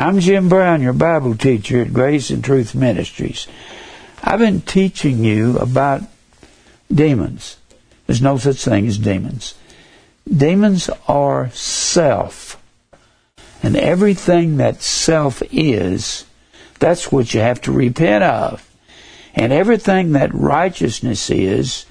I'm 0.00 0.18
Jim 0.18 0.48
Brown, 0.48 0.80
your 0.80 0.94
Bible 0.94 1.36
teacher 1.36 1.82
at 1.82 1.92
Grace 1.92 2.30
and 2.30 2.42
Truth 2.42 2.74
Ministries. 2.74 3.46
I've 4.24 4.38
been 4.38 4.62
teaching 4.62 5.22
you 5.22 5.58
about 5.58 6.00
demons. 6.90 7.58
There's 8.06 8.22
no 8.22 8.38
such 8.38 8.64
thing 8.64 8.86
as 8.86 8.96
demons. 8.96 9.56
Demons 10.26 10.88
are 11.06 11.50
self. 11.50 12.58
And 13.62 13.76
everything 13.76 14.56
that 14.56 14.80
self 14.80 15.42
is, 15.52 16.24
that's 16.78 17.12
what 17.12 17.34
you 17.34 17.40
have 17.40 17.60
to 17.60 17.70
repent 17.70 18.24
of. 18.24 18.66
And 19.34 19.52
everything 19.52 20.12
that 20.12 20.32
righteousness 20.32 21.28
is, 21.28 21.84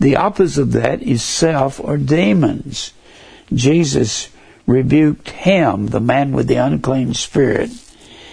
the 0.00 0.16
opposite 0.16 0.62
of 0.62 0.72
that 0.72 1.02
is 1.02 1.22
self 1.22 1.78
or 1.78 1.98
demons. 1.98 2.94
Jesus 3.52 4.30
rebuked 4.72 5.28
him, 5.28 5.88
the 5.88 6.00
man 6.00 6.32
with 6.32 6.48
the 6.48 6.56
unclean 6.56 7.12
spirit, 7.12 7.70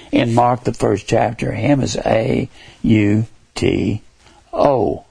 in 0.10 0.34
Mark 0.34 0.64
the 0.64 0.74
first 0.74 1.06
chapter. 1.06 1.52
Him 1.52 1.82
is 1.82 1.98
A 1.98 2.50
U 2.82 3.28
T 3.56 4.02
O. 4.54 5.06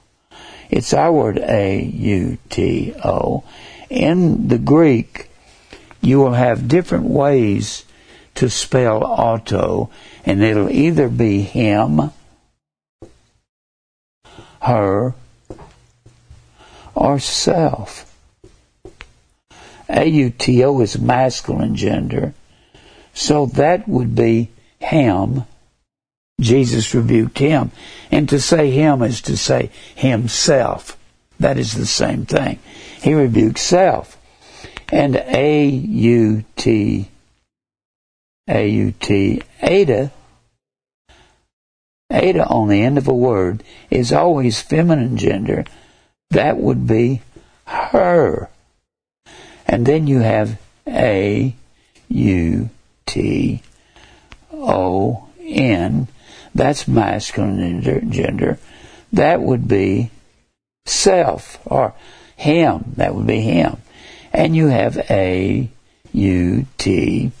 It's 0.71 0.91
our 0.93 1.11
word 1.11 1.37
A 1.37 1.81
U 1.81 2.39
T 2.49 2.95
O. 3.03 3.43
In 3.91 4.47
the 4.47 4.57
Greek, 4.57 5.29
you 6.01 6.17
will 6.17 6.33
have 6.33 6.67
different 6.67 7.05
ways 7.05 7.85
to 8.35 8.49
spell 8.49 9.03
auto, 9.03 9.91
and 10.25 10.43
it'll 10.43 10.69
either 10.69 11.09
be 11.09 11.41
him, 11.41 12.11
her, 14.61 15.13
or 16.95 17.19
self. 17.19 18.08
AUTO 19.89 20.81
is 20.83 20.99
masculine 20.99 21.75
gender. 21.75 22.33
So 23.13 23.47
that 23.47 23.87
would 23.87 24.15
be 24.15 24.49
him. 24.79 25.43
Jesus 26.39 26.93
rebuked 26.93 27.39
him. 27.39 27.71
And 28.11 28.29
to 28.29 28.39
say 28.39 28.71
him 28.71 29.01
is 29.01 29.21
to 29.23 29.35
say 29.35 29.71
himself. 29.95 30.97
That 31.39 31.57
is 31.57 31.73
the 31.73 31.85
same 31.85 32.25
thing. 32.25 32.59
He 33.01 33.13
rebuked 33.13 33.59
self. 33.59 34.17
And 34.91 35.15
A-U-T, 35.15 37.09
A-U-T, 38.47 39.41
eta, 39.61 40.11
eta 42.09 42.45
on 42.47 42.67
the 42.69 42.81
end 42.81 42.97
of 42.97 43.07
a 43.07 43.13
word 43.13 43.63
is 43.89 44.11
always 44.11 44.61
feminine 44.61 45.17
gender. 45.17 45.65
That 46.31 46.57
would 46.57 46.87
be 46.87 47.21
her. 47.65 48.49
And 49.69 49.85
then 49.85 50.07
you 50.07 50.19
have 50.19 50.59
A 50.87 51.55
U 52.07 52.69
T 53.05 53.61
O 54.51 55.27
N. 55.39 56.07
That's 56.55 56.87
masculine 56.87 58.11
gender. 58.11 58.57
That 59.13 59.41
would 59.41 59.67
be 59.67 60.09
self 60.87 61.59
or 61.65 61.93
him. 62.35 62.93
That 62.97 63.13
would 63.13 63.27
be 63.27 63.41
him. 63.41 63.77
And 64.33 64.55
you 64.55 64.69
have 64.69 64.97
A 65.11 65.69
U 66.13 66.65
T 66.79 67.31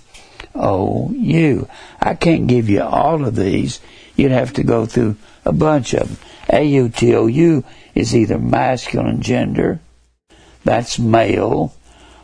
O 0.53 1.09
U. 1.11 1.67
I 1.99 2.13
can't 2.13 2.45
give 2.45 2.69
you 2.69 2.83
all 2.83 3.25
of 3.25 3.35
these. 3.35 3.79
You'd 4.15 4.31
have 4.31 4.53
to 4.53 4.63
go 4.63 4.85
through 4.85 5.15
a 5.45 5.51
bunch 5.51 5.95
of 5.95 6.07
them. 6.07 6.17
A 6.49 6.63
U 6.63 6.89
T 6.89 7.15
O 7.15 7.25
U 7.25 7.63
is 7.95 8.15
either 8.15 8.37
masculine 8.37 9.23
gender, 9.23 9.79
that's 10.63 10.99
male, 10.99 11.73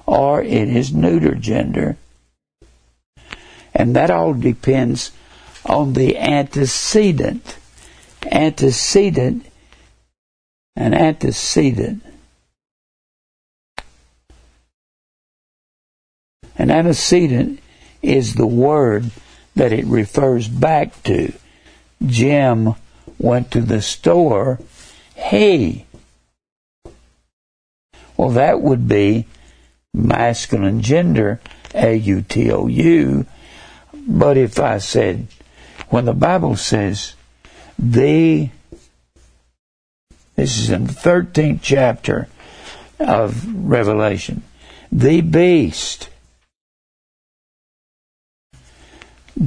or 0.06 0.42
it 0.42 0.68
is 0.70 0.94
neuter 0.94 1.36
gender. 1.36 1.98
And 3.74 3.96
that 3.96 4.10
all 4.10 4.34
depends 4.34 5.12
on 5.66 5.94
the 5.94 6.18
antecedent. 6.18 7.58
Antecedent, 8.32 9.46
an 10.76 10.94
antecedent. 10.94 12.04
An 16.58 16.72
antecedent 16.72 17.60
is 18.02 18.36
the 18.36 18.48
word 18.48 19.12
that 19.56 19.74
it 19.74 19.86
refers 19.86 20.48
back 20.48 21.04
to. 21.04 21.34
Jim 22.06 22.76
went 23.18 23.52
to 23.52 23.62
the 23.62 23.82
store. 23.82 24.60
He. 25.16 25.86
Well, 28.18 28.30
that 28.32 28.62
would 28.62 28.88
be 28.88 29.28
masculine 29.96 30.82
gender, 30.82 31.40
A 31.74 31.96
U 31.96 32.22
T 32.22 32.52
O 32.52 32.68
U. 32.68 33.26
But 33.94 34.38
if 34.38 34.60
I 34.60 34.78
said, 34.78 35.28
when 35.90 36.06
the 36.06 36.14
Bible 36.14 36.56
says, 36.56 37.16
the, 37.80 38.50
this 40.36 40.60
is 40.60 40.70
in 40.70 40.88
the 40.88 40.94
13th 40.94 41.60
chapter 41.62 42.28
of 43.00 43.46
Revelation, 43.70 44.44
the 44.92 45.22
beast 45.22 46.10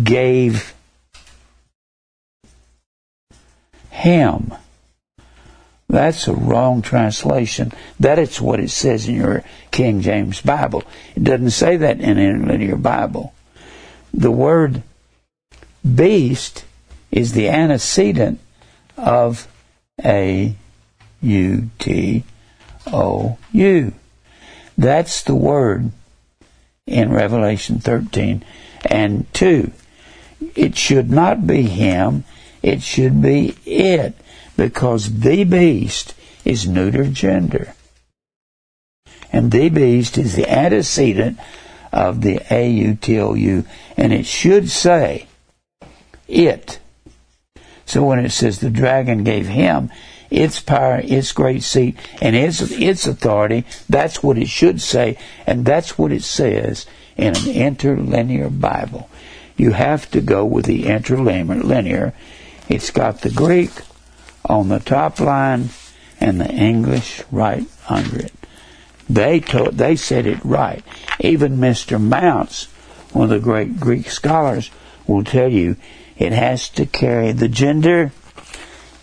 gave 0.03 0.75
him 3.91 4.53
that's 5.89 6.29
a 6.29 6.35
wrong 6.35 6.83
translation. 6.83 7.73
That 7.99 8.19
is 8.19 8.41
what 8.41 8.61
it 8.61 8.71
says 8.71 9.09
in 9.09 9.15
your 9.15 9.43
King 9.71 10.03
James 10.03 10.43
Bible. 10.43 10.83
It 11.17 11.25
doesn't 11.25 11.51
say 11.51 11.79
that 11.79 11.99
in 11.99 12.19
any 12.19 12.27
interlinear 12.27 12.77
Bible. 12.77 13.33
The 14.13 14.31
word 14.31 14.83
beast 15.95 16.65
is 17.11 17.33
the 17.33 17.49
antecedent 17.49 18.39
of 18.99 19.49
A 20.05 20.55
U 21.23 21.71
T 21.79 22.25
O 22.89 23.39
U. 23.53 23.93
That's 24.77 25.23
the 25.23 25.35
word 25.35 25.91
in 26.87 27.11
Revelation 27.11 27.79
13 27.79 28.45
and 28.85 29.33
2. 29.33 29.73
It 30.55 30.77
should 30.77 31.11
not 31.11 31.47
be 31.47 31.63
him, 31.63 32.25
it 32.63 32.83
should 32.83 33.23
be 33.23 33.57
it 33.65 34.15
because 34.59 35.21
the 35.21 35.45
beast 35.45 36.15
is 36.45 36.69
neuter 36.69 37.07
gender. 37.07 37.75
And 39.33 39.53
the 39.53 39.69
beast 39.69 40.19
is 40.19 40.35
the 40.35 40.51
antecedent 40.51 41.39
of 41.93 42.23
the 42.23 42.43
A-U-T-O-U, 42.51 43.65
and 43.97 44.13
it 44.13 44.27
should 44.27 44.69
say 44.69 45.29
it. 46.27 46.81
So 47.87 48.03
when 48.05 48.19
it 48.19 48.31
says 48.31 48.59
the 48.59 48.69
dragon 48.69 49.23
gave 49.23 49.47
him 49.47 49.91
its 50.29 50.61
power, 50.61 51.01
its 51.05 51.31
great 51.31 51.63
seat, 51.63 51.97
and 52.21 52.35
its, 52.35 52.61
its 52.61 53.07
authority, 53.07 53.65
that's 53.89 54.25
what 54.25 54.39
it 54.39 54.49
should 54.49 54.81
say, 54.81 55.19
and 55.47 55.65
that's 55.65 55.97
what 55.97 56.11
it 56.11 56.25
says 56.25 56.85
in 57.17 57.37
an 57.37 57.49
interlinear 57.49 58.51
Bible. 58.51 59.09
You 59.57 59.71
have 59.71 60.11
to 60.11 60.21
go 60.21 60.45
with 60.45 60.67
the 60.67 60.87
interlinear. 60.87 62.13
It's 62.69 62.91
got 62.91 63.21
the 63.21 63.31
Greek, 63.31 63.71
on 64.49 64.69
the 64.69 64.81
top 64.81 65.21
line 65.21 65.69
and 66.21 66.41
the 66.41 66.51
English 66.51 67.23
right 67.31 67.67
under 67.89 68.19
it. 68.19 68.33
They 69.09 69.41
told, 69.41 69.79
they 69.79 69.97
said 69.97 70.27
it 70.27 70.45
right. 70.45 70.83
Even 71.21 71.59
Mr. 71.59 72.01
Mounce, 72.01 72.65
one 73.13 73.25
of 73.25 73.31
the 73.31 73.39
great 73.39 73.81
Greek 73.81 74.11
scholars, 74.11 74.71
will 75.07 75.25
tell 75.25 75.49
you 75.49 75.77
it 76.19 76.33
has 76.33 76.69
to 76.71 76.85
carry 76.85 77.33
the 77.33 77.49
gender 77.49 78.13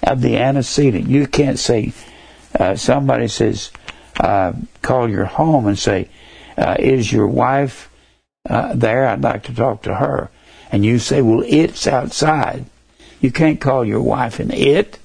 of 0.04 0.22
the 0.22 0.38
antecedent. 0.38 1.08
You 1.08 1.26
can't 1.26 1.58
say, 1.58 1.94
uh, 2.60 2.76
somebody 2.76 3.28
says, 3.28 3.72
uh, 4.20 4.54
call 4.82 5.10
your 5.10 5.26
home 5.26 5.68
and 5.68 5.80
say, 5.80 6.10
uh, 6.58 6.76
is 6.78 7.12
your 7.12 7.28
wife 7.28 7.90
uh, 8.48 8.76
there? 8.76 9.08
I'd 9.08 9.22
like 9.22 9.44
to 9.44 9.56
talk 9.56 9.84
to 9.84 9.96
her. 9.96 10.30
And 10.72 10.86
you 10.86 11.00
say, 11.00 11.22
well, 11.22 11.44
it's 11.46 11.88
outside. 11.88 12.66
You 13.20 13.32
can't 13.32 13.60
call 13.60 13.84
your 13.84 14.02
wife 14.02 14.40
an 14.40 14.52
it 14.52 15.00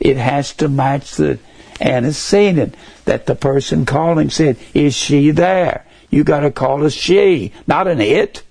it 0.00 0.16
has 0.16 0.54
to 0.54 0.68
match 0.68 1.12
the 1.12 1.38
antecedent 1.80 2.74
that 3.04 3.26
the 3.26 3.34
person 3.34 3.86
calling 3.86 4.30
said, 4.30 4.56
is 4.74 4.94
she 4.94 5.30
there? 5.30 5.86
You 6.10 6.24
gotta 6.24 6.50
call 6.50 6.84
a 6.84 6.90
she, 6.90 7.52
not 7.66 7.86
an 7.86 8.00
it. 8.00 8.42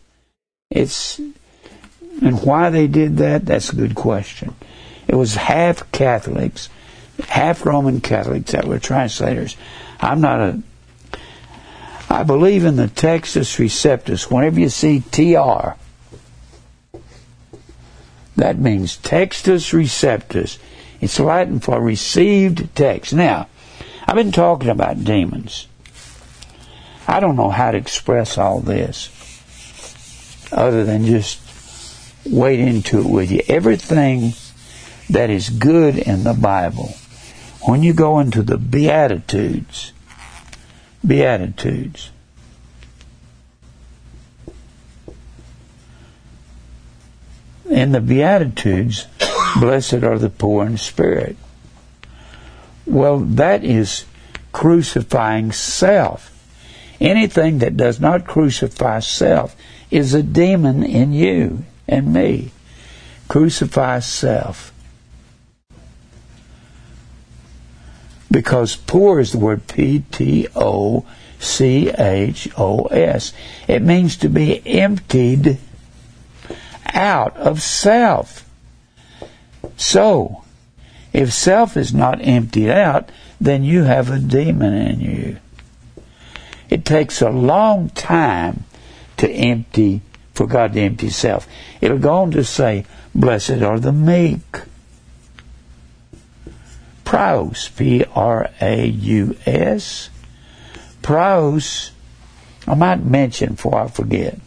It's, 0.69 1.19
and 1.19 2.43
why 2.43 2.69
they 2.69 2.87
did 2.87 3.17
that, 3.17 3.45
that's 3.45 3.71
a 3.71 3.75
good 3.75 3.95
question. 3.95 4.55
It 5.07 5.15
was 5.15 5.35
half 5.35 5.91
Catholics, 5.91 6.69
half 7.27 7.65
Roman 7.65 7.99
Catholics 7.99 8.51
that 8.51 8.65
were 8.65 8.79
translators. 8.79 9.57
I'm 9.99 10.21
not 10.21 10.39
a, 10.39 10.61
I 12.09 12.23
believe 12.23 12.65
in 12.65 12.75
the 12.75 12.87
Textus 12.87 13.57
Receptus. 13.57 14.31
Whenever 14.31 14.59
you 14.59 14.69
see 14.69 15.01
TR, 15.01 15.75
that 18.35 18.57
means 18.57 18.97
Textus 18.97 19.73
Receptus. 19.73 20.57
It's 21.01 21.19
Latin 21.19 21.59
for 21.59 21.79
received 21.79 22.75
text. 22.75 23.13
Now, 23.13 23.47
I've 24.05 24.15
been 24.15 24.31
talking 24.31 24.69
about 24.69 25.03
demons. 25.03 25.67
I 27.07 27.19
don't 27.19 27.35
know 27.35 27.49
how 27.49 27.71
to 27.71 27.77
express 27.77 28.37
all 28.37 28.59
this 28.59 29.09
other 30.51 30.83
than 30.83 31.05
just 31.05 31.39
wade 32.25 32.59
into 32.59 32.99
it 32.99 33.05
with 33.05 33.31
you. 33.31 33.41
Everything 33.47 34.33
that 35.09 35.29
is 35.29 35.49
good 35.49 35.97
in 35.97 36.23
the 36.23 36.33
Bible, 36.33 36.93
when 37.61 37.81
you 37.83 37.93
go 37.93 38.19
into 38.19 38.41
the 38.41 38.57
Beatitudes, 38.57 39.93
Beatitudes, 41.05 42.11
in 47.69 47.91
the 47.91 48.01
Beatitudes, 48.01 49.07
blessed 49.59 50.03
are 50.03 50.17
the 50.17 50.29
poor 50.29 50.65
in 50.65 50.77
spirit. 50.77 51.35
Well, 52.85 53.19
that 53.19 53.63
is 53.63 54.05
crucifying 54.51 55.51
self. 55.51 56.35
Anything 56.99 57.59
that 57.59 57.77
does 57.77 57.99
not 57.99 58.25
crucify 58.25 58.99
self 58.99 59.55
is 59.91 60.13
a 60.13 60.23
demon 60.23 60.83
in 60.83 61.13
you 61.13 61.65
and 61.87 62.11
me. 62.13 62.51
Crucify 63.27 63.99
self. 63.99 64.73
Because 68.31 68.75
poor 68.75 69.19
is 69.19 69.31
the 69.31 69.39
word 69.39 69.67
P 69.67 70.03
T 70.11 70.47
O 70.55 71.05
C 71.39 71.89
H 71.89 72.49
O 72.57 72.85
S. 72.85 73.33
It 73.67 73.81
means 73.81 74.17
to 74.17 74.29
be 74.29 74.65
emptied 74.67 75.57
out 76.93 77.35
of 77.37 77.61
self. 77.61 78.48
So, 79.79 80.43
if 81.13 81.31
self 81.31 81.77
is 81.77 81.93
not 81.93 82.19
emptied 82.21 82.69
out, 82.69 83.09
then 83.39 83.63
you 83.63 83.83
have 83.83 84.11
a 84.11 84.19
demon 84.19 84.73
in 84.73 84.99
you. 84.99 85.37
It 86.69 86.83
takes 86.83 87.21
a 87.21 87.29
long 87.29 87.89
time 87.89 88.65
to 89.17 89.31
empty, 89.31 90.01
for 90.33 90.47
God 90.47 90.73
to 90.73 90.81
empty 90.81 91.09
self. 91.09 91.47
It'll 91.79 91.97
go 91.97 92.17
on 92.17 92.31
to 92.31 92.43
say, 92.43 92.85
Blessed 93.15 93.61
are 93.61 93.79
the 93.79 93.93
meek. 93.93 94.41
Praus, 97.05 97.69
P 97.69 98.03
R 98.13 98.49
A 98.59 98.85
U 98.85 99.37
S. 99.45 100.09
Praus, 101.01 101.91
I 102.67 102.75
might 102.75 103.03
mention 103.03 103.53
before 103.53 103.79
I 103.79 103.87
forget. 103.87 104.37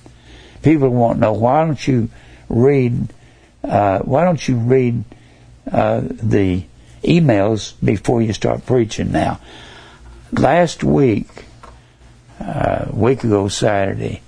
People 0.63 0.91
want 0.91 1.17
to 1.17 1.21
know 1.23 1.33
why 1.33 1.65
don't 1.65 1.89
you 1.89 2.11
read, 2.51 3.09
uh, 3.65 4.01
why 4.01 4.25
don't 4.25 4.47
you 4.47 4.57
read 4.57 5.05
uh, 5.71 6.01
the 6.05 6.65
emails 7.03 7.75
before 7.85 8.23
you 8.23 8.33
start 8.33 8.67
preaching 8.67 9.13
now? 9.13 9.41
Last 10.33 10.83
week, 10.83 11.29
uh, 12.41 12.87
week 12.93 13.25
ago 13.25 13.49
Saturday, 13.49 14.23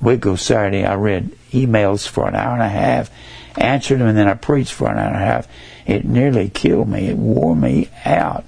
week 0.00 0.18
ago 0.18 0.36
Saturday, 0.36 0.84
I 0.84 0.94
read 0.94 1.36
emails 1.50 2.06
for 2.06 2.28
an 2.28 2.34
hour 2.34 2.52
and 2.52 2.62
a 2.62 2.68
half, 2.68 3.10
answered 3.56 4.00
them, 4.00 4.08
and 4.08 4.18
then 4.18 4.28
I 4.28 4.34
preached 4.34 4.72
for 4.72 4.90
an 4.90 4.98
hour 4.98 5.06
and 5.06 5.16
a 5.16 5.26
half. 5.26 5.48
It 5.86 6.04
nearly 6.04 6.50
killed 6.50 6.88
me. 6.88 7.08
It 7.08 7.16
wore 7.16 7.56
me 7.56 7.88
out. 8.04 8.44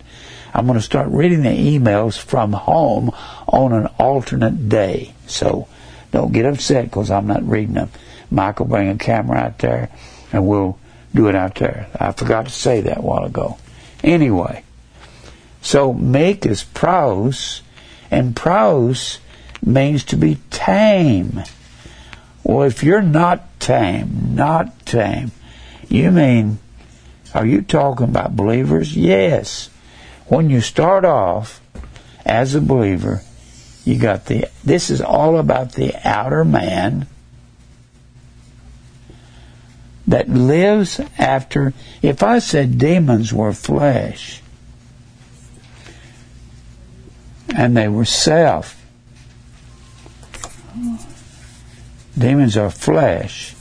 I'm 0.53 0.67
going 0.67 0.79
to 0.79 0.85
start 0.85 1.09
reading 1.11 1.43
the 1.43 1.49
emails 1.49 2.19
from 2.19 2.53
home 2.53 3.11
on 3.47 3.73
an 3.73 3.87
alternate 3.99 4.69
day. 4.69 5.15
So 5.27 5.69
don't 6.11 6.33
get 6.33 6.45
upset 6.45 6.85
because 6.85 7.11
I'm 7.11 7.27
not 7.27 7.49
reading 7.49 7.75
them. 7.75 7.91
Michael 8.31 8.67
bring 8.67 8.89
a 8.89 8.97
camera 8.97 9.39
out 9.39 9.59
there 9.59 9.91
and 10.33 10.47
we'll 10.47 10.79
do 11.15 11.29
it 11.29 11.35
out 11.35 11.57
there. 11.57 11.89
I 11.99 12.13
forgot 12.13 12.47
to 12.47 12.51
say 12.51 12.81
that 12.83 12.99
a 12.99 13.03
while 13.03 13.25
ago. 13.25 13.59
Anyway, 14.03 14.65
so 15.63 15.93
make 15.93 16.47
is 16.47 16.63
praus, 16.63 17.63
and 18.11 18.35
praus 18.35 19.19
means 19.65 20.05
to 20.05 20.17
be 20.17 20.39
tame. 20.51 21.43
Well, 22.43 22.63
if 22.63 22.83
you're 22.83 23.03
not 23.03 23.61
tame, 23.61 24.35
not 24.35 24.87
tame, 24.87 25.33
you 25.89 26.11
mean, 26.11 26.59
are 27.35 27.47
you 27.47 27.63
talking 27.63 28.05
about 28.05 28.37
believers? 28.37 28.97
Yes. 28.97 29.69
When 30.27 30.49
you 30.49 30.61
start 30.61 31.05
off 31.05 31.61
as 32.25 32.55
a 32.55 32.61
believer, 32.61 33.23
you 33.85 33.99
got 33.99 34.27
the, 34.27 34.49
this 34.65 34.91
is 34.91 35.01
all 35.01 35.39
about 35.39 35.73
the 35.73 35.95
outer 36.07 36.45
man 36.45 37.07
that 40.11 40.29
lives 40.29 41.01
after, 41.19 41.73
if 42.03 42.21
I 42.21 42.41
said 42.41 42.79
demons 42.79 43.33
were 43.33 43.53
flesh 43.53 44.43
and 47.55 47.77
they 47.77 47.87
were 47.87 48.05
self, 48.05 48.85
demons 52.19 52.57
are 52.57 52.73
flesh. 52.73 53.55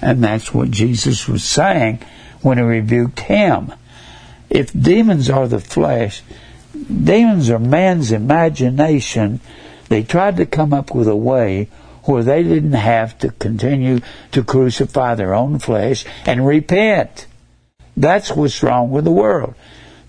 And 0.00 0.24
that's 0.24 0.52
what 0.52 0.72
Jesus 0.72 1.28
was 1.28 1.44
saying 1.44 2.00
when 2.40 2.58
he 2.58 2.64
rebuked 2.64 3.20
him. 3.20 3.72
If 4.50 4.72
demons 4.72 5.30
are 5.30 5.46
the 5.46 5.60
flesh, 5.60 6.22
demons 6.74 7.48
are 7.48 7.60
man's 7.60 8.10
imagination. 8.10 9.38
They 9.88 10.02
tried 10.02 10.36
to 10.38 10.46
come 10.46 10.72
up 10.72 10.92
with 10.92 11.06
a 11.06 11.14
way 11.14 11.68
where 12.04 12.22
they 12.22 12.42
didn't 12.42 12.72
have 12.72 13.18
to 13.18 13.30
continue 13.30 14.00
to 14.32 14.42
crucify 14.42 15.14
their 15.14 15.34
own 15.34 15.58
flesh 15.58 16.04
and 16.26 16.46
repent. 16.46 17.26
That's 17.96 18.32
what's 18.32 18.62
wrong 18.62 18.90
with 18.90 19.04
the 19.04 19.10
world. 19.10 19.54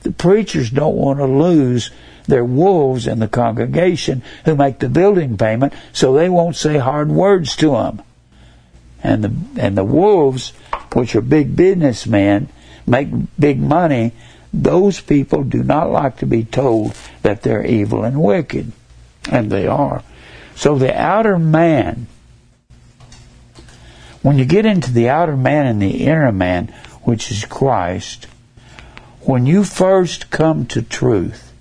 The 0.02 0.12
preachers 0.12 0.70
don't 0.70 0.96
want 0.96 1.20
to 1.20 1.26
lose 1.26 1.92
their 2.26 2.46
wolves 2.46 3.08
in 3.08 3.20
the 3.20 3.28
congregation 3.28 4.22
who 4.46 4.56
make 4.56 4.80
the 4.80 4.90
building 4.90 5.38
payment, 5.38 5.74
so 5.92 6.14
they 6.14 6.30
won't 6.30 6.56
say 6.56 6.78
hard 6.78 7.10
words 7.10 7.56
to 7.58 7.72
them. 7.72 8.02
And 9.02 9.24
the 9.24 9.62
and 9.62 9.78
the 9.78 9.84
wolves, 9.84 10.54
which 10.94 11.16
are 11.16 11.22
big 11.22 11.56
businessmen, 11.56 12.50
make 12.88 13.10
big 13.38 13.60
money. 13.60 14.14
Those 14.54 15.02
people 15.02 15.44
do 15.44 15.64
not 15.64 15.90
like 15.90 16.18
to 16.18 16.26
be 16.26 16.46
told 16.46 16.96
that 17.22 17.42
they're 17.42 17.66
evil 17.66 18.04
and 18.04 18.22
wicked, 18.22 18.72
and 19.30 19.52
they 19.52 19.68
are. 19.68 20.04
So 20.56 20.78
the 20.78 20.96
outer 20.96 21.38
man, 21.38 22.08
when 24.22 24.38
you 24.38 24.46
get 24.46 24.66
into 24.66 24.92
the 24.92 25.10
outer 25.10 25.36
man 25.36 25.66
and 25.66 25.82
the 25.82 26.06
inner 26.06 26.32
man, 26.32 26.74
which 27.04 27.32
is 27.32 27.46
Christ, 27.46 28.28
when 29.22 29.46
you 29.46 29.64
first 29.64 30.30
come 30.30 30.66
to 30.68 30.82
truth, 30.82 31.54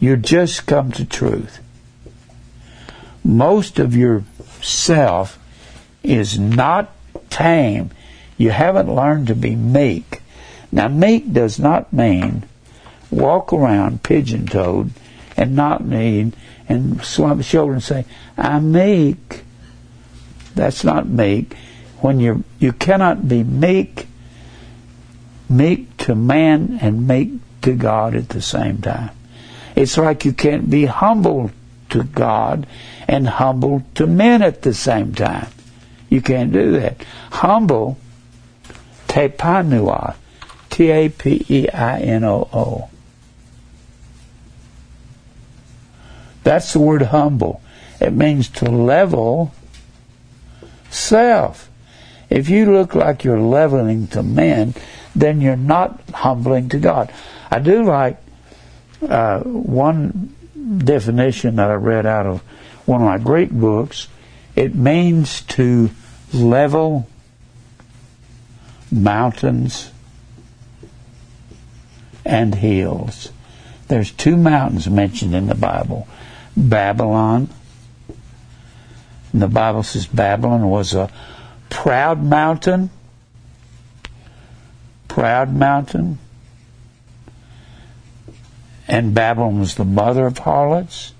you 0.00 0.16
just 0.16 0.66
come 0.66 0.92
to 0.92 1.04
truth. 1.04 1.60
Most 3.24 3.78
of 3.78 3.96
your 3.96 4.24
self 4.60 5.38
is 6.02 6.38
not 6.38 6.92
tame. 7.30 7.90
You 8.36 8.50
haven't 8.50 8.94
learned 8.94 9.28
to 9.28 9.34
be 9.34 9.56
meek. 9.56 10.20
Now, 10.70 10.88
meek 10.88 11.32
does 11.32 11.58
not 11.58 11.92
mean 11.92 12.44
walk 13.10 13.52
around 13.52 14.02
pigeon 14.02 14.46
toed 14.46 14.90
and 15.36 15.54
not 15.54 15.84
need 15.84 16.34
and 16.68 17.02
slump 17.02 17.38
his 17.38 17.46
shoulder 17.46 17.74
and 17.74 17.82
say, 17.82 18.04
I'm 18.36 18.72
meek. 18.72 19.42
That's 20.54 20.84
not 20.84 21.08
meek. 21.08 21.54
When 22.00 22.20
you 22.20 22.44
you 22.58 22.72
cannot 22.72 23.28
be 23.28 23.42
meek, 23.42 24.06
meek 25.48 25.96
to 25.98 26.14
man 26.14 26.78
and 26.80 27.08
meek 27.08 27.32
to 27.62 27.74
God 27.74 28.14
at 28.14 28.28
the 28.28 28.42
same 28.42 28.78
time. 28.78 29.10
It's 29.74 29.98
like 29.98 30.24
you 30.24 30.32
can't 30.32 30.70
be 30.70 30.84
humble 30.84 31.50
to 31.90 32.04
God 32.04 32.66
and 33.08 33.26
humble 33.26 33.82
to 33.94 34.06
men 34.06 34.42
at 34.42 34.62
the 34.62 34.74
same 34.74 35.14
time. 35.14 35.48
You 36.08 36.20
can't 36.20 36.52
do 36.52 36.72
that. 36.72 37.04
Humble, 37.32 37.98
tepanua, 39.08 40.14
T-A-P-E-I-N-O-O. 40.70 41.70
That's 46.44 46.72
the 46.72 46.78
word 46.78 47.02
humble. 47.02 47.60
It 48.00 48.12
means 48.12 48.48
to 48.50 48.66
level 48.66 49.52
self. 50.90 51.70
If 52.30 52.48
you 52.48 52.72
look 52.72 52.94
like 52.94 53.24
you're 53.24 53.40
leveling 53.40 54.06
to 54.08 54.22
men, 54.22 54.74
then 55.14 55.40
you're 55.40 55.56
not 55.56 56.00
humbling 56.12 56.68
to 56.70 56.78
God. 56.78 57.12
I 57.50 57.58
do 57.58 57.82
like 57.82 58.18
uh, 59.08 59.40
one 59.40 60.34
definition 60.78 61.56
that 61.56 61.70
I 61.70 61.74
read 61.74 62.06
out 62.06 62.26
of 62.26 62.42
one 62.86 63.00
of 63.00 63.06
my 63.06 63.18
Greek 63.18 63.50
books. 63.50 64.08
It 64.56 64.74
means 64.74 65.42
to 65.42 65.90
level 66.32 67.08
mountains 68.90 69.90
and 72.24 72.54
hills. 72.54 73.30
There's 73.88 74.10
two 74.10 74.36
mountains 74.36 74.88
mentioned 74.88 75.34
in 75.34 75.46
the 75.46 75.54
Bible 75.54 76.08
Babylon. 76.56 77.48
And 79.32 79.42
the 79.42 79.48
Bible 79.48 79.82
says 79.82 80.06
Babylon 80.06 80.68
was 80.68 80.94
a 80.94 81.10
proud 81.70 82.22
mountain. 82.22 82.90
Proud 85.08 85.52
mountain. 85.52 86.18
And 88.86 89.14
Babylon 89.14 89.60
was 89.60 89.74
the 89.74 89.84
mother 89.84 90.26
of 90.26 90.38
harlots. 90.38 91.12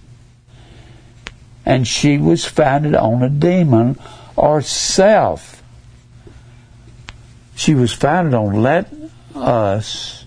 and 1.67 1.87
she 1.89 2.19
was 2.19 2.45
founded 2.45 2.95
on 2.95 3.23
a 3.23 3.29
demon 3.29 3.99
or 4.37 4.61
self. 4.61 5.63
She 7.55 7.75
was 7.75 7.93
founded 7.93 8.35
on 8.35 8.63
let 8.63 8.93
us 9.35 10.27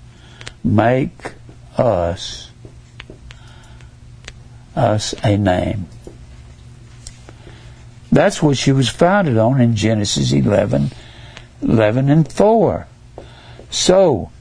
make 0.63 1.33
us 1.77 2.46
us 4.77 5.13
a 5.23 5.37
name. 5.37 5.87
That's 8.11 8.41
what 8.41 8.57
she 8.57 8.71
was 8.71 8.89
founded 8.89 9.37
on 9.37 9.59
in 9.59 9.75
Genesis 9.75 10.31
11, 10.31 10.91
11 11.61 12.09
and 12.09 12.31
4. 12.31 12.87
So, 13.69 14.31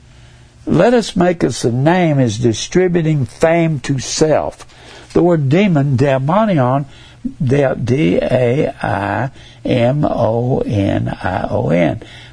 let 0.66 0.94
us 0.94 1.16
make 1.16 1.42
us 1.42 1.64
a 1.64 1.72
name 1.72 2.18
as 2.18 2.38
distributing 2.38 3.24
fame 3.24 3.80
to 3.80 3.98
self. 3.98 4.64
The 5.12 5.22
word 5.22 5.48
demon, 5.48 5.96
daimonion, 5.96 6.86
D-A-I-M-O-N-I-O-N, 7.42 8.82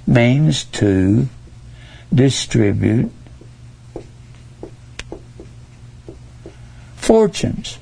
means 0.06 0.64
to 0.66 1.28
distribute 2.14 3.12
fortunes. 6.96 7.80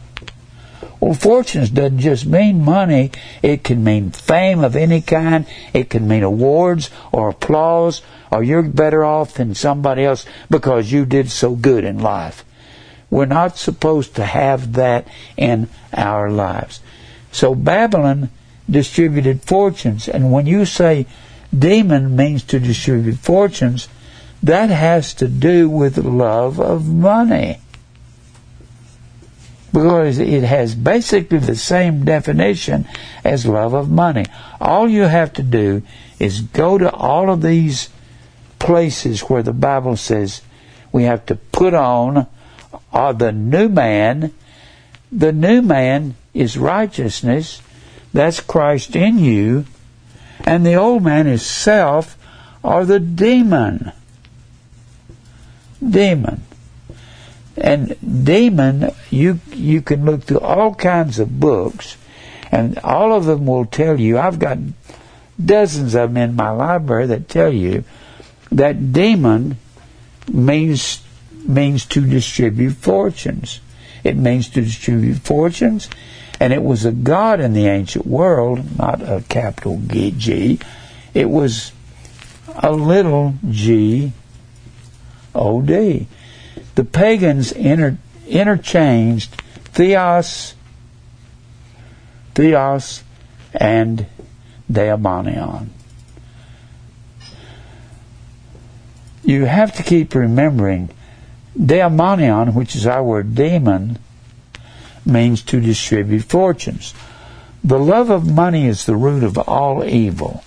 Well, 1.01 1.15
fortunes 1.15 1.71
doesn't 1.71 1.97
just 1.97 2.27
mean 2.27 2.63
money. 2.63 3.11
It 3.41 3.63
can 3.63 3.83
mean 3.83 4.11
fame 4.11 4.63
of 4.63 4.75
any 4.75 5.01
kind. 5.01 5.47
It 5.73 5.89
can 5.89 6.07
mean 6.07 6.21
awards 6.21 6.91
or 7.11 7.29
applause 7.29 8.03
or 8.31 8.43
you're 8.43 8.61
better 8.61 9.03
off 9.03 9.33
than 9.33 9.55
somebody 9.55 10.05
else 10.05 10.25
because 10.49 10.91
you 10.91 11.05
did 11.05 11.31
so 11.31 11.55
good 11.55 11.83
in 11.83 11.97
life. 11.99 12.45
We're 13.09 13.25
not 13.25 13.57
supposed 13.57 14.15
to 14.15 14.23
have 14.23 14.73
that 14.73 15.07
in 15.35 15.69
our 15.91 16.29
lives. 16.29 16.81
So 17.31 17.55
Babylon 17.55 18.29
distributed 18.69 19.41
fortunes. 19.41 20.07
And 20.07 20.31
when 20.31 20.45
you 20.45 20.65
say 20.65 21.07
demon 21.57 22.15
means 22.15 22.43
to 22.43 22.59
distribute 22.59 23.17
fortunes, 23.17 23.89
that 24.43 24.69
has 24.69 25.15
to 25.15 25.27
do 25.27 25.67
with 25.67 25.97
love 25.97 26.59
of 26.59 26.87
money 26.87 27.59
because 29.73 30.19
it 30.19 30.43
has 30.43 30.75
basically 30.75 31.37
the 31.37 31.55
same 31.55 32.03
definition 32.03 32.87
as 33.23 33.45
love 33.45 33.73
of 33.73 33.89
money. 33.89 34.25
All 34.59 34.89
you 34.89 35.03
have 35.03 35.33
to 35.33 35.43
do 35.43 35.81
is 36.19 36.41
go 36.41 36.77
to 36.77 36.91
all 36.91 37.29
of 37.29 37.41
these 37.41 37.89
places 38.59 39.21
where 39.21 39.43
the 39.43 39.53
Bible 39.53 39.95
says 39.95 40.41
we 40.91 41.03
have 41.03 41.25
to 41.27 41.35
put 41.35 41.73
on 41.73 42.27
uh, 42.91 43.13
the 43.13 43.31
new 43.31 43.69
man. 43.69 44.33
The 45.11 45.31
new 45.31 45.61
man 45.61 46.15
is 46.33 46.57
righteousness. 46.57 47.61
That's 48.13 48.39
Christ 48.41 48.95
in 48.95 49.19
you. 49.19 49.65
And 50.43 50.65
the 50.65 50.75
old 50.75 51.03
man 51.03 51.27
is 51.27 51.45
self 51.45 52.17
or 52.61 52.85
the 52.85 52.99
demon. 52.99 53.91
Demon. 55.87 56.43
And 57.57 58.25
demon, 58.25 58.91
you 59.09 59.39
you 59.53 59.81
can 59.81 60.05
look 60.05 60.23
through 60.23 60.39
all 60.39 60.73
kinds 60.73 61.19
of 61.19 61.39
books, 61.39 61.97
and 62.51 62.77
all 62.79 63.13
of 63.13 63.25
them 63.25 63.45
will 63.45 63.65
tell 63.65 63.99
you. 63.99 64.17
I've 64.17 64.39
got 64.39 64.57
dozens 65.43 65.95
of 65.95 66.13
them 66.13 66.17
in 66.17 66.35
my 66.35 66.49
library 66.51 67.07
that 67.07 67.27
tell 67.27 67.51
you 67.51 67.83
that 68.51 68.93
demon 68.93 69.57
means 70.31 71.01
means 71.45 71.85
to 71.87 72.01
distribute 72.01 72.73
fortunes. 72.73 73.59
It 74.03 74.15
means 74.15 74.49
to 74.49 74.61
distribute 74.61 75.17
fortunes, 75.17 75.89
and 76.39 76.53
it 76.53 76.63
was 76.63 76.85
a 76.85 76.91
god 76.91 77.39
in 77.39 77.53
the 77.53 77.67
ancient 77.67 78.07
world, 78.07 78.77
not 78.77 79.01
a 79.01 79.23
capital 79.27 79.81
G. 79.87 80.59
It 81.13 81.29
was 81.29 81.73
a 82.55 82.71
little 82.71 83.35
G 83.49 84.13
O 85.35 85.61
D 85.61 86.07
the 86.75 86.83
pagans 86.83 87.51
inter, 87.51 87.97
interchanged 88.27 89.35
theos, 89.65 90.53
theos, 92.33 93.03
and 93.53 94.05
daimonion. 94.71 95.69
You 99.23 99.45
have 99.45 99.75
to 99.75 99.83
keep 99.83 100.15
remembering 100.15 100.89
daimonion, 101.57 102.53
which 102.53 102.75
is 102.75 102.87
our 102.87 103.03
word 103.03 103.35
demon, 103.35 103.99
means 105.05 105.41
to 105.43 105.59
distribute 105.59 106.23
fortunes. 106.23 106.93
The 107.63 107.79
love 107.79 108.09
of 108.09 108.29
money 108.29 108.67
is 108.67 108.85
the 108.85 108.95
root 108.95 109.23
of 109.23 109.37
all 109.37 109.83
evil. 109.83 110.43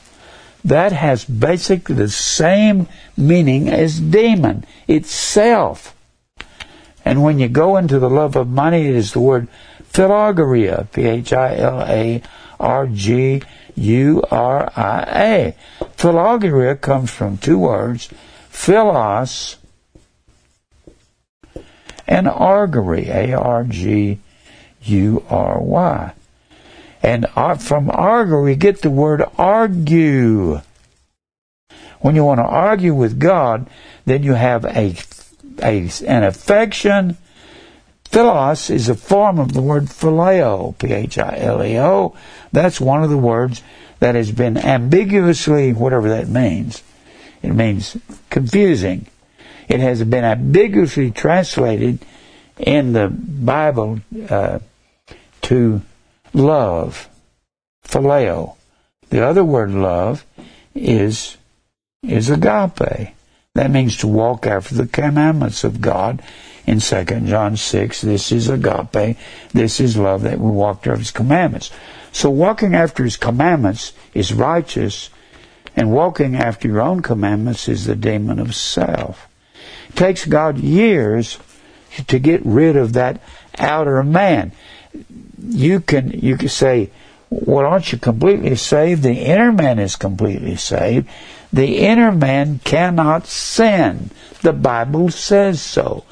That 0.64 0.92
has 0.92 1.24
basically 1.24 1.94
the 1.94 2.08
same 2.08 2.88
meaning 3.16 3.68
as 3.68 4.00
demon 4.00 4.64
itself. 4.88 5.93
And 7.04 7.22
when 7.22 7.38
you 7.38 7.48
go 7.48 7.76
into 7.76 7.98
the 7.98 8.08
love 8.08 8.34
of 8.36 8.48
money, 8.48 8.86
it 8.88 8.94
is 8.94 9.12
the 9.12 9.20
word 9.20 9.48
philarguria, 9.92 10.90
P-H-I-L-A-R-G-U-R-I-A. 10.92 12.24
Philarguria 15.96 16.80
comes 16.80 17.10
from 17.10 17.36
two 17.36 17.58
words, 17.58 18.08
philos 18.48 19.56
and 22.06 22.28
argery, 22.28 23.08
A-R-G-U-R-Y. 23.08 24.14
And 27.02 27.26
uh, 27.36 27.56
from 27.56 27.90
argue, 27.90 28.40
we 28.40 28.56
get 28.56 28.80
the 28.80 28.88
word 28.90 29.24
argue. 29.36 30.62
When 32.00 32.14
you 32.14 32.24
want 32.24 32.38
to 32.38 32.44
argue 32.44 32.94
with 32.94 33.18
God, 33.18 33.66
then 34.06 34.22
you 34.22 34.32
have 34.32 34.64
a 34.64 34.94
a, 35.62 35.88
an 36.06 36.24
affection. 36.24 37.16
Philos 38.04 38.70
is 38.70 38.88
a 38.88 38.94
form 38.94 39.38
of 39.38 39.52
the 39.52 39.62
word 39.62 39.84
phileo, 39.84 40.78
P-H-I-L-E-O. 40.78 42.16
That's 42.52 42.80
one 42.80 43.02
of 43.02 43.10
the 43.10 43.18
words 43.18 43.62
that 43.98 44.14
has 44.14 44.30
been 44.30 44.56
ambiguously, 44.56 45.72
whatever 45.72 46.08
that 46.10 46.28
means. 46.28 46.82
It 47.42 47.52
means 47.52 47.96
confusing. 48.30 49.06
It 49.68 49.80
has 49.80 50.02
been 50.04 50.24
ambiguously 50.24 51.10
translated 51.10 51.98
in 52.58 52.92
the 52.92 53.08
Bible 53.08 54.00
uh, 54.28 54.60
to 55.42 55.82
love, 56.32 57.08
phileo. 57.84 58.56
The 59.10 59.26
other 59.26 59.44
word 59.44 59.70
love 59.70 60.24
is 60.74 61.36
is 62.02 62.28
agape. 62.30 63.13
That 63.54 63.70
means 63.70 63.96
to 63.98 64.08
walk 64.08 64.48
after 64.48 64.74
the 64.74 64.88
commandments 64.88 65.62
of 65.62 65.80
God. 65.80 66.20
In 66.66 66.80
2 66.80 67.04
John 67.04 67.56
6, 67.56 68.00
this 68.00 68.32
is 68.32 68.48
agape. 68.48 69.16
This 69.52 69.78
is 69.78 69.96
love 69.96 70.22
that 70.22 70.40
we 70.40 70.50
walk 70.50 70.78
after 70.78 70.96
His 70.96 71.12
commandments. 71.12 71.70
So 72.10 72.30
walking 72.30 72.74
after 72.74 73.04
His 73.04 73.16
commandments 73.16 73.92
is 74.12 74.32
righteous, 74.32 75.08
and 75.76 75.92
walking 75.92 76.34
after 76.34 76.66
your 76.66 76.80
own 76.80 77.00
commandments 77.00 77.68
is 77.68 77.84
the 77.84 77.94
demon 77.94 78.40
of 78.40 78.56
self. 78.56 79.28
It 79.88 79.94
takes 79.94 80.26
God 80.26 80.58
years 80.58 81.38
to 82.08 82.18
get 82.18 82.44
rid 82.44 82.74
of 82.74 82.94
that 82.94 83.20
outer 83.56 84.02
man. 84.02 84.50
You 85.40 85.78
can, 85.78 86.10
you 86.10 86.36
can 86.36 86.48
say, 86.48 86.90
well, 87.30 87.66
aren't 87.66 87.92
you 87.92 87.98
completely 87.98 88.56
saved? 88.56 89.04
The 89.04 89.12
inner 89.12 89.52
man 89.52 89.78
is 89.78 89.94
completely 89.94 90.56
saved. 90.56 91.08
The 91.54 91.78
inner 91.78 92.10
man 92.10 92.58
cannot 92.64 93.28
sin. 93.28 94.10
The 94.42 94.52
Bible 94.52 95.10
says 95.10 95.62
so. 95.62 96.02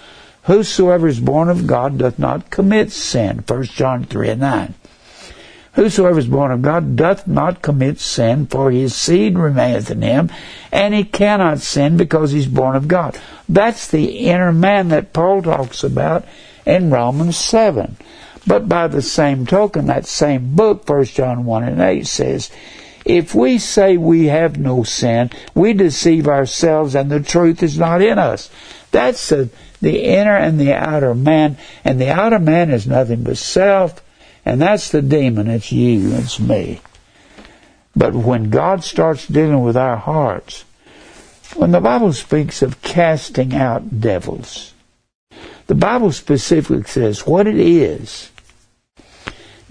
Whosoever 0.44 1.08
is 1.08 1.18
born 1.18 1.49
of 1.49 1.66
God 1.66 1.99
doth 1.99 2.16
not 2.16 2.49
commit 2.50 2.92
sin. 2.92 3.42
1 3.44 3.64
John 3.64 4.04
3 4.04 4.28
and 4.28 4.40
9. 4.40 4.75
Whosoever 5.72 6.20
is 6.20 6.28
born 6.28 6.52
of 6.52 6.62
God 6.62 6.94
doth 6.94 7.26
not 7.26 7.61
commit 7.61 7.99
sin, 7.99 8.46
for 8.46 8.70
his 8.70 8.94
seed 8.94 9.37
remaineth 9.37 9.90
in 9.90 10.02
him, 10.02 10.30
and 10.70 10.94
he 10.94 11.02
cannot 11.02 11.58
sin 11.58 11.96
because 11.96 12.30
he's 12.30 12.46
born 12.46 12.76
of 12.76 12.87
God. 12.87 13.18
That's 13.49 13.88
the 13.88 14.28
inner 14.28 14.52
man 14.52 14.90
that 14.90 15.12
Paul 15.12 15.42
talks 15.42 15.82
about 15.82 16.25
in 16.64 16.90
Romans 16.90 17.37
7. 17.37 17.96
But 18.46 18.68
by 18.68 18.87
the 18.87 19.02
same 19.02 19.44
token, 19.44 19.87
that 19.87 20.06
same 20.06 20.54
book, 20.54 20.88
1 20.88 21.04
John 21.06 21.44
1 21.44 21.64
and 21.64 21.80
8, 21.80 22.06
says, 22.06 22.52
if 23.04 23.35
we 23.35 23.59
say 23.59 23.97
we 23.97 24.26
have 24.26 24.59
no 24.59 24.82
sin, 24.82 25.30
we 25.54 25.73
deceive 25.73 26.28
ourselves 26.28 26.94
and 26.94 27.11
the 27.11 27.21
truth 27.21 27.62
is 27.62 27.78
not 27.78 28.02
in 28.02 28.18
us. 28.18 28.50
That's 28.90 29.28
the, 29.28 29.50
the 29.80 30.04
inner 30.04 30.37
and 30.37 30.61
the 30.61 30.75
outer 30.75 31.14
man. 31.14 31.56
And 31.85 32.00
the 32.00 32.11
outer 32.11 32.38
man 32.38 32.71
is 32.71 32.87
nothing 32.87 33.25
but 33.25 33.38
self. 33.38 34.02
And 34.44 34.61
that's 34.61 34.90
the 34.90 35.02
demon. 35.02 35.49
It's 35.49 35.73
you. 35.73 36.12
It's 36.14 36.38
me. 36.38 36.80
But 37.94 38.14
when 38.14 38.50
God 38.50 38.85
starts 38.85 39.26
dealing 39.26 39.62
with 39.62 39.76
our 39.76 39.97
hearts, 39.97 40.64
when 41.54 41.73
the 41.73 41.80
Bible 41.80 42.12
speaks 42.12 42.62
of 42.62 42.80
casting 42.82 43.54
out 43.54 44.00
devils, 44.00 44.73
the 45.66 45.75
Bible 45.75 46.12
specifically 46.12 46.82
says 46.85 47.26
what 47.26 47.47
it 47.47 47.59
is 47.59 48.31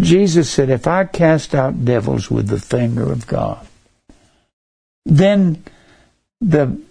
Jesus 0.02 0.50
said, 0.50 0.70
if 0.70 0.88
I 0.88 1.06
cast 1.06 1.54
out 1.54 1.86
devils 1.86 2.32
with 2.32 2.48
the 2.48 2.60
finger 2.60 3.12
of 3.12 3.28
God, 3.28 3.66
then 5.06 5.64
the, 6.40 6.82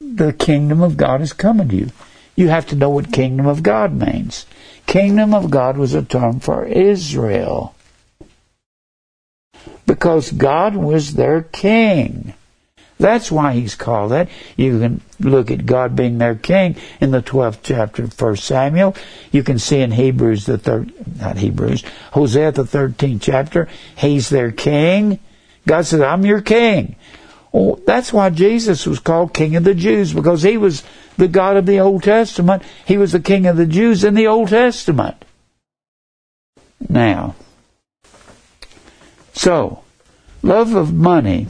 the 0.00 0.32
kingdom 0.32 0.82
of 0.82 0.96
God 0.96 1.22
is 1.22 1.32
coming 1.32 1.68
to 1.68 1.76
you. 1.76 1.90
You 2.36 2.48
have 2.48 2.66
to 2.68 2.76
know 2.76 2.90
what 2.90 3.12
kingdom 3.12 3.46
of 3.46 3.62
God 3.62 3.92
means. 3.92 4.46
Kingdom 4.86 5.34
of 5.34 5.50
God 5.50 5.76
was 5.76 5.94
a 5.94 6.02
term 6.02 6.40
for 6.40 6.64
Israel. 6.66 7.74
Because 9.86 10.30
God 10.30 10.76
was 10.76 11.14
their 11.14 11.42
king. 11.42 12.34
That's 13.00 13.32
why 13.32 13.54
he's 13.54 13.74
called 13.74 14.12
that. 14.12 14.28
You 14.56 14.78
can 14.78 15.00
look 15.18 15.50
at 15.50 15.64
God 15.64 15.96
being 15.96 16.18
their 16.18 16.34
king 16.34 16.76
in 17.00 17.12
the 17.12 17.22
12th 17.22 17.60
chapter 17.62 18.04
of 18.04 18.20
1 18.20 18.36
Samuel. 18.36 18.94
You 19.32 19.42
can 19.42 19.58
see 19.58 19.80
in 19.80 19.90
Hebrews 19.90 20.44
the 20.44 20.58
third, 20.58 20.92
not 21.18 21.38
Hebrews, 21.38 21.82
Hosea 22.12 22.52
the 22.52 22.64
13th 22.64 23.22
chapter, 23.22 23.68
he's 23.96 24.28
their 24.28 24.52
king. 24.52 25.18
God 25.66 25.86
said, 25.86 26.02
I'm 26.02 26.26
your 26.26 26.42
king. 26.42 26.96
Oh, 27.54 27.80
that's 27.86 28.12
why 28.12 28.28
Jesus 28.28 28.86
was 28.86 29.00
called 29.00 29.32
King 29.32 29.56
of 29.56 29.64
the 29.64 29.74
Jews, 29.74 30.12
because 30.12 30.42
he 30.42 30.58
was 30.58 30.84
the 31.16 31.26
God 31.26 31.56
of 31.56 31.66
the 31.66 31.80
Old 31.80 32.02
Testament. 32.02 32.62
He 32.84 32.98
was 32.98 33.12
the 33.12 33.20
King 33.20 33.46
of 33.46 33.56
the 33.56 33.66
Jews 33.66 34.04
in 34.04 34.14
the 34.14 34.26
Old 34.26 34.50
Testament. 34.50 35.24
Now, 36.88 37.34
so, 39.32 39.82
love 40.42 40.74
of 40.74 40.92
money 40.92 41.48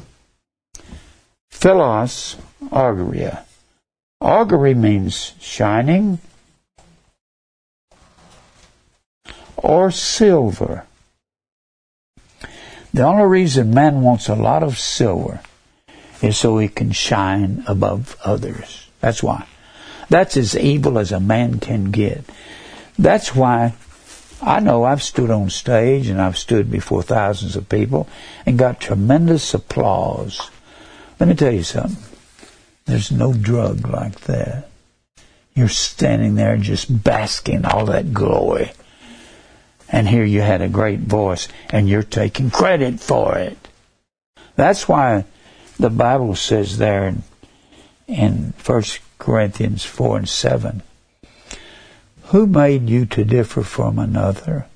Philos 1.61 2.37
auguria. 2.73 3.45
Augury 4.19 4.73
means 4.73 5.35
shining 5.41 6.19
or 9.59 9.91
silver. 9.91 10.87
The 12.95 13.03
only 13.03 13.25
reason 13.25 13.75
man 13.75 14.01
wants 14.01 14.31
a 14.31 14.35
lot 14.35 14.63
of 14.63 14.79
silver 14.79 15.43
is 16.23 16.39
so 16.39 16.57
he 16.57 16.69
can 16.69 16.93
shine 16.93 17.63
above 17.67 18.17
others. 18.25 18.89
That's 19.01 19.23
why. 19.23 19.47
That's 20.09 20.39
as 20.39 20.57
evil 20.57 20.99
as 20.99 21.13
a 21.13 21.21
man 21.21 21.61
can 21.61 21.91
get. 21.91 22.25
That's 22.99 23.37
why 23.37 23.75
I 24.41 24.61
know 24.61 24.85
I've 24.85 25.03
stood 25.03 25.31
on 25.31 25.51
stage 25.51 26.09
and 26.09 26.23
I've 26.23 26.39
stood 26.39 26.71
before 26.71 27.03
thousands 27.03 27.55
of 27.55 27.69
people 27.69 28.09
and 28.47 28.59
got 28.59 28.81
tremendous 28.81 29.53
applause 29.53 30.51
let 31.21 31.29
me 31.29 31.35
tell 31.35 31.53
you 31.53 31.63
something. 31.63 32.03
There's 32.87 33.13
no 33.13 33.33
drug 33.35 33.87
like 33.87 34.21
that. 34.23 34.69
You're 35.55 35.69
standing 35.69 36.35
there 36.35 36.57
just 36.57 37.05
basking 37.05 37.67
all 37.67 37.85
that 37.87 38.15
glory. 38.15 38.73
And 39.91 40.09
here 40.09 40.25
you 40.25 40.41
had 40.41 40.63
a 40.63 40.69
great 40.69 41.01
voice 41.01 41.49
and 41.69 41.89
you're 41.89 42.03
taking 42.03 42.51
credit 42.51 43.01
for 43.01 43.37
it. 43.37 43.59
That's 44.57 44.89
why 44.89 45.25
the 45.79 45.91
Bible 45.91 46.35
says 46.35 46.79
there 46.79 47.07
in, 47.07 47.23
in 48.07 48.55
1 48.65 48.83
Corinthians 49.19 49.85
4 49.85 50.19
and 50.19 50.29
7, 50.29 50.83
who 52.25 52.47
made 52.47 52.89
you 52.89 53.05
to 53.07 53.25
differ 53.25 53.63
from 53.63 53.99
another? 53.99 54.67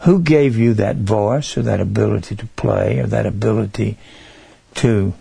Who 0.00 0.20
gave 0.20 0.56
you 0.56 0.74
that 0.74 0.96
voice 0.96 1.56
or 1.56 1.62
that 1.62 1.80
ability 1.80 2.36
to 2.36 2.46
play 2.46 2.98
or 2.98 3.06
that 3.06 3.26
ability 3.26 3.98
to 4.76 5.14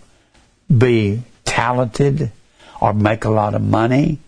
be 0.76 1.24
talented 1.46 2.32
or 2.82 2.94
make 2.94 3.26
a 3.26 3.30
lot 3.30 3.56
of 3.56 3.62
money 3.62 4.20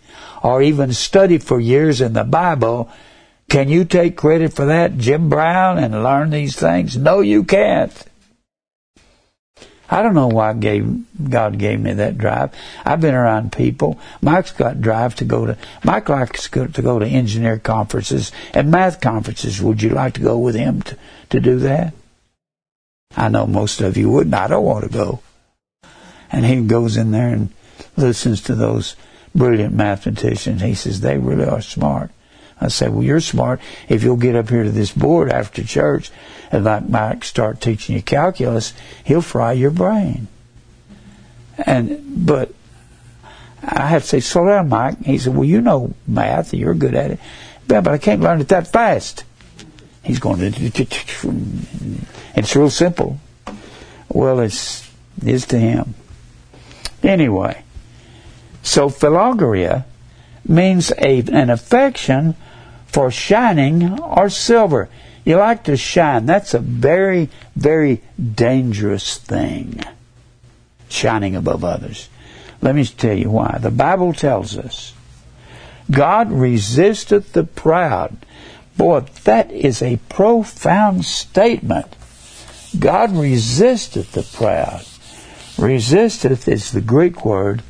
or 0.44 0.62
even 0.62 0.94
study 0.94 1.38
for 1.38 1.60
years 1.60 2.02
in 2.02 2.14
the 2.14 2.24
Bible. 2.24 2.90
Can 3.50 3.70
you 3.70 3.86
take 3.86 4.16
credit 4.16 4.54
for 4.54 4.66
that, 4.66 4.98
Jim 4.98 5.30
Brown, 5.30 5.78
and 5.78 6.04
learn 6.04 6.30
these 6.30 6.56
things? 6.56 6.98
No, 6.98 7.20
you 7.20 7.44
can't. 7.44 7.92
I 9.90 10.02
don't 10.02 10.16
know 10.16 10.30
why 10.30 10.54
gave, 10.54 11.04
God 11.30 11.60
gave 11.60 11.82
me 11.82 11.92
that 11.94 12.18
drive. 12.18 12.56
I've 12.86 13.02
been 13.02 13.14
around 13.14 13.52
people. 13.52 14.00
Mike's 14.22 14.52
got 14.52 14.80
drive 14.80 15.16
to 15.16 15.26
go 15.26 15.48
to, 15.48 15.58
Mike 15.84 16.08
likes 16.08 16.50
to 16.50 16.82
go 16.82 16.98
to 16.98 17.06
engineer 17.06 17.60
conferences 17.60 18.32
and 18.54 18.72
math 18.72 19.02
conferences. 19.02 19.62
Would 19.62 19.84
you 19.84 19.90
like 19.90 20.14
to 20.14 20.22
go 20.22 20.38
with 20.38 20.56
him 20.56 20.82
to, 20.84 20.98
to 21.32 21.42
do 21.42 21.60
that? 21.60 21.94
I 23.18 23.28
know 23.28 23.46
most 23.46 23.82
of 23.82 23.98
you 23.98 24.10
wouldn't. 24.10 24.34
I 24.34 24.48
don't 24.48 24.64
want 24.64 24.86
to 24.86 24.90
go. 24.90 25.20
And 26.32 26.46
he 26.46 26.62
goes 26.62 26.98
in 26.98 27.12
there 27.12 27.30
and 27.30 27.50
listens 27.98 28.42
to 28.42 28.56
those 28.56 28.96
brilliant 29.36 29.74
mathematicians. 29.74 30.62
He 30.62 30.74
says, 30.74 31.02
they 31.02 31.18
really 31.18 31.46
are 31.46 31.62
smart. 31.62 32.12
I 32.60 32.68
say, 32.68 32.90
well, 32.90 33.04
you're 33.04 33.20
smart 33.20 33.60
if 33.90 34.04
you'll 34.04 34.18
get 34.18 34.36
up 34.36 34.50
here 34.50 34.64
to 34.64 34.72
this 34.72 34.92
board 34.92 35.32
after 35.32 35.64
church 35.64 36.12
and 36.52 36.64
like 36.64 36.88
Mike 36.88 37.24
start 37.24 37.60
teaching 37.60 37.96
you 37.96 38.04
calculus, 38.04 38.74
he'll 39.04 39.22
fry 39.22 39.54
your 39.54 39.72
brain. 39.72 40.28
And, 41.58 42.26
but 42.26 42.54
I 43.64 43.88
have 43.88 44.04
to 44.04 44.08
say, 44.08 44.20
slow 44.20 44.46
down, 44.46 44.70
Mike. 44.70 45.00
He 45.00 45.18
said, 45.18 45.36
well, 45.36 45.46
you 45.46 45.62
know 45.62 45.94
math. 46.08 46.54
You're 46.54 46.76
good 46.76 46.96
at 46.96 47.12
it. 47.12 47.20
Yeah, 47.68 47.82
but 47.82 47.94
I 47.94 47.98
can't 47.98 48.22
learn 48.22 48.42
it 48.42 48.50
that 48.50 48.68
fast. 48.68 49.24
He's 50.04 50.20
going 50.20 50.40
to, 50.40 50.72
it's 52.36 52.56
real 52.56 52.70
simple. 52.70 53.20
Well, 54.10 54.40
it's, 54.40 54.90
is 55.26 55.46
to 55.48 55.60
him. 55.60 55.96
Anyway, 57.04 57.64
so 58.64 58.90
philogoria 58.90 59.86
means 60.48 60.92
a, 60.98 61.20
an 61.32 61.50
affection 61.50 62.36
for 62.86 63.10
shining 63.10 64.00
or 64.00 64.30
silver. 64.30 64.90
You 65.24 65.38
like 65.38 65.64
to 65.66 65.78
shine. 65.78 66.26
That's 66.26 66.54
a 66.54 66.60
very, 66.60 67.30
very 67.56 68.02
dangerous 68.20 69.18
thing. 69.18 69.80
Shining 70.90 71.36
above 71.36 71.64
others. 71.64 72.10
Let 72.62 72.76
me 72.76 72.86
tell 72.86 73.18
you 73.18 73.30
why. 73.30 73.58
The 73.60 73.72
Bible 73.72 74.14
tells 74.14 74.58
us 74.58 74.94
God 75.90 76.32
resisteth 76.32 77.34
the 77.34 77.44
proud. 77.44 78.18
Boy, 78.78 79.02
that 79.24 79.52
is 79.52 79.82
a 79.82 79.98
profound 80.10 81.06
statement. 81.06 81.96
God 82.78 83.12
resisteth 83.16 84.12
the 84.14 84.24
proud. 84.24 84.86
Resisteth 85.62 86.48
is 86.48 86.72
the 86.72 86.82
Greek 86.82 87.24
word 87.24 87.62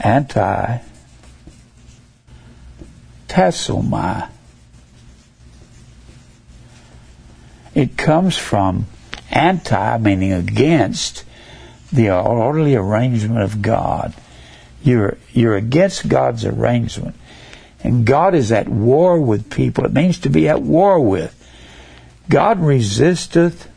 anti 0.00 0.78
tasomai. 3.28 4.28
It 7.74 7.96
comes 7.96 8.36
from 8.36 8.86
anti, 9.30 9.98
meaning 9.98 10.32
against, 10.32 11.24
the 11.92 12.10
orderly 12.10 12.74
arrangement 12.74 13.40
of 13.40 13.62
God. 13.62 14.14
You're, 14.82 15.16
you're 15.32 15.56
against 15.56 16.08
God's 16.08 16.44
arrangement. 16.44 17.14
And 17.84 18.04
God 18.04 18.34
is 18.34 18.50
at 18.50 18.68
war 18.68 19.20
with 19.20 19.48
people. 19.48 19.84
It 19.84 19.92
means 19.92 20.18
to 20.20 20.28
be 20.28 20.48
at 20.48 20.60
war 20.60 20.98
with. 20.98 21.34
God 22.28 22.60
resisteth 22.60 23.70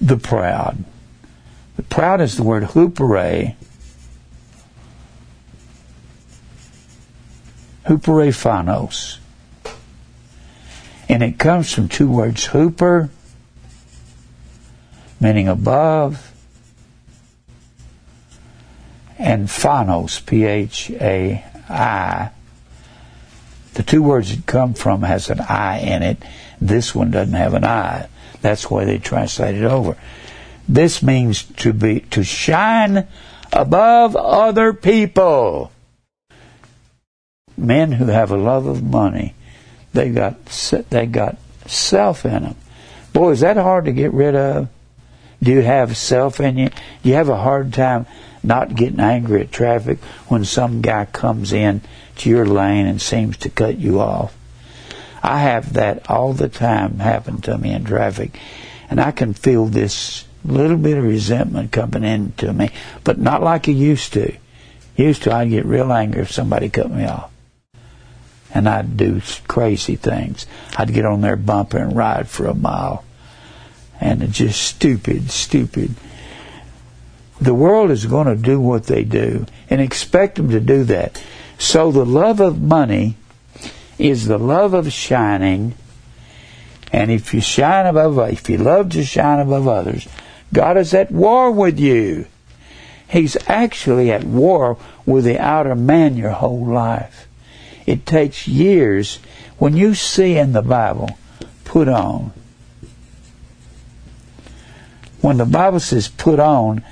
the 0.00 0.16
proud. 0.16 0.84
The 1.76 1.82
proud 1.82 2.20
is 2.20 2.36
the 2.36 2.42
word 2.42 2.64
hupere. 2.64 3.56
Hupere 7.86 8.32
phanos. 8.32 9.18
And 11.08 11.22
it 11.22 11.38
comes 11.38 11.72
from 11.72 11.88
two 11.88 12.08
words, 12.08 12.46
hooper, 12.46 13.10
meaning 15.20 15.48
above, 15.48 16.32
and 19.18 19.48
phanos, 19.48 20.24
P-H-A-I. 20.24 22.30
The 23.74 23.82
two 23.82 24.02
words 24.02 24.34
that 24.34 24.46
come 24.46 24.74
from 24.74 25.02
has 25.02 25.30
an 25.30 25.40
I 25.40 25.80
in 25.80 26.02
it. 26.02 26.22
This 26.60 26.94
one 26.94 27.10
doesn't 27.10 27.34
have 27.34 27.54
an 27.54 27.64
I. 27.64 28.08
That's 28.44 28.70
why 28.70 28.84
they 28.84 28.98
translate 28.98 29.54
it 29.54 29.64
over. 29.64 29.96
This 30.68 31.02
means 31.02 31.44
to 31.64 31.72
be 31.72 32.00
to 32.10 32.22
shine 32.22 33.08
above 33.50 34.14
other 34.16 34.74
people. 34.74 35.72
Men 37.56 37.92
who 37.92 38.08
have 38.08 38.30
a 38.30 38.36
love 38.36 38.66
of 38.66 38.82
money, 38.82 39.32
they 39.94 40.10
got 40.10 40.44
they 40.90 41.06
got 41.06 41.38
self 41.64 42.26
in 42.26 42.42
them. 42.42 42.56
Boy, 43.14 43.30
is 43.30 43.40
that 43.40 43.56
hard 43.56 43.86
to 43.86 43.92
get 43.92 44.12
rid 44.12 44.36
of? 44.36 44.68
Do 45.42 45.50
you 45.50 45.62
have 45.62 45.96
self 45.96 46.38
in 46.38 46.58
you? 46.58 46.68
Do 47.02 47.08
you 47.08 47.14
have 47.14 47.30
a 47.30 47.38
hard 47.38 47.72
time 47.72 48.04
not 48.42 48.74
getting 48.74 49.00
angry 49.00 49.40
at 49.40 49.52
traffic 49.52 50.04
when 50.28 50.44
some 50.44 50.82
guy 50.82 51.06
comes 51.06 51.54
in 51.54 51.80
to 52.16 52.28
your 52.28 52.44
lane 52.44 52.86
and 52.86 53.00
seems 53.00 53.38
to 53.38 53.48
cut 53.48 53.78
you 53.78 54.00
off? 54.00 54.36
I 55.24 55.38
have 55.38 55.72
that 55.72 56.10
all 56.10 56.34
the 56.34 56.50
time 56.50 56.98
happen 56.98 57.40
to 57.40 57.56
me 57.56 57.72
in 57.72 57.84
traffic, 57.84 58.38
and 58.90 59.00
I 59.00 59.10
can 59.10 59.32
feel 59.32 59.64
this 59.64 60.26
little 60.44 60.76
bit 60.76 60.98
of 60.98 61.04
resentment 61.04 61.72
coming 61.72 62.04
into 62.04 62.52
me, 62.52 62.68
but 63.04 63.18
not 63.18 63.42
like 63.42 63.66
it 63.66 63.72
used 63.72 64.12
to. 64.12 64.36
Used 64.96 65.22
to, 65.22 65.32
I'd 65.32 65.48
get 65.48 65.64
real 65.64 65.90
angry 65.90 66.20
if 66.20 66.30
somebody 66.30 66.68
cut 66.68 66.90
me 66.90 67.06
off. 67.06 67.30
and 68.54 68.68
I'd 68.68 68.96
do 68.96 69.20
crazy 69.48 69.96
things. 69.96 70.46
I'd 70.76 70.94
get 70.94 71.04
on 71.04 71.20
their 71.20 71.36
bumper 71.36 71.78
and 71.78 71.96
ride 71.96 72.28
for 72.28 72.46
a 72.46 72.54
mile. 72.54 73.04
And 74.00 74.22
it's 74.22 74.38
just 74.38 74.62
stupid, 74.62 75.30
stupid. 75.30 75.94
The 77.40 77.54
world 77.54 77.90
is 77.90 78.06
going 78.06 78.28
to 78.28 78.36
do 78.36 78.60
what 78.60 78.84
they 78.84 79.02
do 79.02 79.46
and 79.68 79.80
expect 79.80 80.36
them 80.36 80.50
to 80.50 80.60
do 80.60 80.84
that. 80.84 81.20
So 81.58 81.90
the 81.90 82.06
love 82.06 82.40
of 82.40 82.62
money 82.62 83.16
is 83.98 84.26
the 84.26 84.38
love 84.38 84.74
of 84.74 84.92
shining. 84.92 85.74
And 86.92 87.10
if 87.10 87.34
you 87.34 87.40
shine 87.40 87.86
above, 87.86 88.18
if 88.32 88.48
you 88.48 88.58
love 88.58 88.90
to 88.90 89.04
shine 89.04 89.40
above 89.40 89.66
others, 89.66 90.06
God 90.52 90.76
is 90.76 90.94
at 90.94 91.10
war 91.10 91.50
with 91.50 91.78
you. 91.78 92.26
He's 93.08 93.36
actually 93.48 94.10
at 94.10 94.24
war 94.24 94.78
with 95.06 95.24
the 95.24 95.38
outer 95.38 95.74
man 95.74 96.16
your 96.16 96.30
whole 96.30 96.66
life. 96.66 97.28
It 97.86 98.06
takes 98.06 98.48
years. 98.48 99.18
When 99.58 99.76
you 99.76 99.94
see 99.94 100.36
in 100.36 100.52
the 100.52 100.62
Bible, 100.62 101.10
put 101.64 101.88
on. 101.88 102.32
When 105.20 105.36
the 105.36 105.46
Bible 105.46 105.80
says 105.80 106.08
put 106.08 106.40
on, 106.40 106.84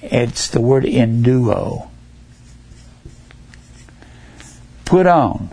it's 0.00 0.48
the 0.48 0.60
word 0.60 0.84
enduo. 0.84 1.88
Put 4.84 5.06
on. 5.06 5.50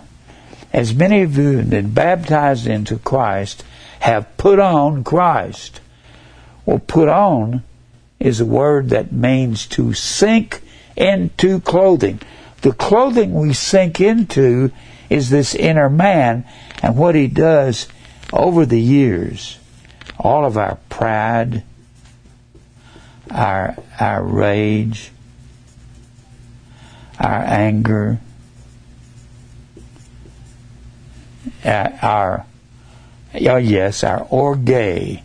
As 0.72 0.94
many 0.94 1.24
of 1.24 1.38
you 1.38 1.58
that 1.58 1.70
been 1.70 1.92
baptized 1.92 2.68
into 2.68 2.98
Christ 2.98 3.64
have 4.02 4.38
put 4.38 4.60
on 4.60 5.04
Christ. 5.04 5.82
Well, 6.66 6.80
put 6.80 7.10
on 7.10 7.64
is 8.20 8.40
a 8.40 8.46
word 8.46 8.90
that 8.90 9.12
means 9.12 9.66
to 9.68 9.94
sink 9.94 10.62
into 10.96 11.60
clothing. 11.62 12.22
The 12.62 12.74
clothing 12.74 13.34
we 13.34 13.54
sink 13.54 14.00
into 14.00 14.72
is 15.10 15.30
this 15.30 15.56
inner 15.56 15.90
man 15.90 16.46
and 16.84 16.98
what 16.98 17.16
he 17.16 17.28
does 17.28 17.88
over 18.32 18.66
the 18.66 18.80
years. 18.80 19.58
All 20.20 20.46
of 20.46 20.58
our 20.58 20.78
pride, 20.90 21.64
our, 23.32 23.76
our 24.00 24.24
rage, 24.24 25.12
our 27.20 27.44
anger, 27.44 28.20
our, 31.66 32.46
oh 33.34 33.58
yes, 33.58 34.04
our 34.04 34.26
orge, 34.30 35.22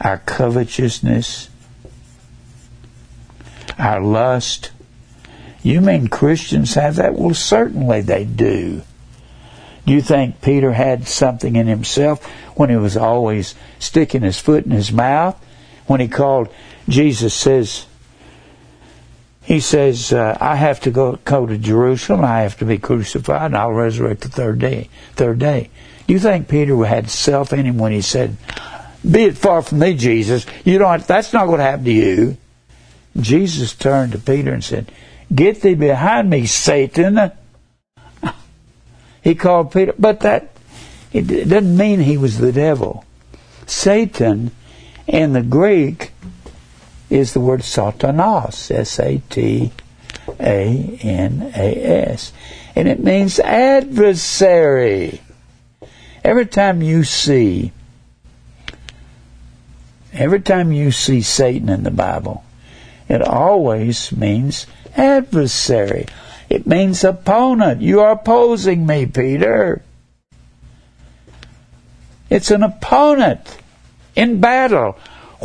our 0.00 0.18
covetousness, 0.18 1.48
our 3.78 4.00
lust. 4.00 4.70
You 5.62 5.80
mean 5.80 6.08
Christians 6.08 6.74
have 6.74 6.96
that? 6.96 7.14
Well, 7.14 7.34
certainly 7.34 8.00
they 8.00 8.24
do. 8.24 8.82
Do 9.86 9.92
you 9.92 10.02
think 10.02 10.40
Peter 10.40 10.72
had 10.72 11.08
something 11.08 11.56
in 11.56 11.66
himself 11.66 12.24
when 12.56 12.70
he 12.70 12.76
was 12.76 12.96
always 12.96 13.54
sticking 13.78 14.22
his 14.22 14.38
foot 14.38 14.64
in 14.64 14.70
his 14.70 14.92
mouth? 14.92 15.40
When 15.86 16.00
he 16.00 16.08
called, 16.08 16.48
Jesus 16.88 17.34
says, 17.34 17.86
he 19.42 19.58
says, 19.58 20.12
uh, 20.12 20.38
I 20.40 20.56
have 20.56 20.80
to 20.80 20.90
go, 20.90 21.16
go 21.24 21.46
to 21.46 21.58
Jerusalem, 21.58 22.24
I 22.24 22.42
have 22.42 22.58
to 22.58 22.64
be 22.64 22.78
crucified, 22.78 23.46
and 23.46 23.56
I'll 23.56 23.72
resurrect 23.72 24.20
the 24.20 24.28
third 24.28 24.60
day. 24.60 24.88
Third 25.14 25.40
day. 25.40 25.70
Do 26.06 26.14
you 26.14 26.20
think 26.20 26.48
Peter 26.48 26.76
had 26.84 27.10
self 27.10 27.52
in 27.52 27.66
him 27.66 27.78
when 27.78 27.92
he 27.92 28.02
said, 28.02 28.36
Be 29.08 29.24
it 29.24 29.36
far 29.36 29.62
from 29.62 29.80
thee, 29.80 29.94
Jesus, 29.94 30.46
you 30.64 30.78
don't 30.78 31.04
that's 31.06 31.32
not 31.32 31.46
going 31.46 31.58
to 31.58 31.64
happen 31.64 31.84
to 31.86 31.92
you. 31.92 32.36
Jesus 33.20 33.74
turned 33.74 34.12
to 34.12 34.18
Peter 34.18 34.52
and 34.52 34.62
said, 34.62 34.92
Get 35.34 35.60
thee 35.60 35.74
behind 35.74 36.30
me, 36.30 36.46
Satan. 36.46 37.32
He 39.22 39.36
called 39.36 39.70
Peter, 39.70 39.94
but 39.96 40.20
that 40.20 40.48
it 41.12 41.48
doesn't 41.48 41.76
mean 41.76 42.00
he 42.00 42.16
was 42.16 42.38
the 42.38 42.50
devil. 42.50 43.04
Satan 43.66 44.50
in 45.06 45.32
the 45.32 45.42
Greek 45.42 46.11
is 47.12 47.34
the 47.34 47.40
word 47.40 47.60
satanas, 47.60 48.70
S 48.70 48.98
A 48.98 49.20
T 49.28 49.70
A 50.40 50.98
N 51.02 51.52
A 51.54 51.84
S. 52.08 52.32
And 52.74 52.88
it 52.88 53.00
means 53.00 53.38
adversary. 53.38 55.20
Every 56.24 56.46
time 56.46 56.80
you 56.80 57.04
see, 57.04 57.72
every 60.12 60.40
time 60.40 60.72
you 60.72 60.90
see 60.90 61.20
Satan 61.20 61.68
in 61.68 61.82
the 61.82 61.90
Bible, 61.90 62.44
it 63.08 63.20
always 63.20 64.10
means 64.12 64.66
adversary. 64.96 66.06
It 66.48 66.66
means 66.66 67.04
opponent. 67.04 67.82
You 67.82 68.00
are 68.00 68.12
opposing 68.12 68.86
me, 68.86 69.06
Peter. 69.06 69.82
It's 72.30 72.50
an 72.50 72.62
opponent 72.62 73.58
in 74.14 74.40
battle 74.40 74.96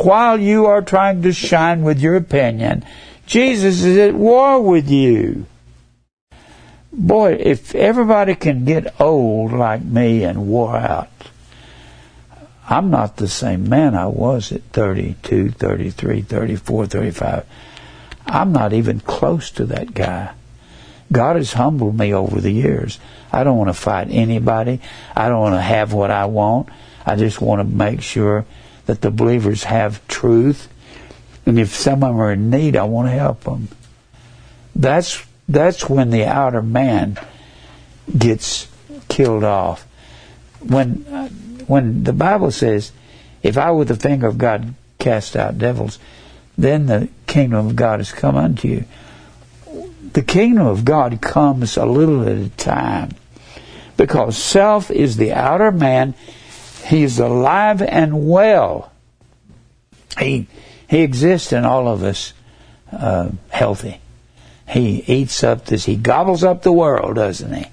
while 0.04 0.40
you 0.40 0.66
are 0.66 0.82
trying 0.82 1.22
to 1.22 1.32
shine 1.32 1.82
with 1.82 2.00
your 2.00 2.16
opinion. 2.16 2.84
Jesus 3.26 3.82
is 3.82 3.98
at 3.98 4.14
war 4.14 4.60
with 4.62 4.90
you. 4.90 5.46
Boy, 6.92 7.34
if 7.34 7.74
everybody 7.74 8.34
can 8.34 8.64
get 8.64 9.00
old 9.00 9.52
like 9.52 9.82
me 9.82 10.24
and 10.24 10.48
wore 10.48 10.76
out, 10.76 11.10
I'm 12.68 12.90
not 12.90 13.16
the 13.16 13.28
same 13.28 13.68
man 13.68 13.94
I 13.94 14.06
was 14.06 14.52
at 14.52 14.62
32, 14.72 15.50
33, 15.50 16.22
34, 16.22 16.86
35. 16.86 17.46
I'm 18.26 18.52
not 18.52 18.72
even 18.72 19.00
close 19.00 19.50
to 19.52 19.64
that 19.66 19.94
guy. 19.94 20.32
God 21.10 21.36
has 21.36 21.54
humbled 21.54 21.98
me 21.98 22.12
over 22.12 22.40
the 22.40 22.50
years. 22.50 22.98
I 23.32 23.44
don't 23.44 23.56
want 23.56 23.68
to 23.68 23.74
fight 23.74 24.08
anybody. 24.10 24.80
I 25.16 25.28
don't 25.28 25.40
want 25.40 25.54
to 25.54 25.60
have 25.62 25.92
what 25.92 26.10
I 26.10 26.26
want. 26.26 26.68
I 27.06 27.16
just 27.16 27.40
want 27.40 27.60
to 27.60 27.64
make 27.64 28.02
sure 28.02 28.44
that 28.88 29.00
the 29.00 29.12
believers 29.12 29.64
have 29.64 30.06
truth. 30.08 30.68
And 31.46 31.60
if 31.60 31.74
some 31.74 32.02
of 32.02 32.10
them 32.10 32.20
are 32.20 32.32
in 32.32 32.50
need, 32.50 32.76
I 32.76 32.84
want 32.84 33.08
to 33.08 33.12
help 33.12 33.44
them. 33.44 33.68
That's, 34.74 35.24
that's 35.48 35.88
when 35.88 36.10
the 36.10 36.24
outer 36.24 36.62
man 36.62 37.16
gets 38.16 38.66
killed 39.08 39.44
off. 39.44 39.86
When, 40.60 41.06
uh, 41.06 41.28
when 41.68 42.02
the 42.02 42.12
Bible 42.12 42.50
says, 42.50 42.90
if 43.42 43.56
I 43.56 43.70
with 43.70 43.88
the 43.88 43.96
finger 43.96 44.26
of 44.26 44.38
God 44.38 44.74
cast 44.98 45.36
out 45.36 45.58
devils, 45.58 46.00
then 46.56 46.86
the 46.86 47.08
kingdom 47.28 47.68
of 47.68 47.76
God 47.76 48.00
has 48.00 48.10
come 48.10 48.36
unto 48.36 48.66
you 48.66 48.84
the 50.12 50.22
kingdom 50.22 50.66
of 50.66 50.84
God 50.84 51.20
comes 51.20 51.76
a 51.76 51.86
little 51.86 52.22
at 52.22 52.36
a 52.36 52.48
time 52.50 53.10
because 53.96 54.36
self 54.36 54.90
is 54.90 55.16
the 55.16 55.32
outer 55.32 55.70
man. 55.70 56.14
He's 56.88 57.18
alive 57.18 57.82
and 57.82 58.26
well. 58.26 58.90
He, 60.18 60.46
he 60.88 61.02
exists 61.02 61.52
in 61.52 61.66
all 61.66 61.86
of 61.86 62.02
us 62.02 62.32
uh, 62.90 63.28
healthy. 63.50 64.00
He 64.66 65.04
eats 65.06 65.44
up 65.44 65.66
this, 65.66 65.84
he 65.84 65.96
gobbles 65.96 66.42
up 66.42 66.62
the 66.62 66.72
world, 66.72 67.16
doesn't 67.16 67.52
he? 67.52 67.66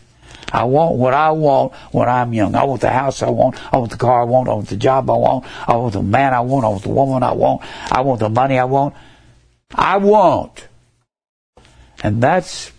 I 0.51 0.65
want 0.65 0.97
what 0.97 1.13
I 1.13 1.31
want 1.31 1.73
when 1.91 2.09
I'm 2.09 2.33
young. 2.33 2.55
I 2.55 2.65
want 2.65 2.81
the 2.81 2.89
house 2.89 3.23
I 3.23 3.29
want. 3.29 3.55
I 3.73 3.77
want 3.77 3.91
the 3.91 3.97
car 3.97 4.21
I 4.21 4.25
want. 4.25 4.49
I 4.49 4.53
want 4.53 4.67
the 4.67 4.75
job 4.75 5.09
I 5.09 5.13
want. 5.13 5.45
I 5.65 5.75
want 5.77 5.93
the 5.93 6.03
man 6.03 6.33
I 6.33 6.41
want. 6.41 6.65
I 6.65 6.69
want 6.69 6.83
the 6.83 6.89
woman 6.89 7.23
I 7.23 7.33
want. 7.33 7.61
I 7.91 8.01
want 8.01 8.19
the 8.19 8.29
money 8.29 8.59
I 8.59 8.65
want. 8.65 8.95
I 9.73 9.97
want. 9.97 10.67
And 12.03 12.21
that's 12.21 12.71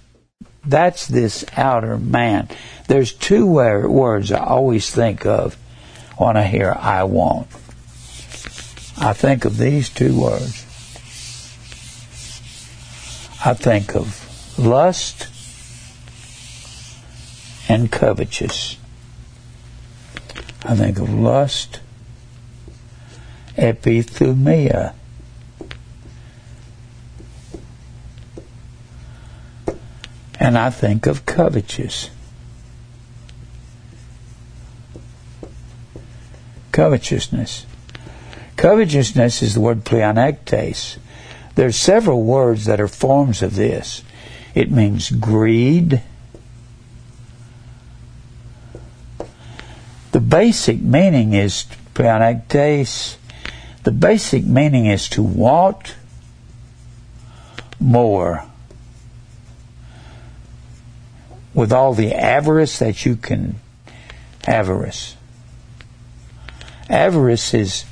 that's 0.64 1.06
this 1.06 1.44
outer 1.56 1.98
man. 1.98 2.48
There's 2.88 3.12
two 3.12 3.46
words 3.46 4.32
I 4.32 4.44
always 4.44 4.90
think 4.90 5.26
of 5.26 5.56
when 6.16 6.36
I 6.36 6.44
hear 6.44 6.76
I 6.78 7.04
want. 7.04 7.48
I 8.98 9.12
think 9.12 9.44
of 9.44 9.58
these 9.58 9.90
two 9.90 10.18
words. 10.18 10.64
I 13.44 13.54
think 13.54 13.94
of 13.94 14.58
lust 14.58 15.28
and 17.68 17.92
covetous. 17.92 18.76
I 20.64 20.74
think 20.74 20.98
of 20.98 21.12
lust, 21.12 21.80
epithumia, 23.56 24.94
and 30.40 30.58
I 30.58 30.70
think 30.70 31.06
of 31.06 31.26
covetous. 31.26 32.10
Covetousness. 36.76 37.64
Covetousness 38.58 39.40
is 39.40 39.54
the 39.54 39.62
word 39.62 39.82
pleonectes. 39.86 40.98
There 41.54 41.68
are 41.68 41.72
several 41.72 42.22
words 42.22 42.66
that 42.66 42.82
are 42.82 42.86
forms 42.86 43.40
of 43.40 43.54
this. 43.54 44.02
It 44.54 44.70
means 44.70 45.10
greed. 45.10 46.02
The 50.12 50.20
basic 50.20 50.82
meaning 50.82 51.32
is 51.32 51.64
pleonectes. 51.94 53.16
The 53.84 53.92
basic 53.92 54.44
meaning 54.44 54.84
is 54.84 55.08
to 55.08 55.22
want 55.22 55.94
more 57.80 58.44
with 61.54 61.72
all 61.72 61.94
the 61.94 62.12
avarice 62.12 62.78
that 62.80 63.06
you 63.06 63.16
can 63.16 63.60
avarice. 64.46 65.16
Avarice 66.88 67.54
is 67.54 67.84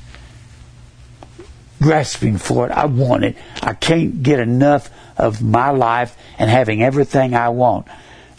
grasping 1.81 2.37
for 2.37 2.65
it. 2.65 2.71
I 2.71 2.85
want 2.85 3.25
it. 3.25 3.37
I 3.61 3.73
can't 3.73 4.23
get 4.23 4.39
enough 4.39 4.89
of 5.17 5.41
my 5.41 5.69
life 5.69 6.17
and 6.39 6.49
having 6.49 6.81
everything 6.81 7.33
I 7.33 7.49
want. 7.49 7.87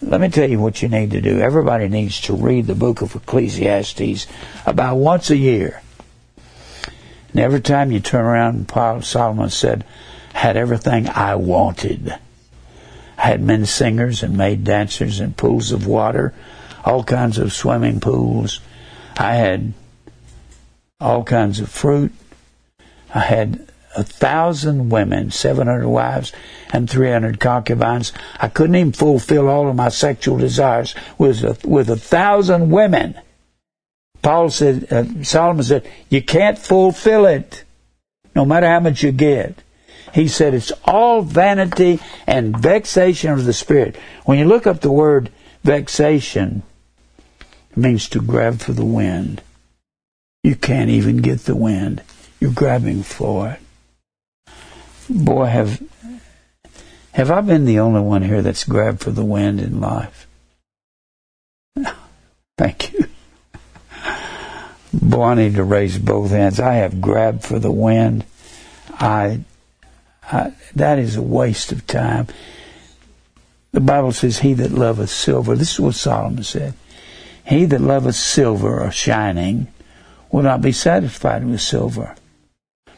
Let 0.03 0.21
me 0.21 0.29
tell 0.29 0.49
you 0.49 0.61
what 0.61 0.83
you 0.83 0.89
need 0.89 1.13
to 1.13 1.21
do. 1.21 1.41
Everybody 1.41 1.89
needs 1.89 2.21
to 2.23 2.35
read 2.35 2.67
the 2.67 2.75
book 2.75 3.03
of 3.03 3.15
Ecclesiastes 3.15 4.27
about 4.67 4.97
once 4.97 5.31
a 5.31 5.37
year. 5.37 5.83
And 7.31 7.41
every 7.41 7.61
time 7.61 7.93
you 7.93 8.01
turn 8.01 8.25
around, 8.25 8.71
Solomon 9.05 9.51
said, 9.51 9.85
had 10.33 10.57
everything 10.57 11.09
I 11.09 11.35
wanted. 11.37 12.15
I 13.19 13.23
had 13.23 13.41
men 13.43 13.65
singers 13.65 14.23
and 14.23 14.37
maid 14.37 14.65
dancers 14.65 15.19
and 15.19 15.37
pools 15.37 15.73
of 15.73 15.87
water, 15.87 16.35
all 16.85 17.03
kinds 17.03 17.39
of 17.39 17.53
swimming 17.53 18.01
pools. 18.01 18.61
I 19.17 19.35
had 19.37 19.73
all 21.01 21.25
kinds 21.25 21.61
of 21.61 21.69
fruit. 21.69 22.13
I 23.15 23.21
had 23.21 23.69
a 23.97 24.03
thousand 24.03 24.91
women, 24.91 25.31
700 25.31 25.89
wives, 25.89 26.33
and 26.73 26.89
300 26.89 27.41
concubines. 27.41 28.13
I 28.41 28.49
couldn't 28.49 28.77
even 28.77 28.93
fulfill 28.93 29.49
all 29.49 29.69
of 29.69 29.77
my 29.77 29.89
sexual 29.89 30.39
desires 30.39 30.95
with 31.19 31.43
a, 31.45 31.57
with 31.67 31.89
a 31.89 31.97
thousand 31.97 32.71
women. 32.71 33.19
Paul 34.23 34.51
said, 34.51 34.93
uh, 34.93 35.23
Solomon 35.23 35.63
said, 35.63 35.91
you 36.09 36.23
can't 36.23 36.59
fulfill 36.59 37.27
it, 37.27 37.65
no 38.35 38.45
matter 38.45 38.67
how 38.67 38.81
much 38.81 39.03
you 39.03 39.13
get. 39.13 39.63
He 40.15 40.29
said 40.29 40.55
it's 40.55 40.73
all 40.85 41.23
vanity 41.23 42.01
and 42.27 42.57
vexation 42.57 43.31
of 43.31 43.45
the 43.45 43.53
spirit. 43.53 43.97
When 44.25 44.39
you 44.39 44.47
look 44.47 44.67
up 44.67 44.81
the 44.81 44.91
word 44.91 45.31
vexation, 45.63 46.63
it 47.71 47.77
means 47.77 48.09
to 48.11 48.21
grab 48.21 48.61
for 48.61 48.73
the 48.73 48.85
wind. 48.85 49.43
You 50.47 50.55
can't 50.55 50.91
even 50.91 51.17
get 51.17 51.41
the 51.41 51.57
wind. 51.57 52.05
You're 52.39 52.53
grabbing 52.53 53.03
for 53.03 53.49
it. 53.49 54.53
Boy, 55.11 55.47
have 55.47 55.83
have 57.11 57.33
I 57.33 57.41
been 57.41 57.65
the 57.65 57.81
only 57.81 58.01
one 58.01 58.23
here 58.23 58.43
that's 58.43 58.63
grabbed 58.63 59.01
for 59.01 59.11
the 59.11 59.25
wind 59.25 59.61
in 59.61 59.81
life? 59.81 60.29
Thank 62.57 62.93
you. 62.93 63.07
Boy, 64.93 65.25
I 65.25 65.35
need 65.35 65.57
to 65.57 65.65
raise 65.65 65.99
both 65.99 66.31
hands. 66.31 66.61
I 66.61 66.75
have 66.75 67.01
grabbed 67.01 67.43
for 67.43 67.59
the 67.59 67.73
wind. 67.73 68.25
I, 69.01 69.41
I 70.23 70.53
that 70.77 71.01
is 71.01 71.17
a 71.17 71.23
waste 71.23 71.73
of 71.73 71.89
time. 71.89 72.29
The 73.73 73.81
Bible 73.81 74.13
says, 74.13 74.39
"He 74.39 74.55
that 74.55 74.71
loveth 74.71 75.11
silver." 75.11 75.57
This 75.57 75.73
is 75.73 75.81
what 75.81 75.97
Solomon 75.97 76.45
said. 76.45 76.75
He 77.45 77.65
that 77.65 77.81
loveth 77.81 78.15
silver 78.15 78.81
or 78.81 78.93
shining 78.93 79.73
will 80.37 80.43
not 80.43 80.61
be 80.61 80.71
satisfied 80.71 81.43
with 81.47 81.59
silver, 81.63 82.15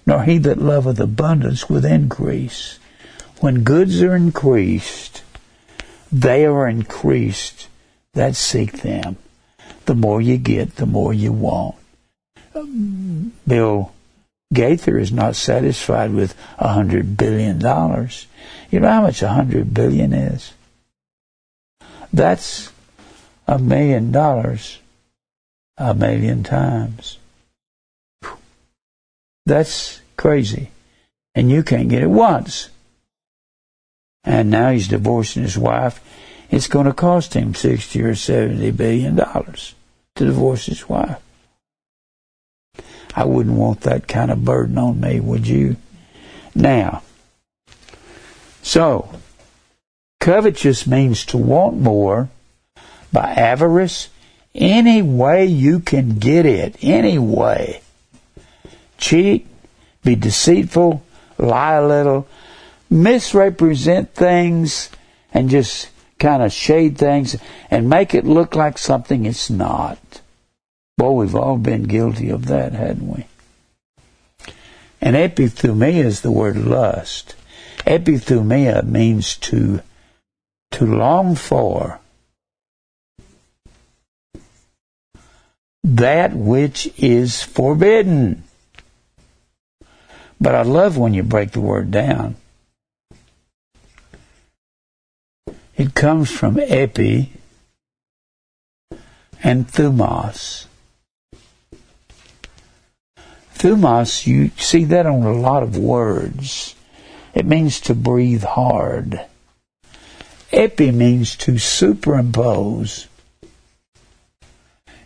nor 0.05 0.25
he 0.25 0.39
that 0.39 0.59
loveth 0.59 0.99
abundance 0.99 1.71
with 1.71 1.85
increase. 1.85 2.81
When 3.39 3.63
goods 3.63 4.03
are 4.03 4.17
increased, 4.17 5.23
they 6.11 6.45
are 6.47 6.67
increased 6.67 7.69
that 8.15 8.35
seek 8.35 8.83
them. 8.83 9.19
The 9.85 9.95
more 9.95 10.21
you 10.21 10.37
get, 10.37 10.75
the 10.75 10.87
more 10.87 11.15
you 11.15 11.31
want. 11.31 11.77
Bill 13.47 13.93
Gates 14.53 14.89
is 14.89 15.13
not 15.13 15.37
satisfied 15.37 16.13
with 16.13 16.35
a 16.59 16.73
hundred 16.73 17.17
billion 17.17 17.61
dollars. 17.61 18.27
You 18.73 18.81
know 18.81 18.89
how 18.89 19.03
much 19.03 19.23
a 19.23 19.29
hundred 19.29 19.73
billion 19.73 20.13
is? 20.13 20.55
That's 22.13 22.73
a 23.47 23.61
million 23.61 24.11
dollars 24.11 24.81
a 25.77 25.95
million 25.95 26.43
times. 26.43 27.19
That's 29.49 30.03
crazy. 30.19 30.71
And 31.35 31.51
you 31.51 31.63
can't 31.63 31.89
get 31.89 32.03
it 32.03 32.11
once. 32.11 32.69
And 34.23 34.51
now 34.51 34.73
he's 34.73 34.89
divorcing 34.89 35.43
his 35.43 35.57
wife. 35.57 36.01
It's 36.51 36.67
going 36.67 36.85
to 36.85 36.93
cost 36.93 37.33
him 37.33 37.55
60 37.55 38.03
or 38.03 38.15
70 38.15 38.71
billion 38.73 39.17
dollars 39.17 39.75
to 40.17 40.27
divorce 40.27 40.67
his 40.67 40.87
wife. 40.87 41.19
I 43.15 43.25
wouldn't 43.25 43.57
want 43.57 43.81
that 43.83 44.07
kind 44.07 44.31
of 44.31 44.45
burden 44.45 44.77
on 44.77 45.01
me, 45.01 45.19
would 45.19 45.47
you? 45.47 45.77
Now, 46.55 47.03
so, 48.63 49.09
covetous 50.21 50.87
means 50.87 51.25
to 51.27 51.39
want 51.39 51.79
more 51.79 52.29
by 53.11 53.33
avarice, 53.33 54.11
any 54.55 55.01
way 55.01 55.47
you 55.47 55.81
can 55.81 56.19
get 56.19 56.45
it, 56.45 56.77
any 56.83 57.19
way. 57.19 57.81
Cheat, 58.99 59.47
be 60.05 60.15
deceitful, 60.15 61.03
lie 61.39 61.75
a 61.75 61.87
little, 61.87 62.29
misrepresent 62.91 64.15
things, 64.15 64.91
and 65.33 65.49
just 65.49 65.89
kind 66.19 66.43
of 66.43 66.53
shade 66.53 66.99
things 66.99 67.37
and 67.71 67.89
make 67.89 68.15
it 68.15 68.25
look 68.25 68.55
like 68.55 68.77
something 68.77 69.25
it's 69.25 69.49
not. 69.51 70.21
Boy, 70.97 71.13
we've 71.13 71.37
all 71.37 71.59
been 71.59 71.85
guilty 71.85 72.29
of 72.31 72.47
that, 72.47 72.73
hadn't 72.73 73.09
we? 73.09 73.27
And 75.01 75.15
epithumia 75.15 76.05
is 76.05 76.23
the 76.23 76.33
word 76.33 76.57
lust. 76.57 77.37
Epithumia 77.87 78.85
means 78.85 79.37
to 79.37 79.81
to 80.73 80.85
long 80.85 81.35
for 81.35 82.01
that 85.85 86.35
which 86.35 86.93
is 86.99 87.43
forbidden. 87.43 88.45
But 90.41 90.55
I 90.55 90.63
love 90.63 90.97
when 90.97 91.15
you 91.15 91.23
break 91.23 91.53
the 91.53 91.61
word 91.61 91.91
down. 91.91 92.37
It 95.77 95.95
comes 95.95 96.31
from 96.31 96.59
epi 96.59 97.33
and 99.43 99.69
thumos. 99.69 100.67
Thumos, 103.55 104.27
you 104.27 104.51
see 104.57 104.85
that 104.85 105.07
on 105.07 105.23
a 105.23 105.33
lot 105.33 105.63
of 105.63 105.77
words. 105.77 106.75
It 107.35 107.47
means 107.47 107.81
to 107.83 107.95
breathe 107.95 108.45
hard. 108.45 109.21
Epi 110.53 110.93
means 110.93 111.37
to 111.37 111.59
superimpose. 111.59 113.07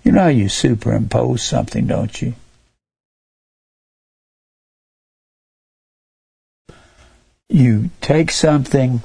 You 0.03 0.13
know 0.13 0.23
how 0.23 0.29
you 0.29 0.49
superimpose 0.49 1.43
something, 1.43 1.87
don't 1.87 2.21
you? 2.21 2.35
You 7.53 7.91
take 8.01 8.31
something 8.31 9.03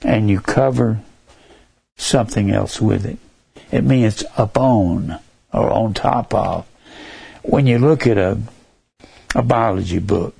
and 0.00 0.30
you 0.30 0.40
cover 0.40 1.02
something 1.98 2.50
else 2.50 2.80
with 2.80 3.04
it. 3.04 3.18
It 3.70 3.84
means 3.84 4.24
upon 4.38 5.18
or 5.52 5.70
on 5.70 5.92
top 5.92 6.34
of 6.34 6.66
when 7.42 7.66
you 7.66 7.78
look 7.78 8.06
at 8.06 8.16
a 8.16 8.40
a 9.34 9.42
biology 9.42 9.98
book 9.98 10.34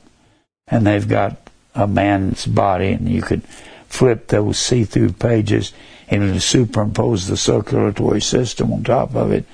and 0.66 0.86
they've 0.86 1.06
got 1.06 1.36
a 1.74 1.86
man's 1.86 2.46
body 2.46 2.92
and 2.92 3.06
you 3.06 3.20
could 3.20 3.44
flip 3.88 4.28
those 4.28 4.58
see-through 4.58 5.12
pages 5.12 5.74
and 6.08 6.22
it'll 6.22 6.40
superimpose 6.40 7.26
the 7.26 7.36
circulatory 7.36 8.20
system 8.22 8.72
on 8.72 8.82
top 8.82 9.14
of 9.14 9.30
it 9.30 9.44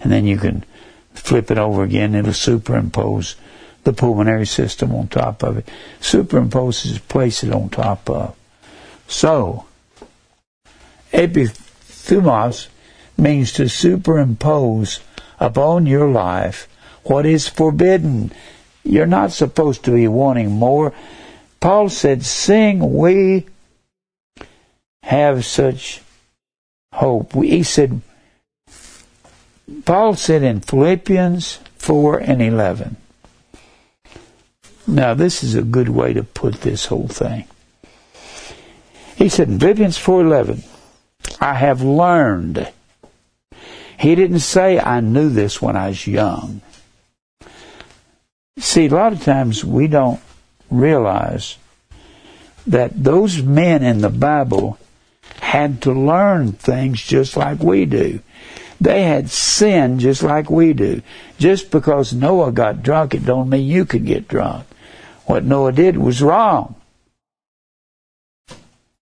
and 0.00 0.10
then 0.10 0.26
you 0.26 0.38
can 0.38 0.64
flip 1.12 1.50
it 1.50 1.58
over 1.58 1.82
again 1.82 2.14
and 2.14 2.26
it'll 2.26 2.32
superimpose 2.32 3.36
the 3.84 3.92
pulmonary 3.92 4.46
system 4.46 4.94
on 4.94 5.08
top 5.08 5.42
of 5.42 5.56
it 5.58 5.68
superimposes 6.00 7.00
place 7.08 7.42
it 7.42 7.52
on 7.52 7.68
top 7.68 8.08
of 8.08 8.34
so 9.08 9.64
epithumos 11.12 12.68
means 13.16 13.52
to 13.52 13.68
superimpose 13.68 15.00
upon 15.38 15.86
your 15.86 16.08
life 16.08 16.68
what 17.04 17.26
is 17.26 17.48
forbidden. 17.48 18.32
You're 18.84 19.06
not 19.06 19.32
supposed 19.32 19.84
to 19.84 19.92
be 19.92 20.08
wanting 20.08 20.50
more. 20.50 20.92
Paul 21.60 21.88
said, 21.88 22.24
Sing, 22.24 22.94
we 22.94 23.46
have 25.02 25.44
such 25.44 26.00
hope. 26.92 27.32
He 27.34 27.62
said, 27.62 28.00
Paul 29.84 30.14
said 30.14 30.42
in 30.42 30.60
Philippians 30.60 31.60
4 31.76 32.18
and 32.18 32.42
11. 32.42 32.96
Now, 34.86 35.14
this 35.14 35.44
is 35.44 35.54
a 35.54 35.62
good 35.62 35.88
way 35.88 36.12
to 36.12 36.22
put 36.22 36.62
this 36.62 36.86
whole 36.86 37.08
thing. 37.08 37.44
He 39.16 39.28
said 39.28 39.48
in 39.48 39.60
Philippians 39.60 39.98
4:11, 39.98 40.64
I 41.40 41.54
have 41.54 41.82
learned. 41.82 42.68
He 43.98 44.14
didn't 44.14 44.40
say 44.40 44.80
I 44.80 45.00
knew 45.00 45.28
this 45.28 45.62
when 45.62 45.76
I 45.76 45.88
was 45.88 46.06
young. 46.06 46.60
See, 48.58 48.86
a 48.86 48.94
lot 48.94 49.12
of 49.12 49.22
times 49.22 49.64
we 49.64 49.86
don't 49.86 50.20
realize 50.70 51.56
that 52.66 53.04
those 53.04 53.42
men 53.42 53.82
in 53.82 54.00
the 54.00 54.10
Bible 54.10 54.78
had 55.40 55.82
to 55.82 55.92
learn 55.92 56.52
things 56.52 57.00
just 57.02 57.36
like 57.36 57.60
we 57.60 57.84
do. 57.84 58.20
They 58.80 59.02
had 59.04 59.30
sin 59.30 60.00
just 60.00 60.22
like 60.22 60.50
we 60.50 60.72
do. 60.72 61.02
Just 61.38 61.70
because 61.70 62.12
Noah 62.12 62.50
got 62.50 62.82
drunk, 62.82 63.14
it 63.14 63.24
don't 63.24 63.48
mean 63.48 63.66
you 63.66 63.84
could 63.84 64.04
get 64.04 64.26
drunk. 64.26 64.66
What 65.26 65.44
Noah 65.44 65.72
did 65.72 65.96
was 65.96 66.22
wrong. 66.22 66.74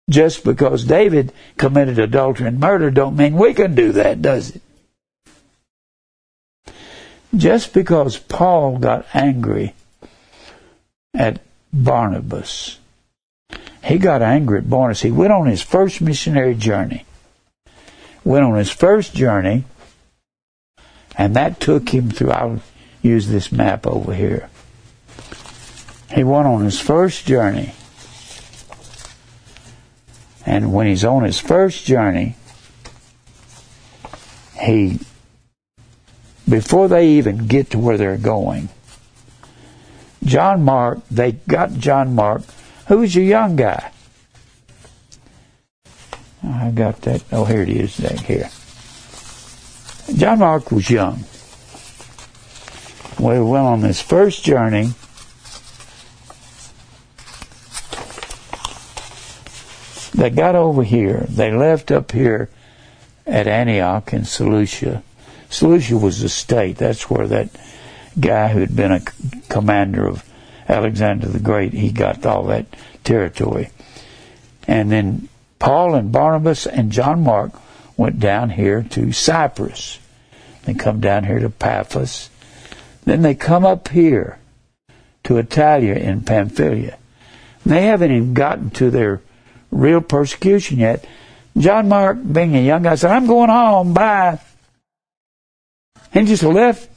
Just 0.09 0.45
because 0.45 0.85
David 0.85 1.33
committed 1.57 1.99
adultery 1.99 2.49
and 2.49 2.59
murder 2.59 2.91
don't 2.91 3.17
mean 3.17 3.37
we 3.37 3.55
can 3.55 3.75
do 3.75 3.93
that, 3.93 4.21
does 4.21 4.57
it? 4.57 4.63
Just 7.37 7.73
because 7.73 8.19
Paul 8.19 8.79
got 8.79 9.07
angry 9.15 9.75
at 11.15 11.41
Barnabas, 11.73 12.79
he 13.85 13.99
got 13.99 14.21
angry 14.21 14.59
at 14.59 14.69
Barnabas. 14.69 15.03
He 15.03 15.13
went 15.13 15.33
on 15.33 15.47
his 15.47 15.63
first 15.63 16.01
missionary 16.01 16.57
journey 16.57 17.05
went 18.25 18.45
on 18.45 18.57
his 18.57 18.71
first 18.71 19.15
journey, 19.15 19.65
and 21.17 21.35
that 21.37 21.61
took 21.61 21.89
him 21.91 22.11
through. 22.11 22.31
I'll 22.31 22.63
use 23.03 23.29
this 23.29 23.51
map 23.51 23.87
over 23.87 24.15
here. 24.15 24.50
He 26.13 26.25
went 26.25 26.47
on 26.47 26.65
his 26.65 26.81
first 26.81 27.27
journey, 27.27 27.73
and 30.45 30.73
when 30.73 30.87
he's 30.87 31.05
on 31.05 31.23
his 31.23 31.39
first 31.39 31.85
journey, 31.85 32.37
he, 34.61 34.99
before 36.49 36.89
they 36.89 37.09
even 37.11 37.47
get 37.47 37.71
to 37.71 37.79
where 37.79 37.97
they're 37.97 38.17
going, 38.17 38.69
John 40.25 40.65
Mark, 40.65 40.99
they 41.11 41.33
got 41.33 41.75
John 41.75 42.15
Mark, 42.15 42.43
who's 42.89 43.17
a 43.17 43.23
young 43.23 43.57
guy. 43.57 43.93
I 46.43 46.71
got 46.71 47.03
that. 47.03 47.23
Oh, 47.33 47.45
here 47.45 47.63
it 47.63 47.69
is. 47.69 47.97
That 47.99 48.21
here. 48.21 48.51
John 50.17 50.41
Mark 50.41 50.73
was 50.73 50.91
young. 50.91 51.25
We 53.19 53.41
went 53.41 53.67
on 53.67 53.81
this 53.81 54.01
first 54.01 54.45
journey. 54.45 54.93
They 60.15 60.31
got 60.31 60.55
over 60.55 60.83
here. 60.83 61.27
They 61.29 61.53
left 61.53 61.91
up 61.91 62.13
here 62.13 62.49
at 63.27 63.47
Antioch 63.47 64.13
in 64.13 64.25
Seleucia. 64.25 65.03
Seleucia 65.49 65.97
was 65.97 66.23
a 66.23 66.29
state. 66.29 66.77
That's 66.77 67.09
where 67.09 67.27
that 67.29 67.49
guy 68.19 68.49
who 68.49 68.61
had 68.61 68.75
been 68.75 68.93
a 68.93 69.03
commander 69.49 70.07
of 70.07 70.25
Alexander 70.69 71.27
the 71.27 71.41
Great, 71.41 71.73
he 71.73 71.91
got 71.91 72.25
all 72.25 72.45
that 72.45 72.67
territory. 73.03 73.71
And 74.67 74.91
then 74.91 75.29
Paul 75.59 75.95
and 75.95 76.13
Barnabas 76.13 76.67
and 76.67 76.93
John 76.93 77.23
Mark 77.23 77.53
went 77.97 78.21
down 78.21 78.51
here 78.51 78.83
to 78.91 79.13
Cyprus. 79.13 79.99
They 80.65 80.75
come 80.75 81.01
down 81.01 81.25
here 81.25 81.41
to 81.41 81.51
Paphos. 81.51 82.31
Then 83.05 83.23
they 83.23 83.35
come 83.35 83.65
up 83.65 83.89
here 83.89 84.39
to 85.25 85.35
Attalia 85.35 85.97
in 85.97 86.23
Pamphylia. 86.23 86.97
They 87.67 87.83
haven't 87.83 88.13
even 88.13 88.35
gotten 88.35 88.71
to 88.71 88.91
their 88.91 89.21
real 89.71 90.01
persecution 90.01 90.79
yet. 90.79 91.05
John 91.57 91.89
Mark, 91.89 92.19
being 92.33 92.57
a 92.57 92.65
young 92.65 92.83
guy, 92.83 92.95
said, 92.95 93.11
I'm 93.11 93.27
going 93.27 93.51
home, 93.51 93.93
bye. 93.93 94.41
And 96.13 96.27
just 96.27 96.43
left, 96.43 96.89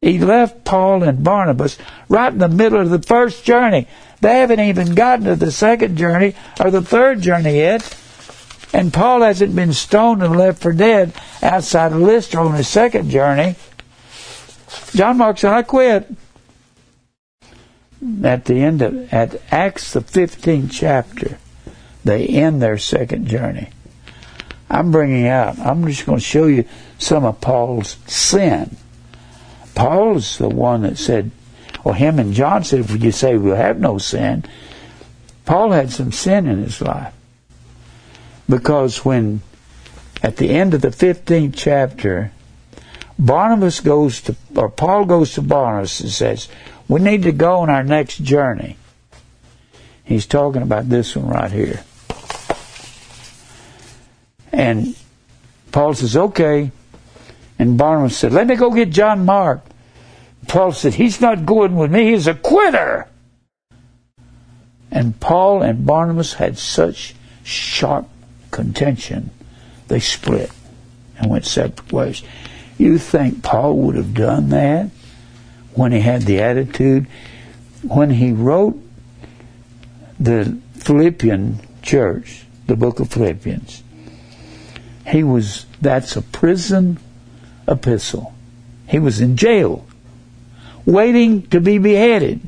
he 0.00 0.18
left 0.18 0.64
Paul 0.64 1.02
and 1.02 1.22
Barnabas 1.22 1.78
right 2.08 2.32
in 2.32 2.38
the 2.38 2.48
middle 2.48 2.80
of 2.80 2.90
the 2.90 3.02
first 3.02 3.44
journey. 3.44 3.86
They 4.20 4.40
haven't 4.40 4.60
even 4.60 4.94
gotten 4.94 5.26
to 5.26 5.36
the 5.36 5.50
second 5.50 5.96
journey 5.96 6.34
or 6.58 6.70
the 6.70 6.82
third 6.82 7.20
journey 7.20 7.56
yet. 7.56 7.96
And 8.72 8.92
Paul 8.92 9.22
hasn't 9.22 9.56
been 9.56 9.72
stoned 9.72 10.22
and 10.22 10.36
left 10.36 10.62
for 10.62 10.72
dead 10.72 11.12
outside 11.42 11.92
of 11.92 12.00
Lystra 12.00 12.46
on 12.46 12.54
his 12.54 12.68
second 12.68 13.10
journey. 13.10 13.56
John 14.94 15.18
Mark 15.18 15.38
said, 15.38 15.52
I 15.52 15.62
quit. 15.62 16.08
At 18.22 18.46
the 18.46 18.54
end 18.54 18.80
of, 18.80 19.12
at 19.12 19.40
Acts 19.52 19.92
the 19.92 20.00
15th 20.00 20.70
chapter, 20.70 21.38
they 22.04 22.26
end 22.26 22.62
their 22.62 22.78
second 22.78 23.26
journey. 23.26 23.70
I'm 24.70 24.92
bringing 24.92 25.26
out, 25.26 25.58
I'm 25.58 25.86
just 25.86 26.06
going 26.06 26.18
to 26.18 26.24
show 26.24 26.46
you 26.46 26.64
some 26.98 27.24
of 27.24 27.40
Paul's 27.40 27.96
sin. 28.06 28.76
Paul's 29.74 30.38
the 30.38 30.48
one 30.48 30.82
that 30.82 30.96
said, 30.96 31.30
well, 31.84 31.94
him 31.94 32.18
and 32.18 32.34
John 32.34 32.64
said, 32.64 32.80
if 32.80 33.02
you 33.02 33.10
say 33.10 33.36
we'll 33.36 33.56
have 33.56 33.80
no 33.80 33.98
sin, 33.98 34.44
Paul 35.44 35.72
had 35.72 35.90
some 35.90 36.12
sin 36.12 36.46
in 36.46 36.62
his 36.62 36.80
life. 36.80 37.12
Because 38.48 39.04
when, 39.04 39.40
at 40.22 40.36
the 40.36 40.50
end 40.50 40.74
of 40.74 40.82
the 40.82 40.88
15th 40.88 41.54
chapter, 41.56 42.32
Barnabas 43.18 43.80
goes 43.80 44.20
to, 44.22 44.36
or 44.54 44.68
Paul 44.68 45.04
goes 45.04 45.34
to 45.34 45.42
Barnabas 45.42 46.00
and 46.00 46.10
says, 46.10 46.48
we 46.88 47.00
need 47.00 47.22
to 47.24 47.32
go 47.32 47.60
on 47.60 47.70
our 47.70 47.84
next 47.84 48.22
journey. 48.22 48.76
He's 50.04 50.26
talking 50.26 50.62
about 50.62 50.88
this 50.88 51.16
one 51.16 51.28
right 51.28 51.50
here. 51.52 51.84
And 54.52 54.96
Paul 55.72 55.94
says, 55.94 56.16
okay. 56.16 56.70
And 57.58 57.76
Barnabas 57.76 58.16
said, 58.16 58.32
let 58.32 58.46
me 58.46 58.56
go 58.56 58.70
get 58.70 58.90
John 58.90 59.24
Mark. 59.24 59.62
Paul 60.48 60.72
said, 60.72 60.94
He's 60.94 61.20
not 61.20 61.46
going 61.46 61.76
with 61.76 61.92
me, 61.92 62.10
he's 62.10 62.26
a 62.26 62.34
quitter. 62.34 63.06
And 64.90 65.18
Paul 65.20 65.62
and 65.62 65.86
Barnabas 65.86 66.34
had 66.34 66.58
such 66.58 67.14
sharp 67.44 68.08
contention, 68.50 69.30
they 69.88 70.00
split 70.00 70.50
and 71.18 71.30
went 71.30 71.46
separate 71.46 71.92
ways. 71.92 72.22
You 72.78 72.98
think 72.98 73.42
Paul 73.42 73.76
would 73.76 73.94
have 73.94 74.14
done 74.14 74.48
that 74.48 74.90
when 75.74 75.92
he 75.92 76.00
had 76.00 76.22
the 76.22 76.40
attitude? 76.40 77.06
When 77.82 78.10
he 78.10 78.32
wrote 78.32 78.76
the 80.18 80.58
Philippian 80.74 81.60
church, 81.82 82.44
the 82.66 82.76
book 82.76 83.00
of 83.00 83.10
Philippians, 83.10 83.82
he 85.10 85.22
was, 85.22 85.66
that's 85.80 86.16
a 86.16 86.22
prison 86.22 86.98
epistle. 87.66 88.32
He 88.88 88.98
was 88.98 89.20
in 89.20 89.36
jail 89.36 89.86
waiting 90.86 91.42
to 91.48 91.60
be 91.60 91.78
beheaded. 91.78 92.40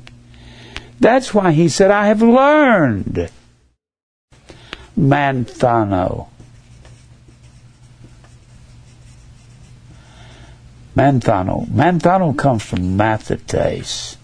That's 1.00 1.34
why 1.34 1.52
he 1.52 1.68
said, 1.68 1.90
I 1.90 2.06
have 2.06 2.22
learned 2.22 3.30
manthano. 4.98 6.28
Manthano. 10.94 11.66
Manthano 11.68 12.36
comes 12.36 12.62
from 12.62 12.98
mathetes. 12.98 14.16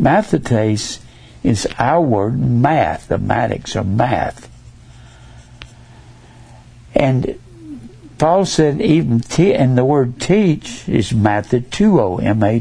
Mathetes 0.00 1.00
is 1.42 1.68
our 1.78 2.00
word 2.00 2.38
mathematics 2.40 3.76
or 3.76 3.84
math. 3.84 4.48
And 6.98 7.38
Paul 8.18 8.44
said 8.44 8.82
even 8.82 9.20
t- 9.20 9.54
and 9.54 9.78
the 9.78 9.84
word 9.84 10.20
teach 10.20 10.88
is 10.88 11.12
M-A-T-H-E-T-E-U-O. 11.12 12.58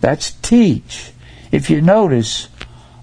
That's 0.00 0.30
teach. 0.30 1.12
If 1.52 1.68
you 1.68 1.82
notice, 1.82 2.48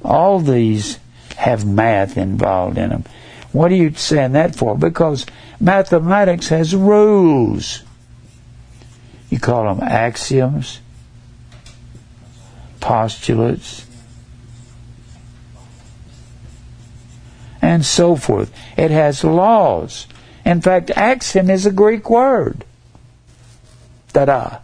all 0.04 0.40
these 0.40 0.98
have 1.38 1.66
math 1.66 2.18
involved 2.18 2.80
in 2.80 2.90
them. 2.90 3.04
What 3.52 3.72
are 3.72 3.76
you 3.76 3.94
saying 3.94 4.32
that 4.32 4.56
for? 4.56 4.76
Because 4.76 5.28
mathematics 5.60 6.48
has 6.50 6.76
rules. 6.76 7.84
You 9.30 9.40
call 9.40 9.76
them 9.76 9.88
axioms, 9.88 10.80
postulates, 12.80 13.86
and 17.64 17.86
so 17.86 18.18
forth. 18.18 18.54
It 18.78 18.92
has 18.92 19.24
laws. 19.24 20.06
In 20.46 20.60
fact, 20.60 20.92
axiom 20.92 21.50
is 21.50 21.66
a 21.66 21.72
Greek 21.72 22.10
word. 22.10 22.66
Ta-da. 24.12 24.58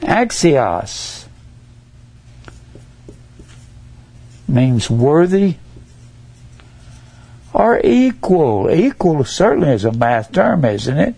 Axios 0.00 1.26
means 4.48 4.88
worthy 4.88 5.56
or 7.52 7.80
equal. 7.84 8.70
Equal 8.70 9.24
certainly 9.24 9.72
is 9.72 9.84
a 9.84 9.92
math 9.92 10.32
term, 10.32 10.64
isn't 10.64 10.98
it? 10.98 11.14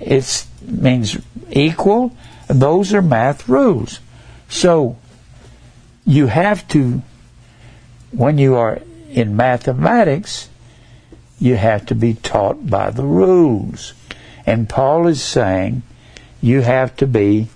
It 0.00 0.46
means 0.62 1.18
equal. 1.50 2.16
Those 2.48 2.94
are 2.94 3.02
math 3.02 3.46
rules. 3.46 4.00
So 4.48 4.96
you 6.06 6.28
have 6.28 6.66
to, 6.68 7.02
when 8.10 8.38
you 8.38 8.54
are 8.54 8.80
in 9.10 9.36
mathematics, 9.36 10.48
you 11.38 11.56
have 11.56 11.86
to 11.86 11.94
be 11.94 12.14
taught 12.14 12.68
by 12.68 12.90
the 12.90 13.04
rules. 13.04 13.94
And 14.46 14.68
Paul 14.68 15.06
is 15.06 15.22
saying 15.22 15.82
you 16.40 16.60
have 16.62 16.96
to 16.96 17.06
be 17.06 17.48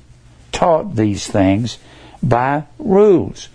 taught 0.52 0.96
these 0.96 1.26
things 1.26 1.78
by 2.22 2.64
rules. 2.78 3.48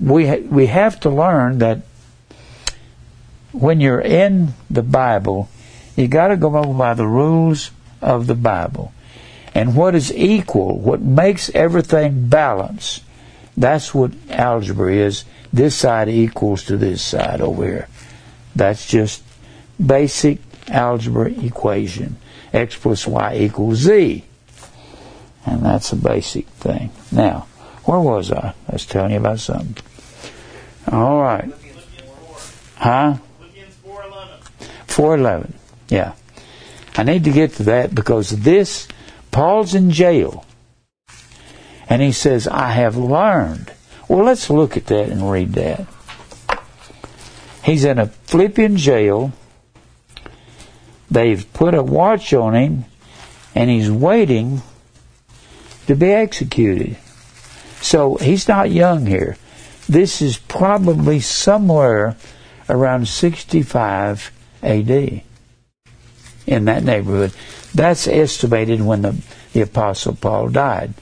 we 0.00 0.26
ha- 0.26 0.46
we 0.48 0.66
have 0.66 0.98
to 1.00 1.10
learn 1.10 1.58
that 1.58 1.82
when 3.52 3.80
you're 3.80 4.00
in 4.00 4.54
the 4.70 4.82
Bible, 4.82 5.48
you 5.96 6.08
got 6.08 6.28
to 6.28 6.36
go 6.36 6.50
by 6.72 6.94
the 6.94 7.06
rules 7.06 7.70
of 8.00 8.26
the 8.26 8.34
Bible. 8.34 8.92
And 9.54 9.74
what 9.74 9.94
is 9.94 10.14
equal, 10.14 10.78
what 10.78 11.00
makes 11.00 11.50
everything 11.50 12.28
balance, 12.28 13.00
that's 13.56 13.92
what 13.92 14.12
algebra 14.30 14.94
is. 14.94 15.24
This 15.52 15.74
side 15.74 16.08
equals 16.08 16.64
to 16.64 16.76
this 16.76 17.02
side 17.02 17.40
over 17.40 17.64
here. 17.64 17.88
That's 18.54 18.86
just 18.86 19.22
basic 19.84 20.38
algebra 20.68 21.30
equation. 21.30 22.16
X 22.52 22.76
plus 22.76 23.06
Y 23.06 23.36
equals 23.38 23.78
Z. 23.78 24.24
And 25.46 25.64
that's 25.64 25.92
a 25.92 25.96
basic 25.96 26.46
thing. 26.46 26.90
Now, 27.10 27.46
where 27.84 28.00
was 28.00 28.30
I? 28.30 28.54
I 28.68 28.72
was 28.72 28.86
telling 28.86 29.12
you 29.12 29.18
about 29.18 29.40
something. 29.40 29.76
All 30.90 31.20
right. 31.20 31.50
Huh? 32.76 33.16
411. 34.86 35.54
Yeah. 35.88 36.12
I 36.96 37.02
need 37.04 37.24
to 37.24 37.30
get 37.30 37.54
to 37.54 37.62
that 37.64 37.94
because 37.94 38.30
this, 38.30 38.88
Paul's 39.30 39.74
in 39.74 39.90
jail. 39.90 40.44
And 41.88 42.02
he 42.02 42.12
says, 42.12 42.46
I 42.46 42.70
have 42.70 42.96
learned. 42.96 43.72
Well, 44.10 44.24
let's 44.24 44.50
look 44.50 44.76
at 44.76 44.86
that 44.86 45.08
and 45.08 45.30
read 45.30 45.52
that. 45.52 45.86
He's 47.62 47.84
in 47.84 48.00
a 48.00 48.06
Philippian 48.06 48.76
jail. 48.76 49.30
They've 51.08 51.46
put 51.52 51.76
a 51.76 51.82
watch 51.84 52.34
on 52.34 52.54
him, 52.54 52.86
and 53.54 53.70
he's 53.70 53.88
waiting 53.88 54.62
to 55.86 55.94
be 55.94 56.10
executed. 56.10 56.96
So 57.82 58.16
he's 58.16 58.48
not 58.48 58.72
young 58.72 59.06
here. 59.06 59.36
This 59.88 60.20
is 60.20 60.38
probably 60.38 61.20
somewhere 61.20 62.16
around 62.68 63.06
65 63.06 64.32
AD 64.64 64.90
in 66.48 66.64
that 66.64 66.82
neighborhood. 66.82 67.32
That's 67.76 68.08
estimated 68.08 68.82
when 68.82 69.02
the, 69.02 69.22
the 69.52 69.60
Apostle 69.60 70.16
Paul 70.16 70.48
died. 70.48 70.94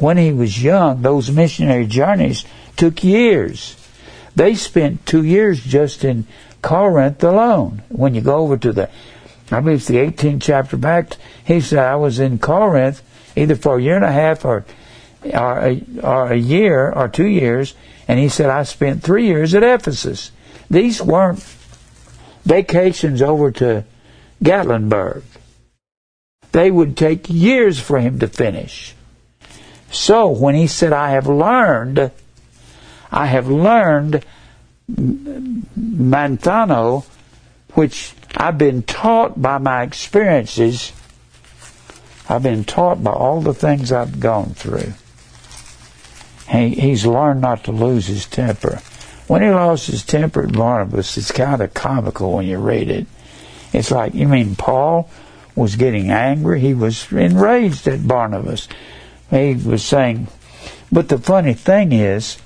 When 0.00 0.16
he 0.16 0.32
was 0.32 0.62
young, 0.62 1.02
those 1.02 1.30
missionary 1.30 1.86
journeys 1.86 2.46
took 2.76 3.04
years. 3.04 3.76
They 4.34 4.54
spent 4.54 5.04
two 5.04 5.22
years 5.22 5.62
just 5.62 6.04
in 6.04 6.26
Corinth 6.62 7.22
alone. 7.22 7.82
When 7.90 8.14
you 8.14 8.22
go 8.22 8.36
over 8.38 8.56
to 8.56 8.72
the, 8.72 8.90
I 9.50 9.60
believe 9.60 9.78
it's 9.78 9.88
the 9.88 9.96
18th 9.96 10.40
chapter 10.40 10.78
back, 10.78 11.16
he 11.44 11.60
said, 11.60 11.80
I 11.80 11.96
was 11.96 12.18
in 12.18 12.38
Corinth 12.38 13.02
either 13.36 13.56
for 13.56 13.76
a 13.76 13.82
year 13.82 13.96
and 13.96 14.04
a 14.04 14.12
half 14.12 14.46
or, 14.46 14.64
or, 15.22 15.58
a, 15.58 15.82
or 16.02 16.32
a 16.32 16.36
year 16.36 16.90
or 16.90 17.08
two 17.08 17.26
years, 17.26 17.74
and 18.08 18.18
he 18.18 18.30
said, 18.30 18.48
I 18.48 18.62
spent 18.62 19.02
three 19.02 19.26
years 19.26 19.54
at 19.54 19.62
Ephesus. 19.62 20.32
These 20.70 21.02
weren't 21.02 21.44
vacations 22.44 23.20
over 23.20 23.50
to 23.52 23.84
Gatlinburg. 24.42 25.24
They 26.52 26.70
would 26.70 26.96
take 26.96 27.28
years 27.28 27.78
for 27.78 28.00
him 28.00 28.18
to 28.20 28.28
finish. 28.28 28.94
So 29.90 30.28
when 30.28 30.54
he 30.54 30.66
said, 30.66 30.92
I 30.92 31.10
have 31.10 31.26
learned, 31.26 32.10
I 33.10 33.26
have 33.26 33.48
learned 33.48 34.24
Manthano, 35.78 37.04
which 37.74 38.14
I've 38.36 38.58
been 38.58 38.82
taught 38.82 39.40
by 39.40 39.58
my 39.58 39.82
experiences, 39.82 40.92
I've 42.28 42.42
been 42.42 42.64
taught 42.64 43.02
by 43.02 43.12
all 43.12 43.40
the 43.40 43.54
things 43.54 43.90
I've 43.90 44.20
gone 44.20 44.54
through. 44.54 44.92
He, 46.48 46.70
he's 46.70 47.04
learned 47.06 47.40
not 47.40 47.64
to 47.64 47.72
lose 47.72 48.06
his 48.06 48.26
temper. 48.26 48.80
When 49.26 49.42
he 49.42 49.50
lost 49.50 49.86
his 49.86 50.04
temper 50.04 50.44
at 50.44 50.52
Barnabas, 50.52 51.16
it's 51.16 51.30
kind 51.30 51.60
of 51.60 51.74
comical 51.74 52.32
when 52.32 52.46
you 52.46 52.58
read 52.58 52.90
it. 52.90 53.06
It's 53.72 53.90
like, 53.90 54.14
you 54.14 54.26
mean 54.26 54.56
Paul 54.56 55.08
was 55.54 55.76
getting 55.76 56.10
angry? 56.10 56.60
He 56.60 56.74
was 56.74 57.12
enraged 57.12 57.86
at 57.86 58.06
Barnabas. 58.06 58.68
He 59.30 59.54
was 59.54 59.84
saying, 59.84 60.28
but 60.90 61.08
the 61.08 61.18
funny 61.18 61.54
thing 61.54 61.92
is, 61.92 62.38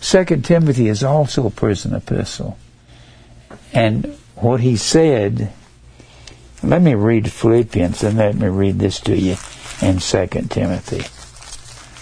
Second 0.00 0.44
Timothy 0.44 0.88
is 0.88 1.04
also 1.04 1.46
a 1.46 1.50
prison 1.50 1.94
epistle. 1.94 2.58
And 3.72 4.16
what 4.36 4.60
he 4.60 4.76
said, 4.76 5.52
let 6.62 6.82
me 6.82 6.94
read 6.94 7.30
Philippians 7.30 8.02
and 8.02 8.18
let 8.18 8.34
me 8.34 8.48
read 8.48 8.78
this 8.78 9.00
to 9.00 9.16
you 9.16 9.36
in 9.80 10.00
Second 10.00 10.50
Timothy. 10.50 11.04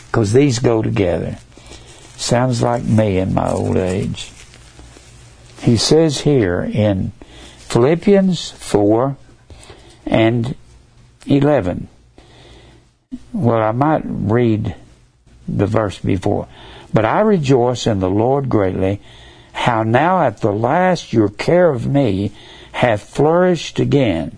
Because 0.06 0.32
these 0.32 0.58
go 0.58 0.80
together. 0.80 1.38
Sounds 2.16 2.62
like 2.62 2.84
me 2.84 3.18
in 3.18 3.34
my 3.34 3.50
old 3.50 3.76
age. 3.76 4.30
He 5.60 5.76
says 5.76 6.20
here 6.20 6.62
in 6.62 7.12
Philippians 7.58 8.52
4 8.52 9.16
and 10.06 10.54
11. 11.26 11.88
Well, 13.32 13.62
I 13.62 13.72
might 13.72 14.02
read 14.04 14.74
the 15.48 15.66
verse 15.66 15.98
before. 15.98 16.48
But 16.92 17.04
I 17.04 17.20
rejoice 17.20 17.86
in 17.86 18.00
the 18.00 18.10
Lord 18.10 18.48
greatly, 18.48 19.00
how 19.52 19.82
now 19.82 20.22
at 20.22 20.40
the 20.40 20.52
last 20.52 21.12
your 21.12 21.28
care 21.28 21.70
of 21.70 21.86
me 21.86 22.32
hath 22.72 23.02
flourished 23.02 23.78
again, 23.78 24.36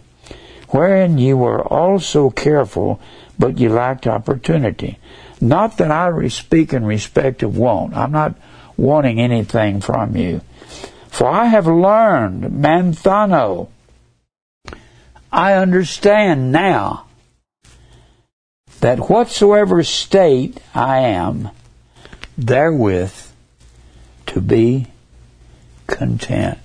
wherein 0.69 1.19
you 1.19 1.37
were 1.37 1.63
also 1.63 2.31
careful, 2.31 3.01
but 3.39 3.59
you 3.59 3.69
lacked 3.69 4.07
opportunity. 4.07 4.99
Not 5.41 5.79
that 5.79 5.91
I 5.91 6.29
speak 6.29 6.73
in 6.73 6.85
respect 6.85 7.43
of 7.43 7.57
want. 7.57 7.95
I'm 7.95 8.13
not 8.13 8.35
wanting 8.77 9.21
anything 9.21 9.81
from 9.81 10.17
you. 10.17 10.41
For 11.09 11.29
I 11.29 11.47
have 11.47 11.67
learned, 11.67 12.45
manthano, 12.45 13.69
I 15.33 15.55
understand 15.55 16.53
now 16.53 17.06
that 18.81 19.11
whatsoever 19.11 19.83
state 19.83 20.61
I 20.75 20.99
am, 20.99 21.51
therewith 22.37 23.15
to 24.27 24.41
be 24.41 24.89
content. 25.87 26.59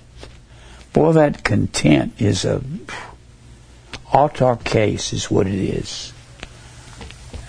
Boy, 0.92 1.12
that 1.12 1.42
content 1.42 2.12
is 2.18 2.44
a 2.44 2.62
autarkes 4.12 5.12
is 5.12 5.30
what 5.30 5.46
it 5.46 5.54
is. 5.54 6.12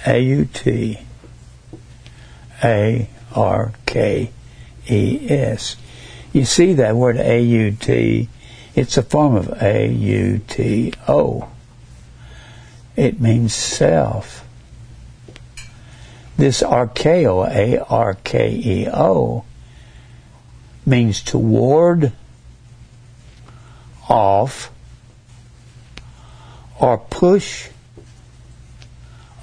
A 0.05 0.19
U 0.19 0.45
T 0.45 0.99
A 2.63 3.09
R 3.35 3.73
K 3.85 4.31
E 4.89 5.27
S. 5.29 5.75
You 6.31 6.45
see 6.45 6.73
that 6.73 6.95
word 6.95 7.17
A 7.17 7.41
U 7.41 7.71
T, 7.71 8.29
it's 8.75 8.97
a 8.97 9.03
form 9.03 9.35
of 9.35 9.61
A 9.61 9.87
U 9.87 10.39
T 10.47 10.93
O. 11.07 11.49
It 12.95 13.19
means 13.19 13.53
self. 13.53 14.42
This 16.37 16.61
archeo, 16.61 17.47
A 17.47 17.83
R 17.85 18.15
K 18.23 18.49
E 18.51 18.87
O, 18.91 19.45
means 20.85 21.21
to 21.23 21.37
ward 21.37 22.11
off 24.09 24.71
or 26.79 26.97
push 26.97 27.69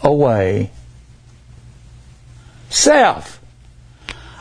away 0.03 0.71
self. 2.69 3.41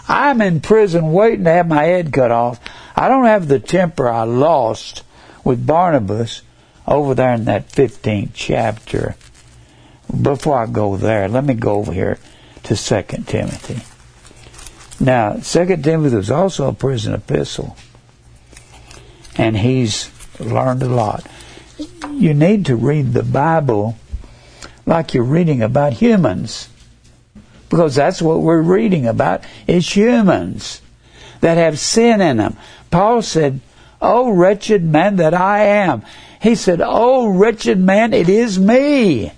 I'm 0.08 0.42
in 0.42 0.60
prison 0.60 1.12
waiting 1.12 1.46
to 1.46 1.52
have 1.52 1.68
my 1.68 1.84
head 1.84 2.12
cut 2.12 2.32
off. 2.32 2.60
I 2.96 3.08
don't 3.08 3.26
have 3.26 3.48
the 3.48 3.60
temper 3.60 4.10
I 4.10 4.24
lost 4.24 5.04
with 5.44 5.66
Barnabas 5.66 6.42
over 6.88 7.14
there 7.14 7.34
in 7.34 7.46
that 7.46 7.70
15th 7.70 8.32
chapter. 8.34 9.16
Before 10.22 10.58
I 10.58 10.66
go 10.66 10.98
there, 10.98 11.28
let 11.28 11.44
me 11.44 11.54
go 11.54 11.76
over 11.76 11.94
here 11.94 12.18
to 12.70 12.76
2 12.76 13.24
Timothy. 13.24 13.82
Now, 15.04 15.38
2 15.38 15.78
Timothy 15.78 16.16
was 16.16 16.30
also 16.30 16.68
a 16.68 16.74
prison 16.74 17.16
epistle, 17.16 17.76
and 19.36 19.58
he's 19.58 20.12
learned 20.40 20.84
a 20.84 20.88
lot. 20.88 21.26
You 22.12 22.36
need 22.36 22.68
to 22.68 22.76
read 22.76 23.14
the 23.14 23.24
Bible 23.24 23.98
like 24.86 25.16
you're 25.16 25.24
reading 25.24 25.64
about 25.64 25.94
humans 25.94 26.70
because 27.70 27.96
that's 27.96 28.22
what 28.22 28.42
we're 28.42 28.62
reading 28.62 29.08
about 29.08 29.44
is 29.66 29.96
humans 29.96 30.82
that 31.42 31.58
have 31.58 31.80
sin 31.80 32.22
in 32.22 32.38
them. 32.38 32.56
Paul 32.92 33.24
said, 33.24 33.62
Oh, 34.00 34.30
wretched 34.30 34.84
man 34.84 35.16
that 35.16 35.34
I 35.34 35.62
am. 35.62 36.04
He 36.40 36.54
said, 36.54 36.82
Oh, 36.84 37.28
wretched 37.30 37.80
man, 37.80 38.14
it 38.14 38.30
is 38.30 38.60
me. 38.60 39.32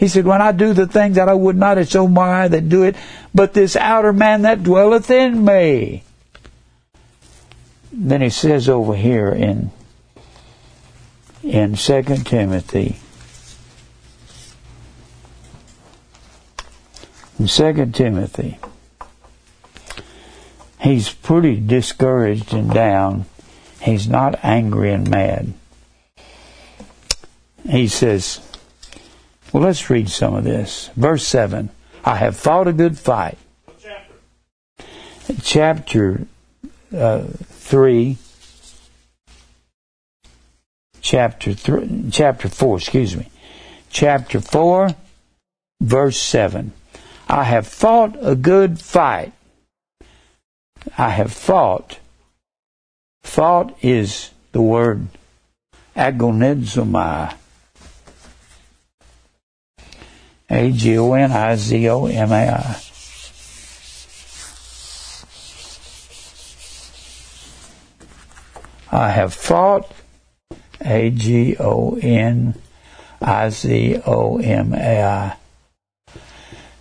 He 0.00 0.08
said, 0.08 0.24
When 0.24 0.40
I 0.40 0.52
do 0.52 0.72
the 0.72 0.86
things 0.86 1.16
that 1.16 1.28
I 1.28 1.34
would 1.34 1.56
not, 1.56 1.76
it's 1.76 1.94
O 1.94 2.08
my 2.08 2.48
that 2.48 2.70
do 2.70 2.84
it, 2.84 2.96
but 3.34 3.52
this 3.52 3.76
outer 3.76 4.14
man 4.14 4.42
that 4.42 4.62
dwelleth 4.62 5.10
in 5.10 5.44
me. 5.44 6.04
Then 7.92 8.22
he 8.22 8.30
says 8.30 8.66
over 8.66 8.96
here 8.96 9.28
in 9.28 9.70
in 11.42 11.76
Second 11.76 12.26
Timothy 12.26 12.96
in 17.38 17.46
2 17.46 17.86
Timothy 17.92 18.58
he's 20.80 21.12
pretty 21.12 21.60
discouraged 21.60 22.52
and 22.52 22.72
down. 22.72 23.26
He's 23.80 24.08
not 24.08 24.42
angry 24.42 24.92
and 24.92 25.08
mad. 25.08 25.52
He 27.68 27.88
says, 27.88 28.40
well, 29.52 29.62
let's 29.64 29.90
read 29.90 30.08
some 30.08 30.34
of 30.34 30.44
this. 30.44 30.90
Verse 30.96 31.26
7 31.26 31.70
I 32.04 32.16
have 32.16 32.36
fought 32.36 32.68
a 32.68 32.72
good 32.72 32.98
fight. 32.98 33.38
Chapter? 35.42 36.26
Uh, 36.94 37.22
3. 37.22 38.16
Chapter 41.00 41.54
3, 41.54 42.10
chapter 42.12 42.48
4, 42.48 42.76
excuse 42.76 43.16
me. 43.16 43.28
Chapter 43.90 44.40
4, 44.40 44.90
verse 45.80 46.18
7. 46.18 46.72
I 47.28 47.44
have 47.44 47.66
fought 47.66 48.16
a 48.20 48.34
good 48.34 48.80
fight. 48.80 49.32
I 50.98 51.10
have 51.10 51.32
fought. 51.32 51.98
Fought 53.22 53.76
is 53.82 54.30
the 54.52 54.60
word 54.60 55.08
agonizomai. 55.96 57.34
A 60.50 60.72
G 60.72 60.98
O 60.98 61.12
N 61.12 61.30
I 61.30 61.54
Z 61.54 61.88
O 61.88 62.06
M 62.06 62.32
A 62.32 62.48
I. 62.50 62.82
I 68.92 69.10
have 69.10 69.32
fought 69.32 69.92
A 70.84 71.10
G 71.10 71.56
O 71.60 71.96
N 72.02 72.54
I 73.22 73.50
Z 73.50 74.02
O 74.04 74.38
M 74.38 74.74
A 74.74 75.02
I. 75.02 75.36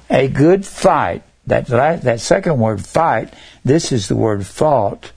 A 0.10 0.28
good 0.28 0.66
fight. 0.66 1.22
That, 1.46 1.68
that 1.68 2.20
second 2.20 2.60
word, 2.60 2.86
fight, 2.86 3.34
this 3.66 3.92
is 3.92 4.08
the 4.08 4.16
word 4.16 4.46
fought. 4.46 5.12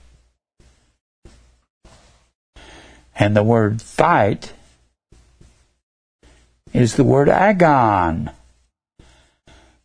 And 3.15 3.35
the 3.35 3.43
word 3.43 3.81
fight 3.81 4.53
is 6.73 6.95
the 6.95 7.03
word 7.03 7.29
agon. 7.29 8.31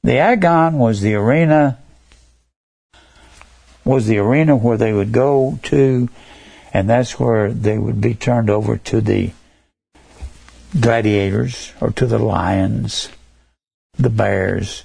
The 0.03 0.19
agon 0.19 0.79
was 0.79 1.01
the 1.01 1.15
arena 1.15 1.79
was 3.85 4.07
the 4.07 4.19
arena 4.19 4.55
where 4.55 4.77
they 4.77 4.93
would 4.93 5.13
go 5.13 5.59
to 5.63 6.09
and 6.73 6.89
that's 6.89 7.19
where 7.19 7.51
they 7.53 7.79
would 7.79 8.01
be 8.01 8.15
turned 8.15 8.51
over 8.51 8.77
to 8.77 9.01
the 9.01 9.31
gladiators 10.79 11.73
or 11.81 11.91
to 11.93 12.07
the 12.07 12.19
lions, 12.19 13.09
the 13.95 14.11
bears, 14.11 14.85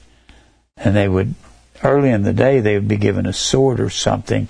and 0.78 0.96
they 0.96 1.10
would 1.10 1.36
early 1.84 2.10
in 2.10 2.24
the 2.24 2.34
day 2.34 2.60
they 2.60 2.76
would 2.76 2.88
be 2.88 2.98
given 2.98 3.26
a 3.26 3.34
sword 3.34 3.80
or 3.80 3.90
something. 3.90 4.48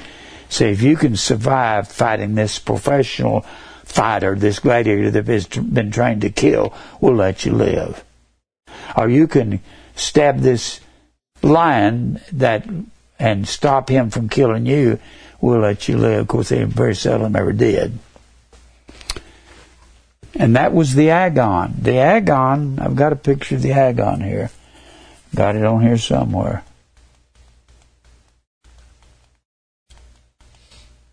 Say 0.49 0.71
if 0.71 0.83
you 0.83 0.95
can 0.95 1.17
survive 1.17 1.87
fighting 1.87 2.35
this 2.35 2.59
professional 2.59 3.41
fighter, 3.83 4.35
this 4.35 4.59
gladiator 4.59 5.09
that 5.11 5.27
has 5.27 5.47
been 5.47 5.91
trained 5.91 6.21
to 6.21 6.29
kill, 6.29 6.73
we'll 7.01 7.15
let 7.15 7.45
you 7.45 7.53
live. 7.53 8.03
Or 8.95 9.09
you 9.09 9.27
can 9.27 9.59
stab 9.95 10.39
this 10.39 10.79
lion 11.41 12.19
that 12.31 12.67
and 13.19 13.47
stop 13.47 13.89
him 13.89 14.09
from 14.09 14.29
killing 14.29 14.65
you, 14.65 14.99
we'll 15.39 15.59
let 15.59 15.87
you 15.87 15.97
live. 15.97 16.21
Of 16.21 16.27
course, 16.27 16.49
they 16.49 16.63
very 16.63 16.95
seldom 16.95 17.35
ever 17.35 17.53
did. 17.53 17.97
And 20.35 20.55
that 20.55 20.73
was 20.73 20.95
the 20.95 21.09
agon. 21.09 21.75
The 21.79 21.97
agon, 21.97 22.79
I've 22.79 22.95
got 22.95 23.13
a 23.13 23.17
picture 23.17 23.55
of 23.55 23.61
the 23.61 23.71
agon 23.71 24.21
here. 24.21 24.49
Got 25.35 25.55
it 25.55 25.63
on 25.63 25.81
here 25.81 25.97
somewhere. 25.97 26.63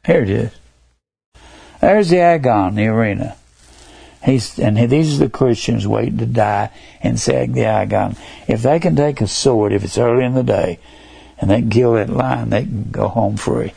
Here 0.04 0.22
it 0.22 0.30
is. 0.30 0.52
There's 1.80 2.08
the 2.08 2.18
agon, 2.18 2.74
the 2.74 2.86
arena. 2.86 3.36
He's, 4.24 4.58
and 4.58 4.76
these 4.90 5.16
are 5.16 5.24
the 5.24 5.30
Christians 5.30 5.86
waiting 5.86 6.18
to 6.18 6.26
die 6.26 6.70
and 7.02 7.18
Sag 7.18 7.54
the 7.54 7.64
Agon. 7.64 8.16
If 8.46 8.62
they 8.62 8.78
can 8.78 8.94
take 8.94 9.20
a 9.20 9.26
sword, 9.26 9.72
if 9.72 9.82
it's 9.82 9.96
early 9.96 10.24
in 10.24 10.34
the 10.34 10.42
day, 10.42 10.78
and 11.38 11.50
they 11.50 11.62
kill 11.62 11.94
that 11.94 12.10
lion, 12.10 12.50
they 12.50 12.64
can 12.64 12.90
go 12.90 13.08
home 13.08 13.38
free. 13.38 13.72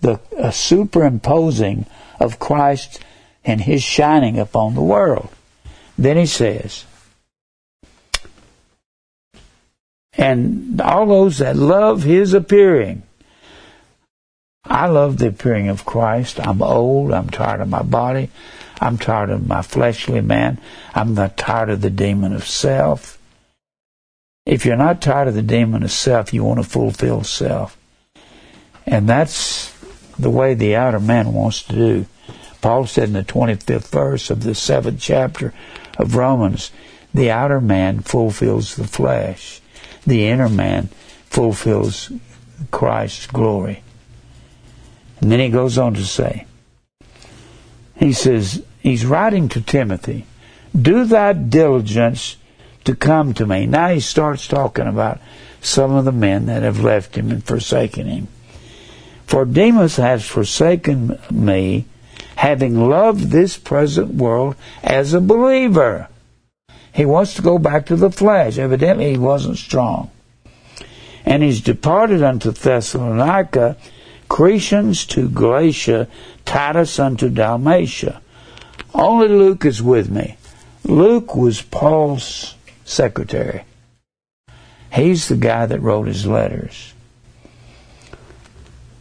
the 0.00 0.20
uh, 0.38 0.50
superimposing 0.50 1.86
of 2.20 2.38
Christ 2.38 3.00
and 3.44 3.60
his 3.60 3.82
shining 3.82 4.38
upon 4.38 4.74
the 4.74 4.82
world. 4.82 5.28
Then 5.96 6.16
he 6.16 6.26
says, 6.26 6.84
and 10.18 10.80
all 10.80 11.06
those 11.06 11.38
that 11.38 11.56
love 11.56 12.02
his 12.02 12.34
appearing. 12.34 13.02
I 14.64 14.86
love 14.86 15.18
the 15.18 15.28
appearing 15.28 15.68
of 15.68 15.84
Christ. 15.84 16.44
I'm 16.44 16.60
old. 16.60 17.12
I'm 17.12 17.30
tired 17.30 17.60
of 17.60 17.68
my 17.68 17.82
body. 17.82 18.28
I'm 18.80 18.98
tired 18.98 19.30
of 19.30 19.46
my 19.46 19.62
fleshly 19.62 20.20
man. 20.20 20.60
I'm 20.94 21.14
not 21.14 21.36
tired 21.36 21.70
of 21.70 21.80
the 21.80 21.90
demon 21.90 22.32
of 22.32 22.46
self. 22.46 23.18
If 24.46 24.64
you're 24.64 24.76
not 24.76 25.02
tired 25.02 25.28
of 25.28 25.34
the 25.34 25.42
demon 25.42 25.82
of 25.82 25.90
self, 25.90 26.32
you 26.32 26.44
want 26.44 26.62
to 26.62 26.68
fulfill 26.68 27.22
self. 27.24 27.76
And 28.86 29.08
that's 29.08 29.72
the 30.18 30.30
way 30.30 30.54
the 30.54 30.76
outer 30.76 31.00
man 31.00 31.32
wants 31.32 31.62
to 31.64 31.74
do. 31.74 32.06
Paul 32.60 32.86
said 32.86 33.08
in 33.08 33.12
the 33.12 33.22
25th 33.22 33.88
verse 33.88 34.30
of 34.30 34.42
the 34.42 34.54
seventh 34.54 35.00
chapter 35.00 35.52
of 35.98 36.16
Romans, 36.16 36.72
the 37.12 37.30
outer 37.30 37.60
man 37.60 38.00
fulfills 38.00 38.76
the 38.76 38.86
flesh. 38.86 39.60
The 40.06 40.26
inner 40.26 40.48
man 40.48 40.88
fulfills 41.26 42.10
Christ's 42.70 43.26
glory. 43.26 43.82
And 45.20 45.30
then 45.30 45.40
he 45.40 45.48
goes 45.48 45.78
on 45.78 45.94
to 45.94 46.04
say, 46.04 46.46
he 47.96 48.12
says, 48.12 48.64
he's 48.80 49.06
writing 49.06 49.48
to 49.50 49.60
Timothy, 49.60 50.26
do 50.80 51.04
thy 51.04 51.32
diligence 51.32 52.36
to 52.84 52.94
come 52.94 53.34
to 53.34 53.46
me. 53.46 53.66
Now 53.66 53.88
he 53.88 54.00
starts 54.00 54.48
talking 54.48 54.86
about 54.86 55.20
some 55.60 55.92
of 55.92 56.04
the 56.04 56.12
men 56.12 56.46
that 56.46 56.62
have 56.62 56.82
left 56.82 57.16
him 57.16 57.30
and 57.30 57.44
forsaken 57.44 58.06
him. 58.06 58.28
For 59.26 59.44
Demas 59.44 59.96
has 59.96 60.26
forsaken 60.26 61.18
me, 61.30 61.84
having 62.36 62.88
loved 62.88 63.24
this 63.30 63.58
present 63.58 64.14
world 64.14 64.56
as 64.82 65.12
a 65.12 65.20
believer. 65.20 66.08
He 66.94 67.04
wants 67.04 67.34
to 67.34 67.42
go 67.42 67.58
back 67.58 67.86
to 67.86 67.96
the 67.96 68.10
flesh. 68.10 68.58
Evidently, 68.58 69.12
he 69.12 69.18
wasn't 69.18 69.58
strong. 69.58 70.10
And 71.26 71.42
he's 71.42 71.60
departed 71.60 72.22
unto 72.22 72.52
Thessalonica, 72.52 73.76
Crescens 74.30 75.06
to 75.08 75.28
Galatia, 75.28 76.08
Titus 76.44 76.98
unto 76.98 77.28
Dalmatia. 77.28 78.22
Only 78.94 79.28
Luke 79.28 79.64
is 79.64 79.82
with 79.82 80.10
me. 80.10 80.36
Luke 80.84 81.36
was 81.36 81.62
Paul's 81.62 82.54
secretary. 82.84 83.64
He's 84.92 85.28
the 85.28 85.36
guy 85.36 85.66
that 85.66 85.80
wrote 85.80 86.06
his 86.06 86.26
letters. 86.26 86.94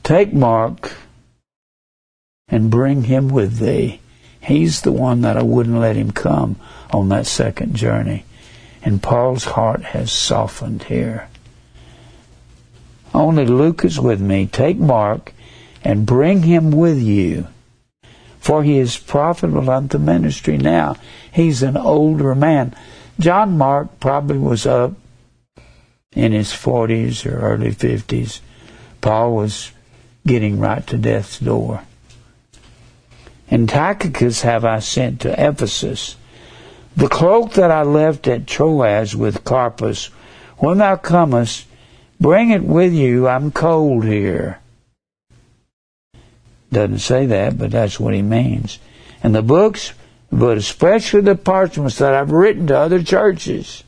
Take 0.04 0.34
Mark 0.34 0.92
and 2.48 2.72
bring 2.72 3.04
him 3.04 3.30
with 3.30 3.58
thee. 3.58 4.00
He's 4.42 4.82
the 4.82 4.92
one 4.92 5.22
that 5.22 5.38
I 5.38 5.44
wouldn't 5.44 5.80
let 5.80 5.96
him 5.96 6.12
come 6.12 6.58
on 6.92 7.10
that 7.10 7.28
second 7.28 7.76
journey. 7.76 8.26
And 8.84 9.04
Paul's 9.04 9.44
heart 9.44 9.84
has 9.84 10.12
softened 10.12 10.84
here. 10.84 11.30
Only 13.14 13.46
Luke 13.46 13.84
is 13.84 14.00
with 14.00 14.22
me. 14.22 14.46
Take 14.46 14.78
Mark 14.78 15.34
and 15.84 16.06
bring 16.06 16.44
him 16.44 16.72
with 16.72 17.02
you. 17.02 17.48
For 18.48 18.64
he 18.64 18.78
is 18.78 18.96
profitable 18.96 19.70
unto 19.70 19.98
ministry 19.98 20.58
now. 20.58 20.96
He's 21.30 21.62
an 21.64 21.76
older 21.76 22.34
man. 22.34 22.74
John 23.20 23.58
Mark 23.58 24.00
probably 24.00 24.38
was 24.38 24.66
up 24.66 24.94
in 26.14 26.32
his 26.32 26.54
40s 26.54 27.30
or 27.30 27.40
early 27.40 27.72
50s. 27.72 28.40
Paul 29.02 29.36
was 29.36 29.74
getting 30.26 30.62
right 30.62 30.88
to 30.88 30.98
death's 30.98 31.40
door. 31.40 31.84
And 33.52 33.68
Tychicus 33.68 34.44
have 34.44 34.64
I 34.64 34.80
sent 34.80 35.20
to 35.22 35.36
Ephesus. 35.38 36.16
The 36.96 37.10
cloak 37.10 37.52
that 37.56 37.70
I 37.70 37.82
left 37.82 38.30
at 38.30 38.48
Troas 38.48 39.14
with 39.14 39.44
Carpus, 39.44 40.06
when 40.60 40.78
thou 40.78 40.96
comest, 40.96 41.66
bring 42.18 42.52
it 42.52 42.64
with 42.64 42.94
you. 42.94 43.28
I'm 43.28 43.52
cold 43.52 44.06
here. 44.06 44.62
Doesn't 46.72 47.00
say 47.00 47.26
that, 47.28 47.58
but 47.58 47.72
that's 47.72 48.00
what 48.00 48.14
he 48.14 48.22
means. 48.22 48.80
And 49.24 49.34
the 49.34 49.42
books, 49.42 49.94
but 50.32 50.58
especially 50.58 51.22
the 51.22 51.36
parchments 51.36 51.98
that 52.00 52.14
I've 52.14 52.32
written 52.32 52.68
to 52.68 52.78
other 52.78 53.02
churches. 53.02 53.84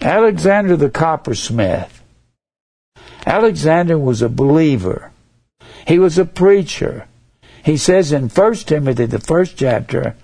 Alexander 0.00 0.76
the 0.76 0.90
coppersmith. 0.90 2.02
Alexander 3.26 3.98
was 3.98 4.22
a 4.22 4.28
believer. 4.28 5.10
He 5.86 5.98
was 5.98 6.18
a 6.18 6.24
preacher. 6.24 7.06
He 7.64 7.76
says 7.76 8.12
in 8.12 8.28
1 8.28 8.54
Timothy, 8.54 9.06
the 9.06 9.18
first 9.18 9.56
chapter, 9.56 10.14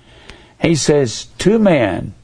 he 0.60 0.74
says, 0.74 1.26
two 1.38 1.58
men, 1.58 2.14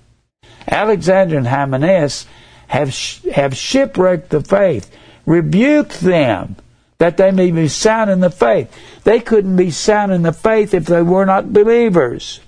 Alexander 0.68 1.36
and 1.36 1.48
Hymenaeus, 1.48 2.26
have, 2.68 2.94
have 3.34 3.56
shipwrecked 3.56 4.30
the 4.30 4.42
faith. 4.42 4.90
Rebuke 5.26 5.90
them 5.94 6.56
that 7.00 7.16
they 7.16 7.30
may 7.30 7.50
be 7.50 7.66
sound 7.66 8.10
in 8.10 8.20
the 8.20 8.30
faith. 8.30 8.70
They 9.04 9.20
couldn't 9.20 9.56
be 9.56 9.70
sound 9.70 10.12
in 10.12 10.20
the 10.20 10.34
faith 10.34 10.74
if 10.74 10.84
they 10.84 11.00
were 11.00 11.24
not 11.24 11.50
believers. 11.50 12.40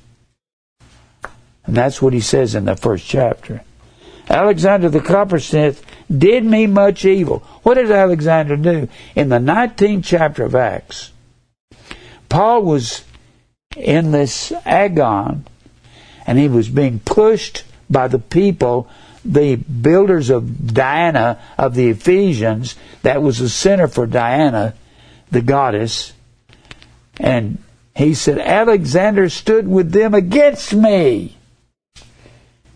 And 1.65 1.75
that's 1.75 2.03
what 2.03 2.13
he 2.13 2.21
says 2.21 2.55
in 2.55 2.67
the 2.67 2.77
first 2.77 3.07
chapter. 3.07 3.63
Alexander 4.29 4.91
the 4.91 5.01
coppersmith 5.01 5.83
did 6.15 6.45
me 6.45 6.67
much 6.67 7.07
evil. 7.07 7.39
What 7.63 7.75
did 7.75 7.91
Alexander 7.91 8.57
do? 8.57 8.89
In 9.17 9.31
the 9.31 9.39
19th 9.39 10.05
chapter 10.05 10.45
of 10.45 10.55
Acts, 10.55 11.13
Paul 12.29 12.63
was 12.63 13.05
in 13.75 14.11
this 14.11 14.53
agon 14.67 15.47
and 16.27 16.39
he 16.39 16.49
was 16.49 16.69
being 16.69 17.01
pushed 17.01 17.65
by 17.89 18.07
the 18.07 18.19
people 18.19 18.87
the 19.25 19.57
builders 19.57 20.31
of 20.31 20.75
Diana 20.75 21.41
of 21.59 21.75
the 21.75 21.89
Ephesians, 21.89 22.77
that 23.03 23.23
was 23.23 23.39
the 23.39 23.49
center 23.49 23.89
for 23.89 24.07
Diana, 24.07 24.75
the 25.31 25.43
goddess. 25.43 26.13
And 27.19 27.59
he 27.95 28.15
said, 28.15 28.39
Alexander 28.39 29.29
stood 29.29 29.69
with 29.69 29.93
them 29.93 30.15
against 30.15 30.75
me. 30.75 31.37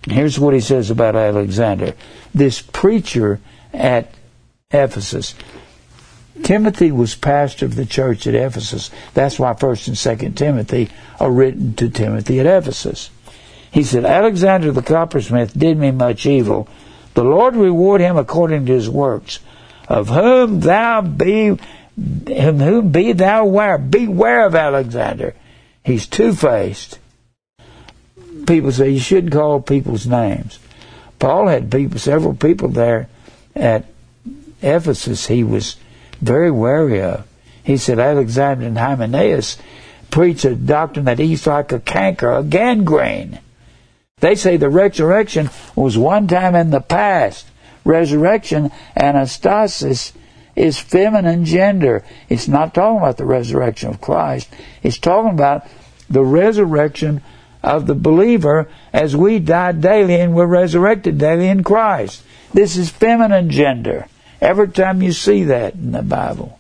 Here's 0.09 0.39
what 0.39 0.55
he 0.55 0.61
says 0.61 0.91
about 0.91 1.17
Alexander 1.17 1.95
this 2.33 2.61
preacher 2.61 3.41
at 3.73 4.15
Ephesus. 4.71 5.35
Timothy 6.43 6.93
was 6.93 7.15
pastor 7.15 7.65
of 7.65 7.75
the 7.75 7.87
church 7.87 8.27
at 8.27 8.35
Ephesus. 8.35 8.91
That's 9.15 9.39
why 9.39 9.55
1st 9.55 9.89
and 9.89 9.97
2nd 10.21 10.37
Timothy 10.37 10.91
are 11.19 11.31
written 11.31 11.75
to 11.75 11.89
Timothy 11.89 12.41
at 12.41 12.47
Ephesus. 12.47 13.11
He 13.77 13.83
said, 13.83 14.07
Alexander 14.07 14.73
the 14.73 14.81
coppersmith 14.81 15.53
did 15.53 15.77
me 15.77 15.91
much 15.91 16.25
evil. 16.25 16.67
The 17.13 17.23
Lord 17.23 17.55
reward 17.57 18.01
him 18.01 18.17
according 18.17 18.65
to 18.65 18.73
his 18.73 18.89
works. 18.89 19.39
Of 19.87 20.09
whom 20.09 20.61
thou 20.61 21.03
be, 21.03 21.59
whom 21.95 22.91
be 22.91 23.13
thou 23.13 23.43
aware. 23.43 23.77
Beware 23.77 24.47
of 24.47 24.55
Alexander. 24.55 25.35
He's 25.85 26.07
two-faced. 26.07 26.99
People 28.47 28.73
say 28.73 28.89
you 28.89 28.99
shouldn't 28.99 29.35
call 29.35 29.61
people's 29.61 30.07
names. 30.07 30.59
Paul 31.19 31.49
had 31.49 31.71
people, 31.71 31.99
several 31.99 32.35
people 32.35 32.69
there 32.69 33.11
at 33.55 33.85
Ephesus 34.63 35.27
he 35.27 35.45
was 35.45 35.77
very 36.23 36.51
wary 36.51 37.03
of. 37.03 37.27
He 37.63 37.77
said 37.77 37.99
Alexander 37.99 38.65
and 38.65 38.79
Hymenaeus 38.79 39.59
preach 40.11 40.47
a 40.47 40.55
doctrine 40.55 41.05
that 41.05 41.21
eats 41.21 41.47
like 41.47 41.73
a 41.73 41.81
canker, 41.81 42.33
a 42.33 42.43
gangrene. 42.43 43.41
They 44.19 44.35
say 44.35 44.57
the 44.57 44.71
resurrection 44.71 45.51
was 45.75 45.99
one 45.99 46.27
time 46.27 46.55
in 46.55 46.71
the 46.71 46.81
past. 46.81 47.47
Resurrection, 47.85 48.71
anastasis, 48.97 50.13
is 50.55 50.79
feminine 50.79 51.45
gender. 51.45 52.03
It's 52.31 52.49
not 52.49 52.73
talking 52.73 52.97
about 52.97 53.19
the 53.19 53.27
resurrection 53.27 53.91
of 53.91 54.01
Christ. 54.01 54.49
It's 54.83 54.97
talking 54.97 55.33
about 55.33 55.67
the 56.09 56.25
resurrection 56.25 57.21
of 57.63 57.87
the 57.87 57.95
believer 57.95 58.71
as 58.91 59.15
we 59.15 59.39
die 59.39 59.73
daily 59.73 60.15
and 60.15 60.35
we're 60.35 60.47
resurrected 60.47 61.19
daily 61.19 61.49
in 61.49 61.63
Christ. 61.63 62.23
This 62.55 62.79
is 62.79 62.89
feminine 62.89 63.51
gender. 63.51 64.07
Every 64.41 64.69
time 64.69 65.03
you 65.03 65.13
see 65.13 65.45
that 65.45 65.75
in 65.75 65.93
the 65.93 66.01
Bible. 66.01 66.59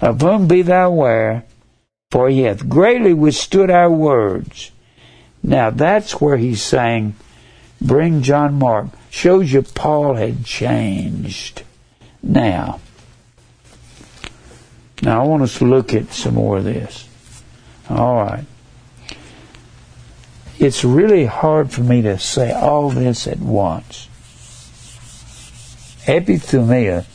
Of 0.00 0.20
whom 0.20 0.46
be 0.46 0.62
thou 0.62 0.86
aware, 0.86 1.46
for 2.12 2.28
he 2.28 2.42
hath 2.42 2.68
greatly 2.68 3.12
withstood 3.12 3.72
our 3.72 3.90
words 3.90 4.70
now 5.42 5.70
that's 5.70 6.20
where 6.20 6.36
he's 6.36 6.62
saying, 6.62 7.14
bring 7.80 8.22
John 8.22 8.58
Mark. 8.58 8.88
Shows 9.10 9.52
you 9.52 9.62
Paul 9.62 10.14
had 10.14 10.44
changed. 10.44 11.62
Now, 12.22 12.80
now 15.02 15.22
I 15.22 15.26
want 15.26 15.42
us 15.44 15.58
to 15.58 15.64
look 15.64 15.94
at 15.94 16.12
some 16.12 16.34
more 16.34 16.58
of 16.58 16.64
this. 16.64 17.08
All 17.88 18.16
right. 18.16 18.44
It's 20.58 20.84
really 20.84 21.24
hard 21.24 21.70
for 21.70 21.82
me 21.82 22.02
to 22.02 22.18
say 22.18 22.52
all 22.52 22.90
this 22.90 23.26
at 23.26 23.38
once. 23.38 24.08
Epithumia, 26.04 27.06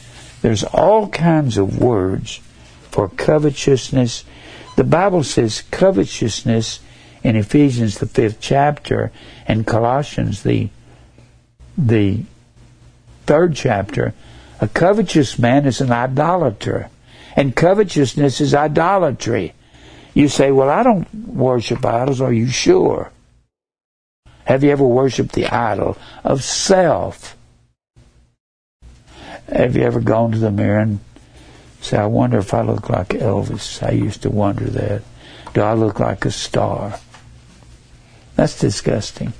there's 0.42 0.64
all 0.64 1.10
kinds 1.10 1.58
of 1.58 1.80
words 1.80 2.40
for 2.90 3.10
covetousness. 3.10 4.24
The 4.78 4.84
Bible 4.84 5.24
says 5.24 5.64
covetousness 5.72 6.80
in 7.24 7.36
Ephesians 7.36 7.98
the 7.98 8.06
fifth 8.06 8.40
chapter 8.40 9.12
and 9.48 9.66
Colossians 9.66 10.44
the 10.44 10.70
the 11.78 12.24
third 13.26 13.56
chapter, 13.56 14.14
a 14.60 14.68
covetous 14.68 15.40
man 15.40 15.66
is 15.66 15.82
an 15.82 15.92
idolater. 15.92 16.90
And 17.36 17.56
covetousness 17.56 18.42
is 18.42 18.54
idolatry. 18.54 19.54
You 20.14 20.28
say, 20.28 20.52
Well, 20.52 20.70
I 20.70 20.84
don't 20.84 21.12
worship 21.14 21.84
idols. 21.84 22.22
Are 22.22 22.34
you 22.34 22.48
sure? 22.48 23.12
Have 24.46 24.64
you 24.64 24.70
ever 24.70 24.86
worshiped 24.86 25.34
the 25.34 25.48
idol 25.48 25.98
of 26.24 26.44
self? 26.44 27.36
Have 29.48 29.76
you 29.76 29.84
ever 29.84 30.00
gone 30.00 30.32
to 30.34 30.38
the 30.38 30.52
mirror 30.52 30.80
and 30.80 31.00
say, 31.82 31.98
I 31.98 32.06
wonder 32.06 32.38
if 32.38 32.54
I 32.54 32.62
look 32.62 32.90
like 32.90 33.10
Elvis? 33.10 33.82
I 33.82 33.92
used 33.92 34.22
to 34.24 34.30
wonder 34.30 34.66
that. 34.66 35.02
Do 35.54 35.62
I 35.62 35.74
look 35.74 36.00
like 36.00 36.26
a 36.26 36.32
star? 36.32 37.00
That's 38.36 38.60
disgusting. 38.60 39.34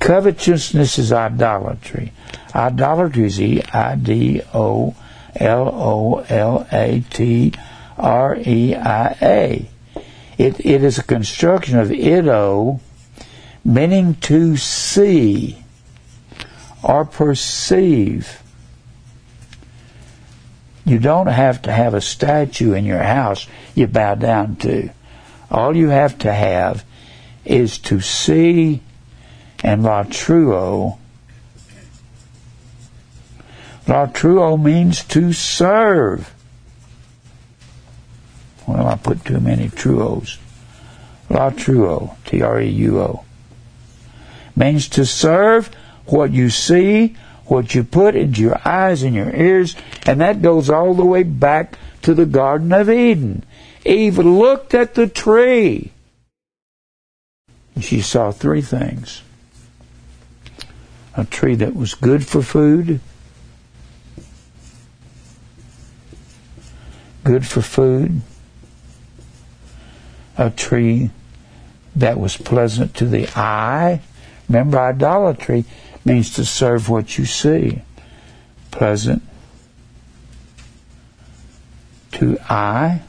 Covetousness 0.00 0.98
is 0.98 1.12
idolatry. 1.12 2.12
Idolatry 2.54 3.26
is 3.26 3.40
E 3.40 3.62
I 3.72 3.96
D 3.96 4.42
O 4.54 4.94
L 5.34 5.68
O 5.68 6.24
L 6.28 6.66
A 6.72 7.04
T 7.10 7.52
R 7.98 8.36
E 8.36 8.74
I 8.74 9.16
A. 9.20 9.68
It, 10.38 10.64
it 10.64 10.84
is 10.84 10.98
a 10.98 11.02
construction 11.02 11.78
of 11.78 11.90
ido, 11.90 12.80
meaning 13.64 14.14
to 14.22 14.56
see 14.56 15.64
or 16.82 17.04
perceive. 17.04 18.42
You 20.84 21.00
don't 21.00 21.26
have 21.26 21.62
to 21.62 21.72
have 21.72 21.94
a 21.94 22.00
statue 22.00 22.74
in 22.74 22.84
your 22.84 23.02
house 23.02 23.48
you 23.74 23.88
bow 23.88 24.14
down 24.14 24.56
to. 24.56 24.90
All 25.50 25.76
you 25.76 25.88
have 25.88 26.18
to 26.18 26.32
have 26.32 26.84
is 27.44 27.78
to 27.78 28.00
see 28.00 28.82
and 29.62 29.82
la 29.82 30.04
truo. 30.04 30.98
latruo. 33.86 34.12
Latruo 34.12 34.62
means 34.62 35.04
to 35.04 35.32
serve. 35.32 36.32
Well, 38.66 38.86
I 38.86 38.96
put 38.96 39.24
too 39.24 39.40
many 39.40 39.68
truos. 39.68 40.38
Latruo, 41.28 42.16
T-R-E-U-O. 42.24 43.24
Means 44.56 44.88
to 44.88 45.06
serve 45.06 45.70
what 46.06 46.32
you 46.32 46.50
see, 46.50 47.16
what 47.46 47.74
you 47.74 47.84
put 47.84 48.16
into 48.16 48.40
your 48.40 48.60
eyes 48.64 49.02
and 49.02 49.14
your 49.14 49.34
ears, 49.34 49.76
and 50.04 50.20
that 50.20 50.42
goes 50.42 50.70
all 50.70 50.94
the 50.94 51.04
way 51.04 51.22
back 51.22 51.78
to 52.02 52.14
the 52.14 52.26
Garden 52.26 52.72
of 52.72 52.90
Eden. 52.90 53.44
Eve 53.86 54.18
looked 54.18 54.74
at 54.74 54.94
the 54.94 55.06
tree. 55.06 55.92
And 57.74 57.84
she 57.84 58.00
saw 58.00 58.32
three 58.32 58.62
things. 58.62 59.22
A 61.16 61.24
tree 61.24 61.54
that 61.54 61.74
was 61.74 61.94
good 61.94 62.26
for 62.26 62.42
food, 62.42 63.00
good 67.24 67.46
for 67.46 67.62
food, 67.62 68.20
a 70.36 70.50
tree 70.50 71.10
that 71.94 72.20
was 72.20 72.36
pleasant 72.36 72.94
to 72.96 73.06
the 73.06 73.28
eye. 73.34 74.02
Remember, 74.48 74.78
idolatry 74.78 75.64
means 76.04 76.30
to 76.34 76.44
serve 76.44 76.90
what 76.90 77.16
you 77.16 77.24
see. 77.24 77.80
Pleasant 78.70 79.22
to 82.12 82.38
eye. 82.50 83.00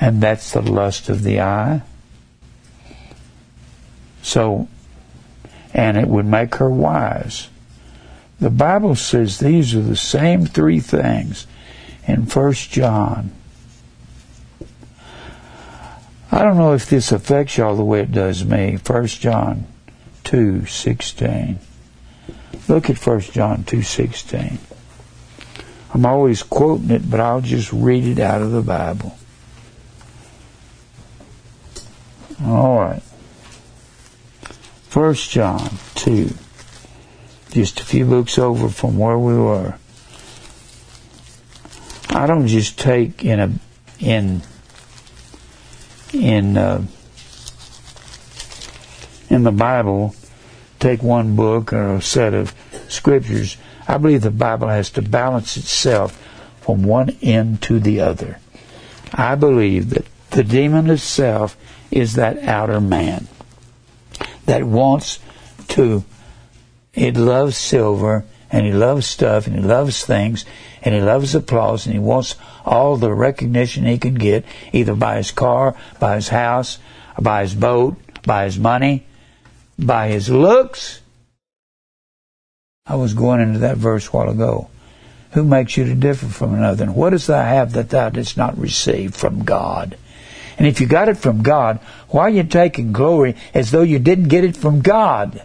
And 0.00 0.22
that's 0.22 0.52
the 0.52 0.62
lust 0.62 1.10
of 1.10 1.22
the 1.22 1.40
eye. 1.40 1.82
So, 4.22 4.66
and 5.74 5.98
it 5.98 6.08
would 6.08 6.26
make 6.26 6.54
her 6.54 6.70
wise. 6.70 7.48
The 8.40 8.50
Bible 8.50 8.96
says 8.96 9.38
these 9.38 9.74
are 9.74 9.82
the 9.82 9.96
same 9.96 10.46
three 10.46 10.80
things 10.80 11.46
in 12.06 12.24
First 12.24 12.70
John. 12.70 13.32
I 16.32 16.42
don't 16.44 16.56
know 16.56 16.72
if 16.72 16.88
this 16.88 17.12
affects 17.12 17.58
y'all 17.58 17.76
the 17.76 17.84
way 17.84 18.00
it 18.00 18.12
does 18.12 18.44
me. 18.44 18.78
First 18.78 19.20
John 19.20 19.66
two 20.24 20.64
sixteen. 20.64 21.58
Look 22.68 22.88
at 22.88 22.96
First 22.96 23.32
John 23.32 23.64
two 23.64 23.82
sixteen. 23.82 24.58
I'm 25.92 26.06
always 26.06 26.42
quoting 26.42 26.90
it, 26.90 27.10
but 27.10 27.20
I'll 27.20 27.42
just 27.42 27.72
read 27.72 28.04
it 28.04 28.18
out 28.18 28.40
of 28.40 28.52
the 28.52 28.62
Bible. 28.62 29.16
All 32.44 32.78
right. 32.78 33.02
First 34.88 35.30
John 35.30 35.70
2. 35.96 36.30
Just 37.50 37.80
a 37.80 37.84
few 37.84 38.04
books 38.06 38.38
over 38.38 38.68
from 38.68 38.98
where 38.98 39.18
we 39.18 39.36
were. 39.36 39.74
I 42.08 42.26
don't 42.26 42.46
just 42.46 42.78
take 42.78 43.24
in 43.24 43.40
a 43.40 43.52
in 43.98 44.42
in 46.12 46.56
uh, 46.56 46.84
in 49.28 49.42
the 49.42 49.52
Bible 49.52 50.14
take 50.80 51.02
one 51.02 51.36
book 51.36 51.72
or 51.72 51.96
a 51.96 52.02
set 52.02 52.34
of 52.34 52.54
scriptures. 52.88 53.56
I 53.86 53.98
believe 53.98 54.22
the 54.22 54.30
Bible 54.30 54.68
has 54.68 54.90
to 54.90 55.02
balance 55.02 55.56
itself 55.56 56.16
from 56.60 56.82
one 56.82 57.10
end 57.22 57.62
to 57.62 57.78
the 57.78 58.00
other. 58.00 58.38
I 59.12 59.34
believe 59.34 59.90
that 59.90 60.06
the 60.30 60.42
demon 60.42 60.88
itself 60.90 61.56
is 61.90 62.14
that 62.14 62.38
outer 62.44 62.80
man 62.80 63.26
that 64.46 64.64
wants 64.64 65.20
to, 65.68 66.04
it 66.94 67.16
loves 67.16 67.56
silver 67.56 68.24
and 68.50 68.66
he 68.66 68.72
loves 68.72 69.06
stuff 69.06 69.46
and 69.46 69.56
he 69.56 69.62
loves 69.62 70.04
things 70.04 70.44
and 70.82 70.94
he 70.94 71.00
loves 71.00 71.34
applause 71.34 71.86
and 71.86 71.94
he 71.94 72.00
wants 72.00 72.34
all 72.64 72.96
the 72.96 73.12
recognition 73.12 73.84
he 73.84 73.98
can 73.98 74.14
get 74.14 74.44
either 74.72 74.94
by 74.94 75.16
his 75.16 75.30
car, 75.30 75.76
by 75.98 76.16
his 76.16 76.28
house, 76.28 76.78
by 77.18 77.42
his 77.42 77.54
boat, 77.54 77.96
by 78.24 78.44
his 78.44 78.58
money, 78.58 79.06
by 79.78 80.08
his 80.08 80.28
looks. 80.28 81.00
I 82.86 82.96
was 82.96 83.14
going 83.14 83.40
into 83.40 83.60
that 83.60 83.76
verse 83.76 84.08
a 84.08 84.10
while 84.10 84.30
ago. 84.30 84.68
Who 85.32 85.44
makes 85.44 85.76
you 85.76 85.84
to 85.84 85.94
differ 85.94 86.26
from 86.26 86.54
another? 86.54 86.82
And 86.84 86.96
what 86.96 87.10
does 87.10 87.28
thou 87.28 87.44
have 87.44 87.72
that 87.74 87.90
thou 87.90 88.08
didst 88.08 88.36
not 88.36 88.58
receive 88.58 89.14
from 89.14 89.44
God? 89.44 89.96
And 90.60 90.68
if 90.68 90.78
you 90.78 90.86
got 90.86 91.08
it 91.08 91.16
from 91.16 91.42
God, 91.42 91.78
why 92.10 92.24
are 92.24 92.28
you 92.28 92.44
taking 92.44 92.92
glory 92.92 93.34
as 93.54 93.70
though 93.70 93.80
you 93.80 93.98
didn't 93.98 94.28
get 94.28 94.44
it 94.44 94.54
from 94.54 94.82
God? 94.82 95.42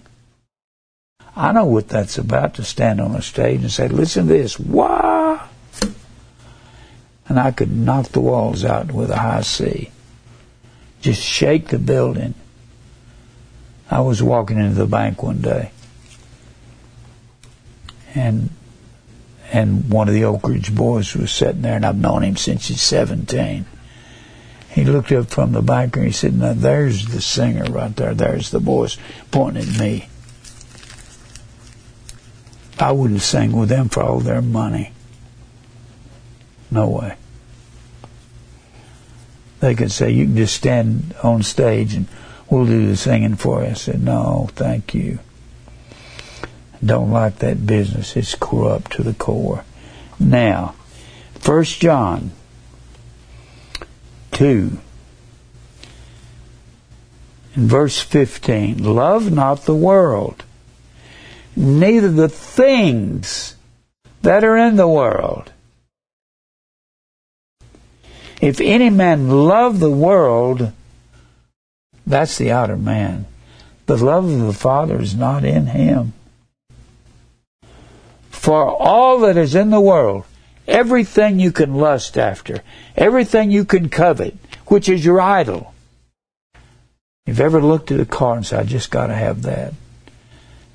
I 1.34 1.54
know 1.54 1.64
what 1.64 1.88
that's 1.88 2.18
about 2.18 2.56
to 2.56 2.66
stand 2.66 3.00
on 3.00 3.16
a 3.16 3.22
stage 3.22 3.62
and 3.62 3.72
say, 3.72 3.88
listen 3.88 4.28
to 4.28 4.34
this. 4.34 4.60
Wah! 4.60 5.48
And 7.30 7.40
I 7.40 7.52
could 7.52 7.74
knock 7.74 8.10
the 8.10 8.20
walls 8.20 8.66
out 8.66 8.92
with 8.92 9.10
a 9.10 9.16
high 9.16 9.44
C. 9.44 9.90
Just 11.00 11.22
shake 11.22 11.70
the 11.70 11.80
building. 11.80 12.34
I 13.90 14.02
was 14.02 14.22
walking 14.22 14.58
into 14.58 14.76
the 14.76 14.86
bank 14.86 15.24
one 15.24 15.40
day. 15.40 15.72
And 18.14 18.50
and 19.54 19.90
one 19.90 20.10
of 20.10 20.14
the 20.14 20.26
Oak 20.26 20.50
Ridge 20.50 20.76
boys 20.76 21.16
was 21.16 21.32
sitting 21.32 21.62
there, 21.62 21.78
and 21.78 21.86
I've 21.86 21.96
known 21.96 22.24
him 22.24 22.36
since 22.36 22.68
he's 22.68 22.82
17. 22.82 23.66
He 24.76 24.84
looked 24.84 25.14
up 25.14 25.28
from 25.28 25.54
the 25.54 25.62
banker 25.62 26.02
and 26.02 26.08
he 26.08 26.14
said, 26.14 26.34
Now 26.34 26.52
there's 26.52 27.06
the 27.06 27.22
singer 27.22 27.64
right 27.64 27.96
there. 27.96 28.14
There's 28.14 28.52
the 28.52 28.60
voice 28.60 28.98
pointing 29.32 29.70
at 29.70 29.80
me. 29.80 30.10
I 32.78 32.92
wouldn't 32.92 33.22
sing 33.22 33.54
with 33.54 33.70
them 33.70 33.88
for 33.88 34.04
all 34.04 34.20
their 34.20 34.42
money. 34.42 34.92
No 36.70 36.90
way. 36.90 37.16
They 39.62 39.76
could 39.76 39.94
say, 39.94 40.12
You 40.12 40.26
can 40.26 40.36
just 40.36 40.56
stand 40.56 41.16
on 41.24 41.42
stage 41.42 41.94
and 41.94 42.08
we'll 42.50 42.66
do 42.66 42.86
the 42.86 42.98
singing 42.98 43.36
for 43.36 43.64
you. 43.64 43.70
I 43.70 43.74
said, 43.76 44.04
No, 44.04 44.50
thank 44.56 44.94
you. 44.94 45.20
Don't 46.84 47.12
like 47.12 47.38
that 47.38 47.66
business. 47.66 48.18
It's 48.18 48.36
corrupt 48.36 48.92
to 48.92 49.04
the 49.04 49.14
core. 49.14 49.64
Now, 50.20 50.76
First 51.40 51.80
John 51.80 52.32
2. 54.36 54.78
In 57.56 57.68
verse 57.70 58.02
15, 58.02 58.84
love 58.84 59.32
not 59.32 59.64
the 59.64 59.74
world, 59.74 60.44
neither 61.56 62.12
the 62.12 62.28
things 62.28 63.56
that 64.24 64.44
are 64.44 64.58
in 64.58 64.76
the 64.76 64.90
world. 64.90 65.54
If 68.42 68.60
any 68.60 68.90
man 68.90 69.30
love 69.30 69.80
the 69.80 69.90
world, 69.90 70.74
that's 72.06 72.38
the 72.38 72.52
outer 72.52 72.76
man. 72.76 73.28
The 73.86 73.96
love 73.96 74.30
of 74.30 74.40
the 74.42 74.54
Father 74.54 75.02
is 75.02 75.16
not 75.16 75.46
in 75.46 75.68
him. 75.68 76.12
For 78.30 78.66
all 78.66 79.20
that 79.20 79.38
is 79.38 79.56
in 79.56 79.70
the 79.70 79.80
world, 79.80 80.26
Everything 80.68 81.40
you 81.40 81.52
can 81.52 81.76
lust 81.76 82.18
after, 82.18 82.62
everything 82.96 83.52
you 83.52 83.66
can 83.66 83.90
covet, 83.90 84.36
which 84.68 84.90
is 84.90 85.06
your 85.06 85.22
idol. 85.22 85.74
If 87.26 87.40
you 87.40 87.46
ever 87.46 87.62
looked 87.62 87.92
at 87.92 88.00
a 88.00 88.06
car 88.06 88.36
and 88.36 88.46
said, 88.46 88.60
I 88.60 88.64
just 88.64 88.92
got 88.92 89.08
to 89.08 89.16
have 89.16 89.44
that. 89.44 89.74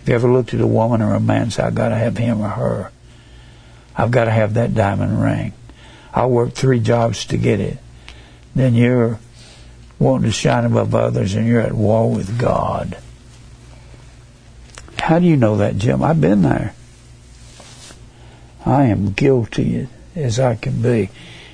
If 0.01 0.09
you 0.09 0.15
ever 0.15 0.31
looked 0.31 0.55
at 0.55 0.61
a 0.61 0.67
woman 0.67 1.03
or 1.03 1.15
a 1.15 1.21
man 1.21 1.43
and 1.43 1.53
said, 1.53 1.67
I've 1.67 1.75
got 1.75 1.91
to 1.91 1.97
have 1.97 2.17
him 2.17 2.41
or 2.41 2.49
her. 2.49 2.93
I've 3.97 4.11
got 4.11 4.25
to 4.25 4.31
have 4.31 4.55
that 4.55 4.75
diamond 4.75 5.21
ring. 5.21 5.53
I 6.13 6.27
worked 6.27 6.57
three 6.57 6.81
jobs 6.81 7.25
to 7.27 7.37
get 7.37 7.61
it. 7.61 7.79
Then 8.55 8.75
you're 8.75 9.21
wanting 9.99 10.31
to 10.31 10.33
shine 10.33 10.65
above 10.65 10.95
others 10.95 11.35
and 11.35 11.47
you're 11.47 11.61
at 11.61 11.73
war 11.73 12.11
with 12.11 12.39
God. 12.39 12.97
How 14.99 15.19
do 15.19 15.27
you 15.27 15.37
know 15.37 15.57
that, 15.57 15.77
Jim? 15.77 16.03
I've 16.03 16.21
been 16.21 16.43
there. 16.43 16.75
I 18.65 18.85
am 18.85 19.13
guilty 19.13 19.89
as 20.15 20.39
I 20.39 20.57
can 20.57 20.83
be. 20.83 21.11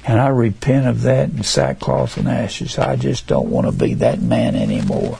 And 0.07 0.21
I 0.21 0.29
repent 0.29 0.87
of 0.87 1.03
that 1.03 1.31
in 1.31 1.43
sackcloth 1.43 2.17
and 2.17 2.29
ashes. 2.29 2.79
I 2.79 2.97
just 2.97 3.27
don't 3.27 3.51
want 3.51 3.67
to 3.67 3.73
be 3.73 3.95
that 3.95 4.21
man 4.21 4.55
anymore. 4.55 5.19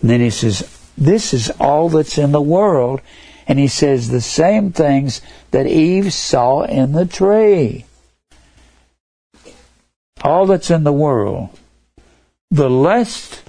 And 0.00 0.10
then 0.10 0.20
he 0.20 0.30
says, 0.30 0.68
This 0.96 1.34
is 1.34 1.50
all 1.60 1.88
that's 1.90 2.16
in 2.16 2.32
the 2.32 2.40
world. 2.40 3.00
And 3.46 3.58
he 3.58 3.68
says 3.68 4.08
the 4.08 4.20
same 4.20 4.72
things 4.72 5.20
that 5.50 5.66
Eve 5.66 6.12
saw 6.12 6.62
in 6.62 6.92
the 6.92 7.04
tree. 7.04 7.84
All 10.22 10.46
that's 10.46 10.70
in 10.70 10.84
the 10.84 10.92
world. 10.92 11.50
The 12.50 12.70
lust 12.70 13.42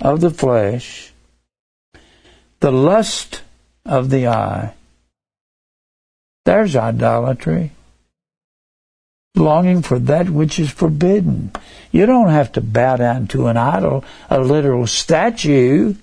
of 0.00 0.20
the 0.20 0.30
flesh, 0.30 1.12
the 2.60 2.72
lust 2.72 3.42
of 3.84 4.10
the 4.10 4.28
eye. 4.28 4.72
There's 6.46 6.76
idolatry 6.76 7.72
longing 9.34 9.82
for 9.82 9.98
that 9.98 10.30
which 10.30 10.60
is 10.60 10.70
forbidden. 10.70 11.50
You 11.90 12.06
don't 12.06 12.28
have 12.28 12.52
to 12.52 12.60
bow 12.60 12.96
down 12.96 13.26
to 13.28 13.48
an 13.48 13.56
idol, 13.56 14.04
a 14.30 14.40
literal 14.40 14.86
statue. 14.86 15.94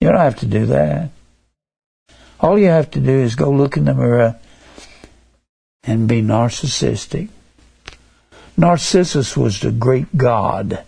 You 0.00 0.08
don't 0.08 0.16
have 0.16 0.40
to 0.40 0.46
do 0.46 0.66
that. 0.66 1.10
All 2.40 2.58
you 2.58 2.66
have 2.66 2.90
to 2.90 3.00
do 3.00 3.12
is 3.12 3.36
go 3.36 3.52
look 3.52 3.76
in 3.76 3.84
the 3.84 3.94
mirror 3.94 4.36
and 5.84 6.08
be 6.08 6.20
narcissistic. 6.20 7.28
Narcissus 8.56 9.36
was 9.36 9.60
the 9.60 9.70
great 9.70 10.16
god. 10.16 10.84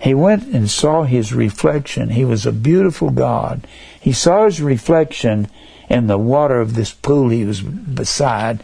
He 0.00 0.14
went 0.14 0.54
and 0.54 0.70
saw 0.70 1.02
his 1.02 1.34
reflection. 1.34 2.10
He 2.10 2.24
was 2.24 2.46
a 2.46 2.52
beautiful 2.52 3.10
god. 3.10 3.66
He 4.06 4.12
saw 4.12 4.44
his 4.44 4.62
reflection 4.62 5.48
in 5.90 6.06
the 6.06 6.16
water 6.16 6.60
of 6.60 6.76
this 6.76 6.92
pool 6.92 7.30
he 7.30 7.44
was 7.44 7.60
beside, 7.60 8.62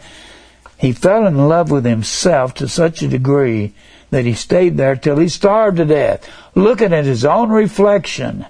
he 0.77 0.93
fell 0.93 1.27
in 1.27 1.49
love 1.49 1.69
with 1.69 1.83
himself 1.83 2.53
to 2.53 2.69
such 2.69 3.01
a 3.01 3.09
degree 3.09 3.73
that 4.09 4.23
he 4.23 4.35
stayed 4.35 4.77
there 4.77 4.95
till 4.95 5.17
he 5.17 5.27
starved 5.27 5.75
to 5.75 5.85
death, 5.85 6.29
looking 6.55 6.93
at 6.93 7.03
his 7.03 7.25
own 7.25 7.49
reflection. 7.49 8.45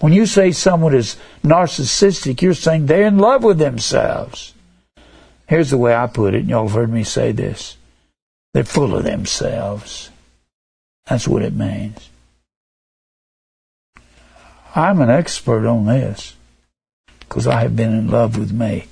When 0.00 0.12
you 0.12 0.26
say 0.26 0.52
someone 0.52 0.94
is 0.94 1.16
narcissistic, 1.42 2.42
you're 2.42 2.52
saying 2.52 2.84
they're 2.84 3.06
in 3.06 3.16
love 3.16 3.42
with 3.42 3.56
themselves. 3.56 4.52
Here's 5.46 5.70
the 5.70 5.78
way 5.78 5.94
I 5.94 6.06
put 6.06 6.34
it, 6.34 6.40
and 6.40 6.50
y'all 6.50 6.66
have 6.66 6.76
heard 6.76 6.92
me 6.92 7.04
say 7.04 7.32
this. 7.32 7.78
They're 8.52 8.64
full 8.64 8.94
of 8.94 9.04
themselves. 9.04 10.10
That's 11.06 11.26
what 11.26 11.40
it 11.40 11.54
means. 11.54 12.10
I'm 14.76 15.00
an 15.00 15.10
expert 15.10 15.68
on 15.68 15.86
this 15.86 16.34
because 17.20 17.46
I 17.46 17.60
have 17.60 17.76
been 17.76 17.94
in 17.94 18.10
love 18.10 18.36
with 18.36 18.50
me. 18.50 18.86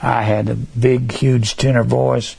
I 0.00 0.22
had 0.22 0.48
a 0.48 0.54
big, 0.54 1.10
huge 1.10 1.56
tenor 1.56 1.82
voice, 1.82 2.36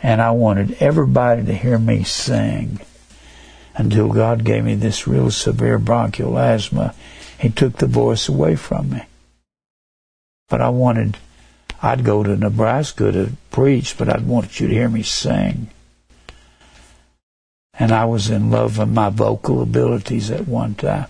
and 0.00 0.22
I 0.22 0.30
wanted 0.30 0.76
everybody 0.80 1.44
to 1.44 1.54
hear 1.54 1.76
me 1.78 2.04
sing 2.04 2.78
until 3.74 4.12
God 4.12 4.44
gave 4.44 4.62
me 4.62 4.76
this 4.76 5.08
real 5.08 5.32
severe 5.32 5.78
bronchial 5.78 6.38
asthma. 6.38 6.94
He 7.38 7.50
took 7.50 7.78
the 7.78 7.86
voice 7.86 8.28
away 8.28 8.54
from 8.54 8.90
me. 8.90 9.02
But 10.48 10.60
I 10.60 10.68
wanted, 10.68 11.16
I'd 11.82 12.04
go 12.04 12.22
to 12.22 12.36
Nebraska 12.36 13.10
to 13.10 13.32
preach, 13.50 13.98
but 13.98 14.08
I'd 14.08 14.26
want 14.26 14.60
you 14.60 14.68
to 14.68 14.74
hear 14.74 14.88
me 14.88 15.02
sing. 15.02 15.68
And 17.78 17.92
I 17.92 18.04
was 18.06 18.30
in 18.30 18.50
love 18.50 18.78
with 18.78 18.88
my 18.88 19.10
vocal 19.10 19.62
abilities 19.62 20.30
at 20.30 20.48
one 20.48 20.74
time. 20.74 21.06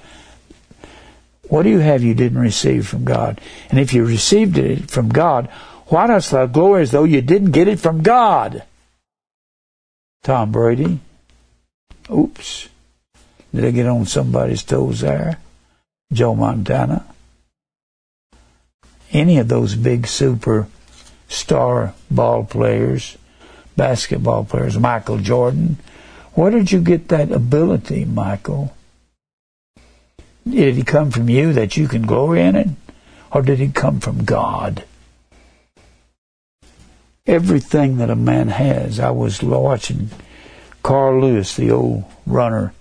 What 1.48 1.62
do 1.62 1.68
you 1.70 1.78
have 1.78 2.02
you 2.02 2.14
didn't 2.14 2.40
receive 2.40 2.88
from 2.88 3.04
God? 3.04 3.40
And 3.70 3.78
if 3.78 3.92
you 3.92 4.04
received 4.04 4.58
it 4.58 4.90
from 4.90 5.08
God, 5.08 5.48
why 5.86 6.08
dost 6.08 6.32
thou 6.32 6.46
glory 6.46 6.82
as 6.82 6.90
though 6.90 7.04
you 7.04 7.22
didn't 7.22 7.52
get 7.52 7.68
it 7.68 7.78
from 7.78 8.02
God? 8.02 8.64
Tom 10.24 10.50
Brady. 10.50 10.98
Oops. 12.10 12.68
Did 13.54 13.64
I 13.64 13.70
get 13.70 13.86
on 13.86 14.06
somebody's 14.06 14.64
toes 14.64 15.00
there? 15.00 15.38
Joe 16.12 16.34
Montana. 16.34 17.04
Any 19.12 19.38
of 19.38 19.46
those 19.46 19.76
big 19.76 20.06
super 20.08 20.66
star 21.28 21.94
ball 22.10 22.44
players, 22.44 23.16
basketball 23.76 24.44
players, 24.44 24.78
Michael 24.78 25.18
Jordan. 25.18 25.76
Where 26.36 26.50
did 26.50 26.70
you 26.70 26.82
get 26.82 27.08
that 27.08 27.32
ability, 27.32 28.04
Michael? 28.04 28.76
Did 30.46 30.76
it 30.76 30.86
come 30.86 31.10
from 31.10 31.30
you 31.30 31.54
that 31.54 31.78
you 31.78 31.88
can 31.88 32.02
glory 32.02 32.42
in 32.42 32.54
it? 32.56 32.68
Or 33.32 33.40
did 33.40 33.58
it 33.58 33.74
come 33.74 34.00
from 34.00 34.26
God? 34.26 34.84
Everything 37.26 37.96
that 37.96 38.10
a 38.10 38.14
man 38.14 38.48
has. 38.48 39.00
I 39.00 39.12
was 39.12 39.42
watching 39.42 40.10
Carl 40.82 41.22
Lewis, 41.22 41.56
the 41.56 41.70
old 41.70 42.04
runner 42.26 42.74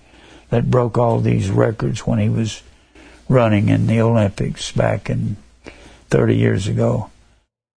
that 0.50 0.70
broke 0.70 0.98
all 0.98 1.22
these 1.22 1.50
records 1.50 2.06
when 2.06 2.20
he 2.20 2.28
was 2.28 2.62
running 3.30 3.70
in 3.70 3.88
the 3.88 4.02
Olympics 4.02 4.74
back 4.74 5.10
in 5.10 5.38
30 6.10 6.36
years 6.36 6.68
ago. 6.68 7.10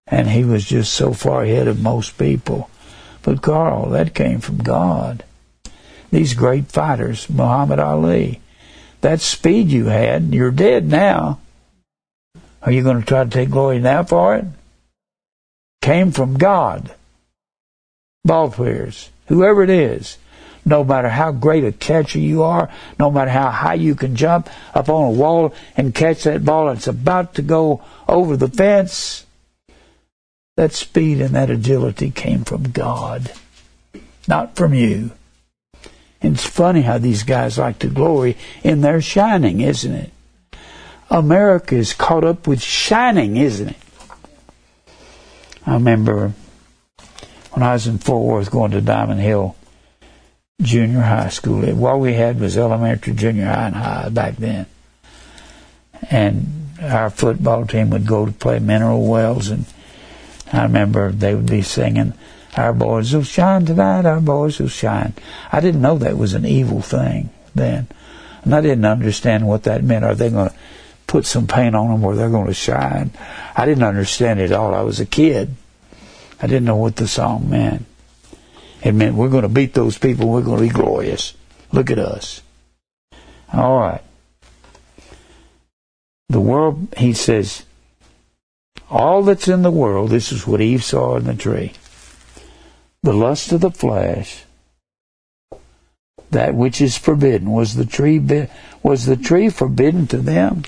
And 0.09 0.29
he 0.29 0.43
was 0.43 0.65
just 0.65 0.93
so 0.93 1.13
far 1.13 1.45
ahead 1.45 1.69
of 1.69 1.81
most 1.81 2.19
people. 2.19 2.69
But 3.23 3.43
Carl, 3.43 3.91
that 3.91 4.13
came 4.13 4.41
from 4.41 4.59
God. 4.59 5.23
These 6.11 6.35
great 6.35 6.67
fighters, 6.67 7.29
Muhammad 7.29 7.79
Ali, 7.79 8.41
that 9.01 9.21
speed 9.21 9.69
you 9.69 9.87
had, 9.87 10.35
you're 10.35 10.51
dead 10.51 10.87
now. 10.87 11.39
Are 12.63 12.73
you 12.73 12.83
going 12.83 13.01
to 13.01 13.07
try 13.07 13.25
to 13.25 13.31
take 13.31 13.51
glory 13.51 13.79
now 13.79 14.03
for 14.03 14.37
it? 14.37 14.45
Came 15.83 16.11
from 16.11 16.39
God. 16.39 16.95
Ball 18.25 18.51
players, 18.51 19.11
whoever 19.27 19.63
it 19.63 19.71
is, 19.71 20.19
no 20.65 20.85
matter 20.85 21.09
how 21.09 21.33
great 21.33 21.65
a 21.65 21.73
catcher 21.73 22.19
you 22.19 22.43
are, 22.43 22.69
no 22.99 23.11
matter 23.11 23.31
how 23.31 23.51
high 23.51 23.75
you 23.75 23.95
can 23.95 24.17
jump 24.17 24.51
up 24.75 24.89
on 24.89 25.09
a 25.09 25.17
wall 25.17 25.55
and 25.77 25.95
catch 25.95 26.25
that 26.25 26.45
ball, 26.45 26.69
it's 26.71 26.87
about 26.87 27.35
to 27.35 27.43
go 27.43 27.83
over 28.09 28.37
the 28.37 28.49
fence. 28.49 29.25
That 30.57 30.73
speed 30.73 31.21
and 31.21 31.35
that 31.37 31.51
agility 31.51 32.11
came 32.11 32.45
from 32.45 32.73
God, 32.73 33.33
not 34.27 34.57
from 34.57 34.75
you. 34.75 35.13
It's 36.21 36.45
funny 36.45 36.83
how 36.83 36.99
these 36.99 37.23
guys 37.23 37.59
like 37.59 37.79
to 37.81 37.89
glory 37.89 38.37
in 38.65 38.81
their 38.81 39.01
shining, 39.01 39.61
isn't 39.61 39.95
it? 39.95 40.13
America 41.11 41.77
is 41.77 41.95
caught 41.95 42.25
up 42.25 42.47
with 42.47 42.63
shining, 42.63 43.37
isn't 43.37 43.69
it? 43.69 43.77
I 45.65 45.75
remember 45.75 46.33
when 47.53 47.63
I 47.63 47.73
was 47.75 47.87
in 47.87 47.99
Fort 47.99 48.25
Worth 48.25 48.51
going 48.51 48.73
to 48.73 48.81
Diamond 48.81 49.21
Hill 49.21 49.57
Junior 50.61 51.01
High 51.01 51.29
School. 51.29 51.63
What 51.75 52.01
we 52.01 52.15
had 52.15 52.41
was 52.41 52.59
elementary, 52.59 53.15
junior 53.15 53.47
high, 53.47 53.67
and 53.67 53.77
high 53.77 54.09
back 54.09 54.37
then. 54.37 54.67
And 56.11 56.71
our 56.83 57.11
football 57.11 57.65
team 57.65 57.91
would 57.91 58.07
go 58.07 58.27
to 58.27 58.33
play 58.33 58.59
Mineral 58.59 59.07
Wells, 59.07 59.51
and 59.51 59.67
I 60.53 60.65
remember 60.65 61.13
they 61.13 61.35
would 61.35 61.47
be 61.47 61.63
singing 61.63 62.15
our 62.57 62.73
boys 62.73 63.13
will 63.13 63.23
shine 63.23 63.67
tonight, 63.67 64.07
our 64.07 64.21
boys 64.21 64.59
will 64.59 64.69
shine. 64.69 65.15
I 65.53 65.61
didn't 65.61 65.83
know 65.83 65.99
that 65.99 66.17
was 66.17 66.35
an 66.35 66.45
evil 66.45 66.81
thing 66.81 67.31
then. 67.55 67.89
And 68.43 68.55
I 68.55 68.61
didn't 68.61 68.85
understand 68.85 69.47
what 69.47 69.65
that 69.65 69.85
meant. 69.85 70.05
Are 70.05 70.15
they 70.15 70.31
going 70.31 70.49
to 70.49 70.55
put 71.07 71.27
some 71.27 71.47
paint 71.47 71.75
on 71.75 71.89
them 71.91 72.05
or 72.05 72.15
they're 72.15 72.31
going 72.31 72.47
to 72.47 72.55
shine? 72.55 73.11
I 73.55 73.67
didn't 73.67 73.85
understand 73.85 74.41
it 74.41 74.53
all. 74.53 74.75
I 74.75 74.83
was 74.83 75.01
a 75.01 75.07
kid. 75.07 75.55
I 76.41 76.47
didn't 76.47 76.65
know 76.65 76.77
what 76.77 76.97
the 76.97 77.09
song 77.09 77.51
meant. 77.51 77.85
It 78.83 78.93
meant 78.93 79.17
we're 79.17 79.29
going 79.29 79.43
to 79.43 79.49
beat 79.49 79.75
those 79.75 79.99
people. 79.99 80.29
We're 80.29 80.43
going 80.43 80.59
to 80.59 80.73
be 80.73 80.83
glorious. 80.83 81.35
Look 81.73 81.91
at 81.91 81.99
us. 81.99 82.43
All 83.53 83.79
right. 83.79 84.03
The 86.29 86.41
world, 86.41 86.95
he 86.97 87.13
says, 87.13 87.65
all 88.91 89.23
that's 89.23 89.49
in 89.49 89.63
the 89.63 89.71
world, 89.71 90.11
this 90.11 90.33
is 90.33 90.47
what 90.47 90.61
Eve 90.61 90.85
saw 90.85 91.17
in 91.17 91.25
the 91.25 91.35
tree 91.35 91.73
the 93.03 93.13
lust 93.13 93.53
of 93.53 93.61
the 93.61 93.71
flesh, 93.71 94.45
that 96.31 96.55
which 96.55 96.81
is 96.81 96.97
forbidden. 96.97 97.51
Was 97.51 97.75
the 97.75 97.87
tree 97.87 98.21
was 98.83 99.07
the 99.07 99.17
tree 99.17 99.49
forbidden 99.49 100.07
to 100.09 100.19
them? 100.19 100.65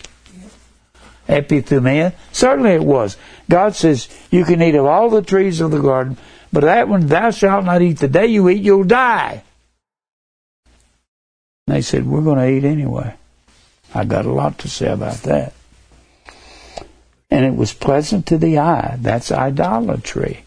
Epithumia? 1.28 2.14
Certainly 2.32 2.72
it 2.72 2.84
was. 2.84 3.16
God 3.48 3.76
says 3.76 4.08
you 4.30 4.44
can 4.44 4.62
eat 4.62 4.74
of 4.74 4.86
all 4.86 5.10
the 5.10 5.22
trees 5.22 5.60
of 5.60 5.70
the 5.70 5.80
garden, 5.80 6.16
but 6.52 6.62
that 6.62 6.88
one 6.88 7.06
thou 7.06 7.30
shalt 7.30 7.64
not 7.64 7.82
eat. 7.82 7.98
The 7.98 8.08
day 8.08 8.26
you 8.26 8.48
eat, 8.48 8.62
you'll 8.62 8.84
die. 8.84 9.42
And 11.66 11.76
they 11.76 11.82
said, 11.82 12.06
We're 12.06 12.22
going 12.22 12.38
to 12.38 12.48
eat 12.48 12.64
anyway. 12.64 13.14
I 13.94 14.04
got 14.04 14.24
a 14.24 14.32
lot 14.32 14.58
to 14.58 14.68
say 14.68 14.90
about 14.90 15.18
that. 15.22 15.52
And 17.30 17.44
it 17.44 17.54
was 17.54 17.72
pleasant 17.72 18.26
to 18.26 18.38
the 18.38 18.58
eye. 18.58 18.96
That's 18.98 19.30
idolatry 19.30 20.44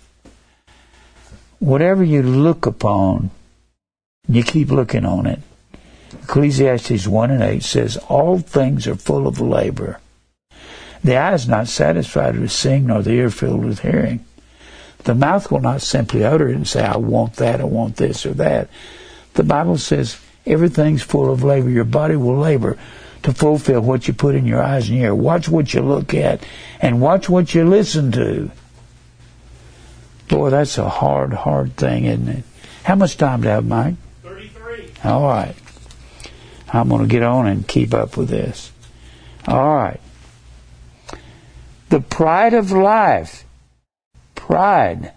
whatever 1.63 2.03
you 2.03 2.21
look 2.21 2.65
upon, 2.65 3.31
you 4.27 4.43
keep 4.43 4.69
looking 4.69 5.05
on 5.05 5.25
it. 5.25 5.39
Ecclesiastes 6.23 7.07
1 7.07 7.31
and 7.31 7.41
8 7.41 7.63
says, 7.63 7.97
All 8.09 8.39
things 8.39 8.85
are 8.85 8.95
full 8.95 9.27
of 9.27 9.39
labor. 9.39 9.99
The 11.03 11.15
eye 11.15 11.33
is 11.33 11.47
not 11.47 11.67
satisfied 11.67 12.37
with 12.37 12.51
seeing, 12.51 12.87
nor 12.87 13.01
the 13.01 13.11
ear 13.11 13.29
filled 13.29 13.65
with 13.65 13.79
hearing. 13.79 14.25
The 15.05 15.15
mouth 15.15 15.51
will 15.51 15.59
not 15.59 15.81
simply 15.81 16.23
utter 16.23 16.49
it 16.49 16.55
and 16.55 16.67
say, 16.67 16.83
I 16.83 16.97
want 16.97 17.35
that, 17.37 17.59
I 17.59 17.65
want 17.65 17.95
this 17.97 18.25
or 18.25 18.33
that. 18.35 18.69
The 19.33 19.43
Bible 19.43 19.77
says 19.77 20.19
everything's 20.45 21.01
full 21.01 21.31
of 21.31 21.43
labor. 21.43 21.69
Your 21.69 21.83
body 21.83 22.15
will 22.15 22.37
labor 22.37 22.77
to 23.23 23.33
fulfill 23.33 23.81
what 23.81 24.07
you 24.07 24.13
put 24.13 24.35
in 24.35 24.45
your 24.45 24.61
eyes 24.61 24.89
and 24.89 24.99
ear. 24.99 25.15
Watch 25.15 25.49
what 25.49 25.73
you 25.73 25.81
look 25.81 26.13
at 26.13 26.45
and 26.81 27.01
watch 27.01 27.29
what 27.29 27.53
you 27.53 27.67
listen 27.67 28.11
to. 28.13 28.51
Boy, 30.27 30.49
that's 30.49 30.77
a 30.77 30.89
hard, 30.89 31.33
hard 31.33 31.75
thing, 31.75 32.05
isn't 32.05 32.27
it? 32.27 32.43
How 32.83 32.95
much 32.95 33.17
time 33.17 33.41
do 33.41 33.49
I 33.49 33.53
have, 33.53 33.65
Mike? 33.65 33.95
33. 34.23 34.91
All 35.03 35.23
right. 35.23 35.55
I'm 36.71 36.89
going 36.89 37.01
to 37.03 37.07
get 37.07 37.23
on 37.23 37.47
and 37.47 37.67
keep 37.67 37.93
up 37.93 38.17
with 38.17 38.29
this. 38.29 38.71
All 39.47 39.75
right. 39.75 39.99
The 41.89 41.99
pride 41.99 42.53
of 42.53 42.71
life. 42.71 43.45
Pride. 44.33 45.13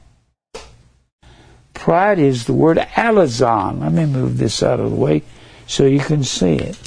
Pride 1.73 2.19
is 2.19 2.47
the 2.47 2.53
word 2.53 2.77
alazon. 2.77 3.81
Let 3.81 3.93
me 3.93 4.07
move 4.07 4.39
this 4.39 4.63
out 4.63 4.81
of 4.81 4.91
the 4.91 4.97
way 4.97 5.23
so 5.67 5.87
you 5.87 6.01
can 6.01 6.25
see 6.25 6.57
it. 6.57 6.79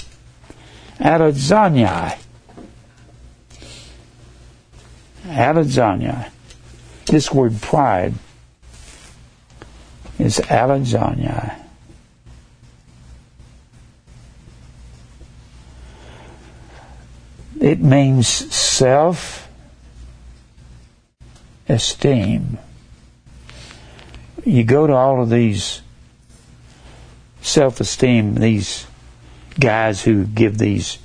Alazaniai. 0.99 2.19
Alazaniai. 5.23 6.29
This 7.09 7.33
word 7.33 7.59
pride 7.59 8.13
is 10.19 10.37
alazaniai. 10.37 11.55
It 17.59 17.79
means 17.79 18.27
self 18.27 19.49
esteem. 21.67 22.59
You 24.45 24.63
go 24.63 24.85
to 24.85 24.93
all 24.93 25.23
of 25.23 25.31
these 25.31 25.81
self 27.41 27.81
esteem, 27.81 28.35
these 28.35 28.85
guys 29.59 30.03
who 30.03 30.25
give 30.25 30.59
these 30.59 30.99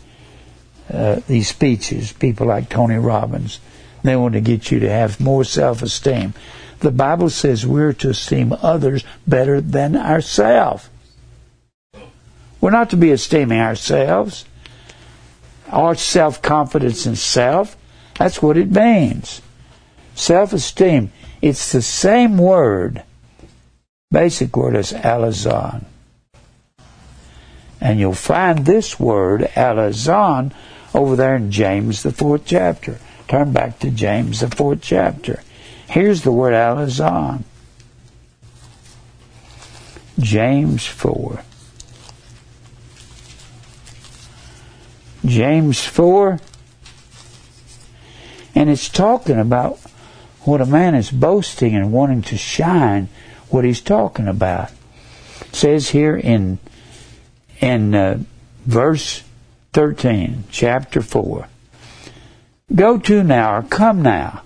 uh, 0.93 1.21
these 1.27 1.49
speeches, 1.49 2.13
people 2.13 2.47
like 2.47 2.69
Tony 2.69 2.97
Robbins, 2.97 3.59
they 4.05 4.17
want 4.17 4.35
to 4.35 4.41
get 4.41 4.71
you 4.71 4.79
to 4.81 4.89
have 4.89 5.19
more 5.19 5.45
self 5.45 5.83
esteem. 5.83 6.35
The 6.81 6.93
Bible 6.93 7.31
says 7.31 7.67
we're 7.67 7.95
to 7.95 8.11
esteem 8.11 8.53
others 8.53 9.05
better 9.27 9.61
than 9.61 9.97
ourselves. 9.97 10.89
We're 12.61 12.71
not 12.71 12.91
to 12.91 12.97
be 12.97 13.11
esteeming 13.11 13.61
ourselves 13.61 14.45
our 15.75 15.95
self 15.95 16.41
confidence 16.41 17.07
in 17.07 17.17
self. 17.17 17.77
That's 18.19 18.41
what 18.41 18.57
it 18.57 18.71
means. 18.71 19.43
Self 20.15 20.53
esteem. 20.53 21.11
It's 21.43 21.73
the 21.73 21.83
same 21.83 22.39
word, 22.39 23.03
basic 24.11 24.57
word 24.57 24.77
as 24.77 24.93
alazon. 24.93 25.85
And 27.81 27.99
you'll 27.99 28.15
find 28.15 28.65
this 28.65 28.99
word, 28.99 29.43
alazon, 29.55 30.53
over 30.95 31.17
there 31.17 31.37
in 31.37 31.51
James, 31.51 32.03
the 32.03 32.13
fourth 32.13 32.43
chapter. 32.47 32.99
Turn 33.29 33.53
back 33.53 33.79
to 33.81 33.91
James, 33.91 34.41
the 34.41 34.49
fourth 34.49 34.81
chapter. 34.83 35.43
Here's 35.89 36.23
the 36.23 36.33
word 36.33 36.53
alazon. 36.55 37.45
James 40.19 40.87
4. 40.87 41.43
James 45.25 45.85
4. 45.85 46.39
And 48.55 48.71
it's 48.71 48.89
talking 48.89 49.39
about 49.39 49.81
what 50.43 50.61
a 50.61 50.67
man 50.67 50.95
is 50.95 51.11
boasting 51.11 51.75
and 51.75 51.93
wanting 51.93 52.23
to 52.23 52.37
shine, 52.37 53.09
what 53.49 53.65
he's 53.65 53.81
talking 53.81 54.29
about. 54.29 54.71
It 55.41 55.55
says 55.55 55.91
here 55.91 56.17
in 56.17 56.59
in 57.61 57.95
uh, 57.95 58.19
verse 58.67 59.23
13, 59.73 60.45
chapter 60.51 61.01
4. 61.01 61.49
Go 62.75 62.99
to 62.99 63.23
now, 63.23 63.59
or 63.59 63.63
come 63.63 64.03
now, 64.03 64.43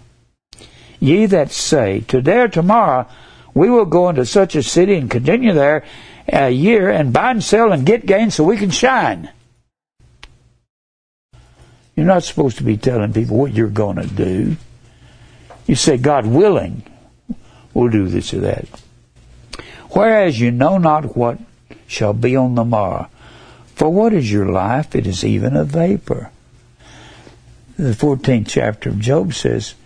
ye 1.01 1.27
that 1.27 1.51
say, 1.51 2.01
Today 2.01 2.41
or 2.41 2.49
tomorrow 2.49 3.07
we 3.55 3.71
will 3.71 3.87
go 3.87 4.09
into 4.09 4.27
such 4.27 4.55
a 4.55 4.63
city 4.63 4.95
and 4.95 5.11
continue 5.11 5.53
there 5.53 5.85
a 6.29 6.51
year 6.51 6.91
and 6.91 7.13
buy 7.13 7.31
and 7.31 7.43
sell 7.43 7.73
and 7.73 7.87
get 7.87 8.07
gain 8.07 8.31
so 8.31 8.45
we 8.45 8.57
can 8.57 8.71
shine. 8.71 9.31
You're 11.97 12.07
not 12.07 12.23
supposed 12.23 12.59
to 12.59 12.63
be 12.63 12.77
telling 12.77 13.13
people 13.13 13.37
what 13.37 13.55
you're 13.55 13.69
going 13.69 13.97
to 13.97 14.07
do. 14.07 14.57
You 15.67 15.75
say, 15.75 15.97
God 15.97 16.27
willing, 16.27 16.83
we'll 17.75 17.89
do 17.89 18.07
this 18.07 18.33
or 18.33 18.41
that. 18.41 18.69
Whereas 19.91 20.39
you 20.39 20.51
know 20.51 20.79
not 20.79 21.17
what 21.17 21.39
shall 21.87 22.13
be 22.13 22.37
on 22.37 22.55
the 22.55 22.65
morrow. 22.65 23.09
For 23.75 23.91
what 23.91 24.13
is 24.13 24.31
your 24.31 24.47
life? 24.47 24.95
It 24.95 25.07
is 25.07 25.25
even 25.25 25.57
a 25.57 25.65
vapor. 25.65 26.31
The 27.79 27.93
14th 27.93 28.49
chapter 28.49 28.89
of 28.89 28.99
Job 28.99 29.33
says, 29.33 29.77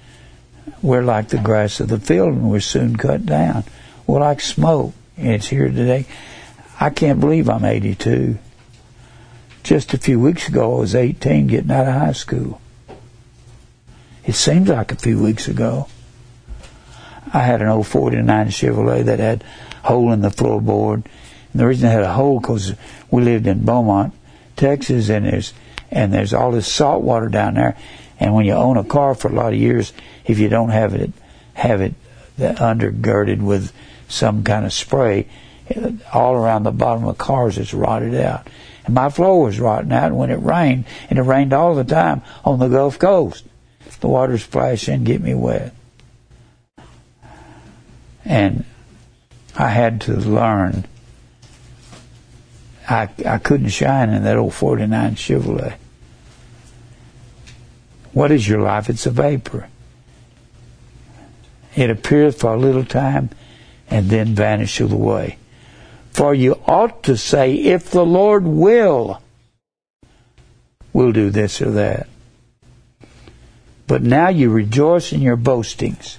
We're 0.81 1.03
like 1.03 1.29
the 1.29 1.37
grass 1.37 1.79
of 1.79 1.89
the 1.89 1.99
field 1.99 2.31
and 2.31 2.51
we're 2.51 2.61
soon 2.61 2.97
cut 2.97 3.27
down. 3.27 3.65
We're 4.07 4.21
like 4.21 4.41
smoke. 4.41 4.95
And 5.19 5.33
it's 5.33 5.49
here 5.49 5.69
today. 5.69 6.07
I 6.81 6.89
can't 6.89 7.21
believe 7.21 7.51
I'm 7.51 7.67
82. 7.67 8.39
Just 9.63 9.93
a 9.93 9.99
few 9.99 10.19
weeks 10.19 10.49
ago, 10.49 10.77
I 10.77 10.81
was 10.81 10.95
18 10.95 11.49
getting 11.49 11.71
out 11.71 11.87
of 11.87 11.93
high 11.93 12.13
school. 12.13 12.63
It 14.25 14.37
seems 14.37 14.71
like 14.71 14.91
a 14.91 14.97
few 14.97 15.23
weeks 15.23 15.47
ago. 15.47 15.87
I 17.31 17.41
had 17.41 17.61
an 17.61 17.69
old 17.69 17.89
49 17.89 18.47
Chevrolet 18.47 19.05
that 19.05 19.19
had 19.19 19.45
a 19.85 19.89
hole 19.89 20.13
in 20.13 20.23
the 20.23 20.31
floorboard. 20.31 21.05
And 21.53 21.61
the 21.61 21.67
reason 21.67 21.91
it 21.91 21.93
had 21.93 22.05
a 22.05 22.15
hole 22.15 22.41
because 22.41 22.73
we 23.11 23.23
lived 23.23 23.47
in 23.47 23.67
Beaumont, 23.67 24.15
Texas, 24.57 25.11
and 25.11 25.27
there's 25.27 25.53
and 25.93 26.13
there's 26.13 26.35
all 26.35 26.51
this 26.51 26.67
salt 26.67 27.05
water 27.05 27.29
down 27.29 27.55
there. 27.55 27.77
And 28.19 28.35
when 28.35 28.45
you 28.45 28.55
own 28.55 28.77
a 28.77 28.85
car 28.85 29.15
for 29.15 29.29
a 29.29 29.35
lot 29.35 29.53
of 29.53 29.59
years, 29.59 29.93
if 30.25 30.41
you 30.41 30.49
don't 30.49 30.71
have 30.71 30.95
it 30.95 31.13
have 31.55 31.81
it 31.81 31.95
undergirded 32.39 33.41
with 33.41 33.73
some 34.09 34.43
kind 34.43 34.65
of 34.67 34.73
spray, 34.73 35.29
all 36.13 36.35
around 36.35 36.65
the 36.65 36.73
bottom 36.73 37.05
of 37.05 37.19
cars 37.19 37.57
it's 37.59 37.73
rotted 37.73 38.15
out 38.15 38.49
and 38.85 38.95
my 38.95 39.09
floor 39.11 39.43
was 39.43 39.61
rotting 39.61 39.93
out. 39.93 40.13
When 40.13 40.31
it 40.31 40.41
rained, 40.41 40.85
and 41.09 41.19
it 41.19 41.23
rained 41.23 41.53
all 41.53 41.75
the 41.75 41.85
time 41.85 42.23
on 42.45 42.59
the 42.59 42.69
Gulf 42.69 42.99
Coast, 42.99 43.45
the 44.01 44.09
water 44.09 44.39
splashed 44.39 44.89
in, 44.89 45.05
get 45.05 45.21
me 45.21 45.35
wet. 45.35 45.75
And 48.25 48.65
I 49.57 49.69
had 49.69 50.01
to 50.03 50.15
learn. 50.15 50.85
I 52.89 53.09
I 53.25 53.39
couldn't 53.39 53.69
shine 53.69 54.11
in 54.11 54.25
that 54.25 54.37
old 54.37 54.55
'49 54.55 55.15
Chevrolet. 55.15 55.75
What 58.13 58.31
is 58.31 58.49
your 58.49 58.61
life? 58.61 58.91
It's 58.91 59.07
a 59.07 59.11
vapor. 59.11 59.69
It 61.75 61.91
appeareth 61.91 62.41
for 62.41 62.53
a 62.55 62.59
little 62.59 62.85
time 62.85 63.31
and 63.89 64.11
then 64.11 64.35
vanisheth 64.35 64.93
away. 64.93 65.39
For 66.11 66.35
you 66.35 66.61
ought 66.67 67.03
to 67.05 67.17
say, 67.17 67.55
if 67.55 67.91
the 67.91 68.05
Lord 68.05 68.45
will, 68.45 69.23
we'll 70.93 71.13
do 71.13 71.31
this 71.31 71.63
or 71.63 71.71
that. 71.73 72.09
But 73.87 74.03
now 74.03 74.29
you 74.29 74.51
rejoice 74.51 75.13
in 75.13 75.23
your 75.23 75.37
boastings. 75.37 76.19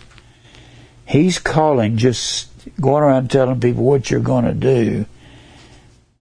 He's 1.06 1.38
calling 1.38 1.98
just 1.98 2.50
going 2.80 3.04
around 3.04 3.30
telling 3.30 3.60
people 3.60 3.84
what 3.84 4.10
you're 4.10 4.20
going 4.20 4.46
to 4.46 4.54
do. 4.54 5.06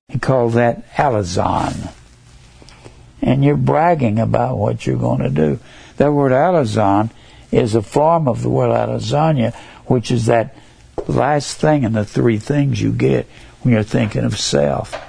He 0.08 0.18
called 0.18 0.52
that 0.54 0.94
alazon. 0.96 1.92
And 3.22 3.44
you're 3.44 3.56
bragging 3.56 4.18
about 4.18 4.58
what 4.58 4.84
you're 4.84 4.98
going 4.98 5.20
to 5.22 5.30
do. 5.30 5.60
That 5.96 6.12
word 6.12 6.32
alazan 6.32 7.10
is 7.50 7.74
a 7.74 7.82
form 7.82 8.26
of 8.26 8.42
the 8.42 8.50
word 8.50 8.70
alazania, 8.70 9.54
which 9.86 10.10
is 10.10 10.26
that 10.26 10.56
last 11.06 11.58
thing 11.58 11.84
in 11.84 11.92
the 11.92 12.04
three 12.04 12.38
things 12.38 12.82
you 12.82 12.92
get 12.92 13.26
when 13.62 13.74
you're 13.74 13.82
thinking 13.82 14.24
of 14.24 14.38
self. 14.38 15.00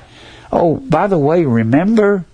Oh, 0.51 0.75
by 0.77 1.07
the 1.07 1.17
way, 1.17 1.45
remember 1.45 2.25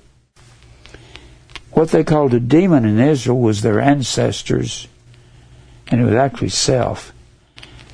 what 1.71 1.91
they 1.91 2.03
called 2.03 2.33
a 2.33 2.39
demon 2.39 2.83
in 2.83 2.99
Israel 2.99 3.39
was 3.39 3.61
their 3.61 3.79
ancestors, 3.79 4.87
and 5.87 6.01
it 6.01 6.03
was 6.03 6.15
actually 6.15 6.49
self. 6.49 7.13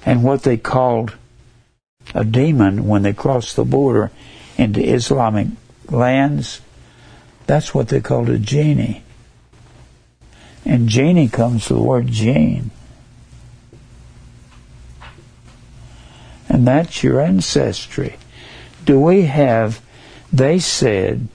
And 0.06 0.24
what 0.24 0.44
they 0.44 0.58
called 0.58 1.16
a 2.14 2.24
demon 2.24 2.88
when 2.88 3.04
they 3.04 3.14
crossed 3.14 3.56
the 3.56 3.66
border 3.66 4.12
into 4.58 4.82
Islamic 4.82 5.48
lands, 5.90 6.62
that's 7.46 7.74
what 7.74 7.90
they 7.90 8.02
called 8.02 8.30
a 8.30 8.40
genie. 8.40 9.04
And 10.66 10.90
genie 10.90 11.30
comes 11.30 11.68
from 11.68 11.78
the 11.78 11.84
word 11.84 12.08
jinn. 12.08 12.72
and 16.56 16.66
that's 16.66 17.04
your 17.04 17.20
ancestry. 17.20 18.16
Do 18.86 18.98
we 18.98 19.24
have, 19.24 19.82
they 20.32 20.58
said 20.60 21.28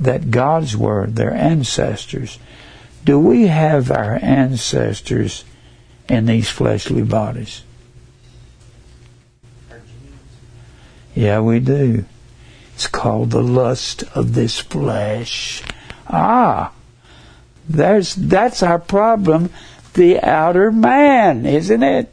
that 0.00 0.32
God's 0.32 0.76
Word, 0.76 1.14
their 1.14 1.32
ancestors, 1.32 2.40
do 3.04 3.20
we 3.20 3.46
have 3.46 3.92
our 3.92 4.18
ancestors 4.20 5.44
in 6.08 6.26
these 6.26 6.50
fleshly 6.50 7.02
bodies. 7.02 7.62
Yeah, 11.14 11.40
we 11.40 11.60
do. 11.60 12.04
It's 12.74 12.88
called 12.88 13.30
the 13.30 13.42
lust 13.42 14.02
of 14.14 14.34
this 14.34 14.58
flesh. 14.58 15.62
Ah, 16.08 16.72
there's, 17.68 18.14
that's 18.14 18.62
our 18.62 18.78
problem, 18.78 19.50
the 19.94 20.20
outer 20.20 20.70
man, 20.70 21.46
isn't 21.46 21.82
it? 21.82 22.12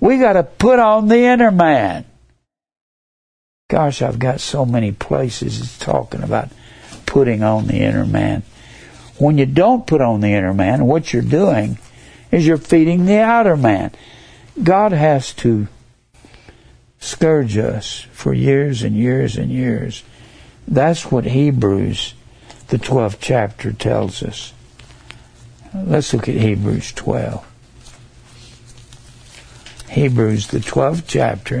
We 0.00 0.18
gotta 0.18 0.42
put 0.42 0.78
on 0.78 1.08
the 1.08 1.18
inner 1.18 1.50
man. 1.50 2.04
Gosh, 3.68 4.00
I've 4.00 4.18
got 4.18 4.40
so 4.40 4.64
many 4.64 4.92
places 4.92 5.60
it's 5.60 5.78
talking 5.78 6.22
about 6.22 6.48
putting 7.04 7.42
on 7.42 7.66
the 7.66 7.78
inner 7.80 8.06
man. 8.06 8.42
When 9.18 9.38
you 9.38 9.46
don't 9.46 9.86
put 9.86 10.00
on 10.00 10.20
the 10.20 10.28
inner 10.28 10.54
man, 10.54 10.86
what 10.86 11.12
you're 11.12 11.22
doing 11.22 11.78
is 12.30 12.46
you're 12.46 12.58
feeding 12.58 13.06
the 13.06 13.18
outer 13.18 13.56
man. 13.56 13.92
God 14.62 14.92
has 14.92 15.32
to 15.34 15.68
scourge 17.00 17.56
us 17.56 18.06
for 18.12 18.32
years 18.32 18.82
and 18.82 18.96
years 18.96 19.36
and 19.36 19.50
years. 19.50 20.02
That's 20.66 21.10
what 21.10 21.24
Hebrews, 21.24 22.14
the 22.68 22.78
12th 22.78 23.18
chapter, 23.20 23.72
tells 23.72 24.22
us. 24.22 24.52
Let's 25.74 26.12
look 26.12 26.28
at 26.28 26.36
Hebrews 26.36 26.92
12. 26.92 27.46
Hebrews, 29.90 30.48
the 30.48 30.58
12th 30.58 31.04
chapter. 31.06 31.60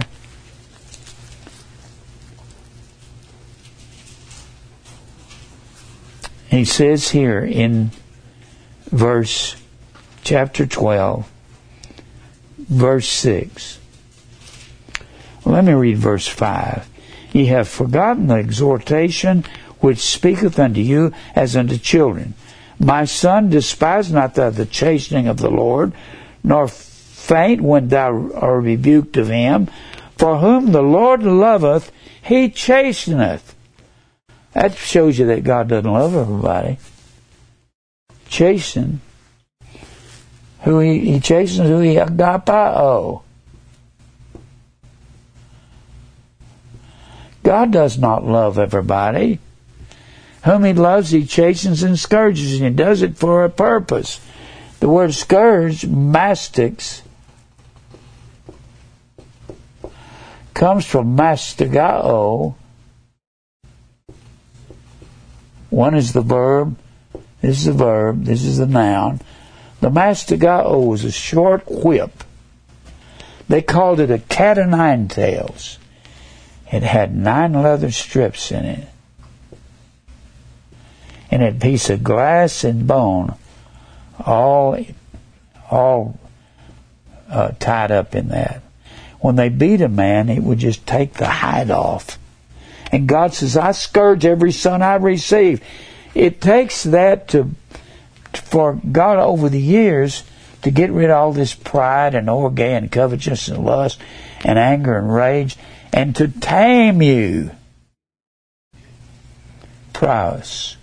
He 6.48 6.64
says 6.64 7.10
here 7.10 7.40
in 7.40 7.90
verse 8.90 9.56
chapter 10.22 10.66
12, 10.66 11.30
verse 12.58 13.08
6. 13.08 13.78
Let 15.46 15.64
me 15.64 15.74
read 15.74 15.98
verse 15.98 16.26
5. 16.26 16.88
Ye 17.32 17.46
have 17.46 17.68
forgotten 17.68 18.26
the 18.26 18.34
exhortation 18.34 19.44
which 19.78 20.00
speaketh 20.00 20.58
unto 20.58 20.80
you 20.80 21.12
as 21.36 21.56
unto 21.56 21.78
children. 21.78 22.34
My 22.80 23.04
son, 23.04 23.48
despise 23.48 24.12
not 24.12 24.34
thou 24.34 24.50
the 24.50 24.66
chastening 24.66 25.28
of 25.28 25.38
the 25.38 25.50
Lord, 25.50 25.92
nor 26.42 26.66
faint 26.66 27.60
when 27.60 27.88
thou 27.88 28.32
art 28.32 28.64
rebuked 28.64 29.16
of 29.16 29.28
him. 29.28 29.68
For 30.18 30.38
whom 30.38 30.72
the 30.72 30.82
Lord 30.82 31.22
loveth, 31.22 31.92
he 32.22 32.50
chasteneth. 32.50 33.54
That 34.52 34.74
shows 34.74 35.16
you 35.18 35.26
that 35.26 35.44
God 35.44 35.68
doesn't 35.68 35.90
love 35.90 36.16
everybody. 36.16 36.78
Chasten. 38.28 39.00
Who 40.62 40.80
he, 40.80 41.12
he 41.12 41.20
chastens 41.20 41.68
who 41.68 41.78
he 41.78 41.94
agapao. 41.94 43.22
God 47.46 47.70
does 47.70 47.96
not 47.96 48.26
love 48.26 48.58
everybody. 48.58 49.38
Whom 50.44 50.64
he 50.64 50.72
loves, 50.72 51.12
he 51.12 51.24
chastens 51.24 51.84
and 51.84 51.96
scourges, 51.96 52.60
and 52.60 52.64
he 52.64 52.74
does 52.74 53.02
it 53.02 53.16
for 53.16 53.44
a 53.44 53.48
purpose. 53.48 54.20
The 54.80 54.88
word 54.88 55.14
scourge, 55.14 55.82
mastix, 55.82 57.02
comes 60.54 60.84
from 60.86 61.16
mastigao. 61.16 62.56
One 65.70 65.94
is 65.94 66.14
the 66.14 66.22
verb, 66.22 66.76
this 67.42 67.58
is 67.58 67.66
the 67.66 67.72
verb, 67.74 68.24
this 68.24 68.42
is 68.42 68.58
the 68.58 68.66
noun. 68.66 69.20
The 69.80 69.90
mastigao 69.90 70.84
was 70.84 71.04
a 71.04 71.12
short 71.12 71.62
whip. 71.70 72.24
They 73.48 73.62
called 73.62 74.00
it 74.00 74.10
a 74.10 74.18
cat 74.18 74.58
o' 74.58 74.64
nine 74.64 75.06
tails. 75.06 75.78
It 76.72 76.82
had 76.82 77.16
nine 77.16 77.52
leather 77.52 77.90
strips 77.90 78.50
in 78.50 78.64
it 78.64 78.88
and 81.30 81.42
a 81.42 81.52
piece 81.52 81.90
of 81.90 82.02
glass 82.02 82.64
and 82.64 82.86
bone, 82.86 83.34
all, 84.24 84.78
all 85.70 86.18
uh, 87.28 87.50
tied 87.58 87.90
up 87.90 88.14
in 88.14 88.28
that. 88.28 88.62
When 89.20 89.36
they 89.36 89.48
beat 89.48 89.80
a 89.80 89.88
man, 89.88 90.28
it 90.28 90.42
would 90.42 90.58
just 90.58 90.86
take 90.86 91.14
the 91.14 91.26
hide 91.26 91.70
off. 91.70 92.18
And 92.92 93.08
God 93.08 93.34
says, 93.34 93.56
I 93.56 93.72
scourge 93.72 94.24
every 94.24 94.52
son 94.52 94.82
I 94.82 94.94
receive. 94.94 95.62
It 96.14 96.40
takes 96.40 96.84
that 96.84 97.28
to, 97.28 97.50
for 98.32 98.80
God 98.90 99.18
over 99.18 99.48
the 99.48 99.60
years 99.60 100.22
to 100.62 100.70
get 100.70 100.90
rid 100.90 101.10
of 101.10 101.16
all 101.16 101.32
this 101.32 101.54
pride 101.54 102.14
and 102.14 102.30
orgy 102.30 102.62
and 102.62 102.90
covetousness 102.90 103.48
and 103.48 103.64
lust 103.64 104.00
and 104.44 104.58
anger 104.58 104.96
and 104.96 105.12
rage 105.12 105.56
and 105.96 106.14
to 106.14 106.28
tame 106.28 107.02
you. 107.02 107.50
Prowess 109.92 110.76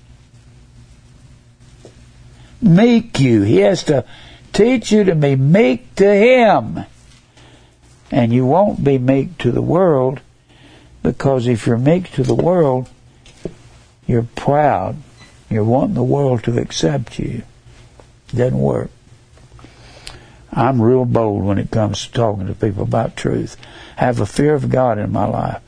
meek 2.64 3.20
you. 3.20 3.42
He 3.42 3.58
has 3.58 3.84
to 3.84 4.06
teach 4.54 4.92
you 4.92 5.04
to 5.04 5.16
be 5.16 5.36
meek 5.36 5.96
to 5.96 6.12
Him. 6.12 6.86
And 8.10 8.34
you 8.34 8.46
won't 8.46 8.84
be 8.84 8.98
meek 8.98 9.38
to 9.40 9.52
the 9.52 9.62
world 9.62 10.22
because 11.02 11.48
if 11.48 11.68
you're 11.68 11.78
meek 11.78 12.12
to 12.14 12.24
the 12.24 12.36
world, 12.36 12.90
you're 14.08 14.28
proud. 14.36 14.98
You're 15.50 15.64
wanting 15.64 15.96
the 15.96 16.04
world 16.04 16.44
to 16.46 16.58
accept 16.58 17.20
you. 17.20 17.44
Doesn't 18.30 18.60
work. 18.60 18.90
I'm 20.52 20.82
real 20.82 21.06
bold 21.06 21.44
when 21.44 21.58
it 21.58 21.72
comes 21.72 22.06
to 22.06 22.12
talking 22.12 22.48
to 22.48 22.54
people 22.54 22.84
about 22.84 23.16
truth. 23.16 23.58
Have 23.96 24.20
a 24.20 24.26
fear 24.26 24.54
of 24.54 24.70
God 24.70 24.98
in 24.98 25.12
my 25.12 25.26
life. 25.26 25.62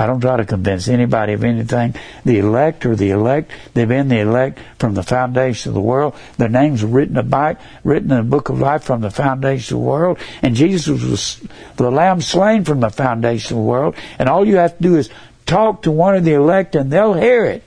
I 0.00 0.06
don't 0.06 0.20
try 0.20 0.36
to 0.36 0.44
convince 0.44 0.86
anybody 0.86 1.32
of 1.32 1.42
anything. 1.42 1.96
The 2.24 2.38
elect 2.38 2.86
or 2.86 2.94
the 2.94 3.10
elect. 3.10 3.50
They've 3.74 3.88
been 3.88 4.08
the 4.08 4.20
elect 4.20 4.60
from 4.78 4.94
the 4.94 5.02
foundation 5.02 5.70
of 5.70 5.74
the 5.74 5.80
world. 5.80 6.14
Their 6.36 6.48
names 6.48 6.84
written 6.84 7.16
about, 7.16 7.56
written 7.82 8.12
in 8.12 8.18
the 8.18 8.22
book 8.22 8.48
of 8.48 8.60
life 8.60 8.84
from 8.84 9.00
the 9.00 9.10
foundation 9.10 9.76
of 9.76 9.82
the 9.82 9.88
world. 9.88 10.18
And 10.40 10.54
Jesus 10.54 11.02
was 11.02 11.42
the 11.74 11.90
lamb 11.90 12.20
slain 12.20 12.62
from 12.62 12.78
the 12.78 12.90
foundation 12.90 13.56
of 13.56 13.62
the 13.62 13.68
world. 13.68 13.96
And 14.20 14.28
all 14.28 14.46
you 14.46 14.56
have 14.56 14.76
to 14.76 14.82
do 14.82 14.96
is 14.96 15.10
talk 15.46 15.82
to 15.82 15.90
one 15.90 16.14
of 16.14 16.24
the 16.24 16.34
elect 16.34 16.76
and 16.76 16.92
they'll 16.92 17.14
hear 17.14 17.44
it. 17.44 17.64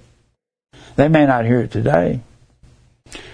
They 0.95 1.09
may 1.09 1.26
not 1.26 1.45
hear 1.45 1.59
it 1.59 1.72
today. 1.72 2.22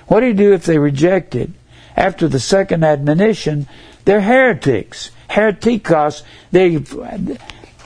What 0.08 0.22
do 0.22 0.28
you 0.28 0.34
do 0.34 0.54
if 0.54 0.66
they 0.66 0.80
reject 0.80 1.36
it? 1.36 1.52
After 1.96 2.28
the 2.28 2.40
second 2.40 2.84
admonition, 2.84 3.68
they're 4.06 4.22
heretics. 4.22 5.12
Heretikos, 5.30 6.24
they 6.52 6.78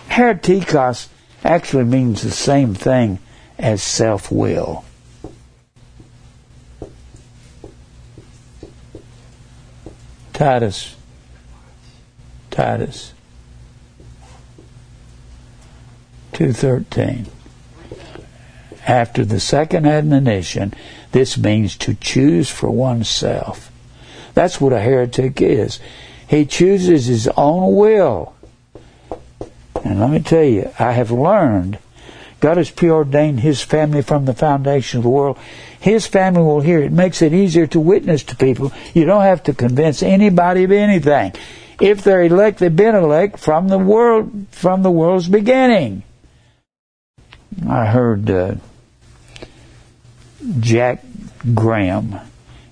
Heretikos 0.10 1.08
actually 1.44 1.86
means 1.86 2.22
the 2.22 2.32
same 2.32 2.76
thing 2.76 3.20
as 3.58 3.82
self 3.82 4.32
will. 4.32 4.84
Titus. 10.34 10.96
Titus. 12.50 13.14
213. 16.34 17.28
After 18.88 19.24
the 19.24 19.40
second 19.40 19.86
admonition, 19.86 20.74
this 21.12 21.38
means 21.38 21.78
to 21.78 21.94
choose 21.94 22.50
for 22.50 22.72
oneself. 22.72 23.72
That's 24.34 24.60
what 24.60 24.74
a 24.74 24.80
heretic 24.80 25.42
is. 25.42 25.80
He 26.32 26.46
chooses 26.46 27.06
his 27.06 27.28
own 27.38 27.76
will 27.76 28.34
and 29.84 30.00
let 30.00 30.10
me 30.10 30.20
tell 30.20 30.44
you, 30.44 30.72
I 30.80 30.92
have 30.92 31.12
learned 31.12 31.78
God 32.40 32.58
has 32.58 32.72
preordained 32.72 33.42
His 33.42 33.62
family 33.62 34.02
from 34.02 34.26
the 34.26 34.34
foundation 34.34 34.98
of 34.98 35.04
the 35.04 35.10
world. 35.10 35.38
His 35.80 36.08
family 36.08 36.42
will 36.42 36.62
hear. 36.62 36.80
It 36.80 36.92
makes 36.92 37.22
it 37.22 37.34
easier 37.34 37.68
to 37.68 37.80
witness 37.80 38.24
to 38.24 38.36
people. 38.36 38.72
You 38.96 39.06
don't 39.06 39.22
have 39.22 39.44
to 39.44 39.54
convince 39.54 40.02
anybody 40.02 40.64
of 40.64 40.72
anything. 40.72 41.34
If 41.80 42.04
they're 42.04 42.24
elect, 42.24 42.60
they've 42.60 42.76
been 42.76 42.96
elect 42.96 43.38
from 43.38 43.68
the 43.68 43.78
world, 43.78 44.48
from 44.50 44.82
the 44.82 44.90
world's 44.90 45.30
beginning. 45.30 46.02
I 47.68 47.86
heard 47.86 48.30
uh, 48.30 48.56
Jack 50.60 51.04
Graham. 51.54 52.20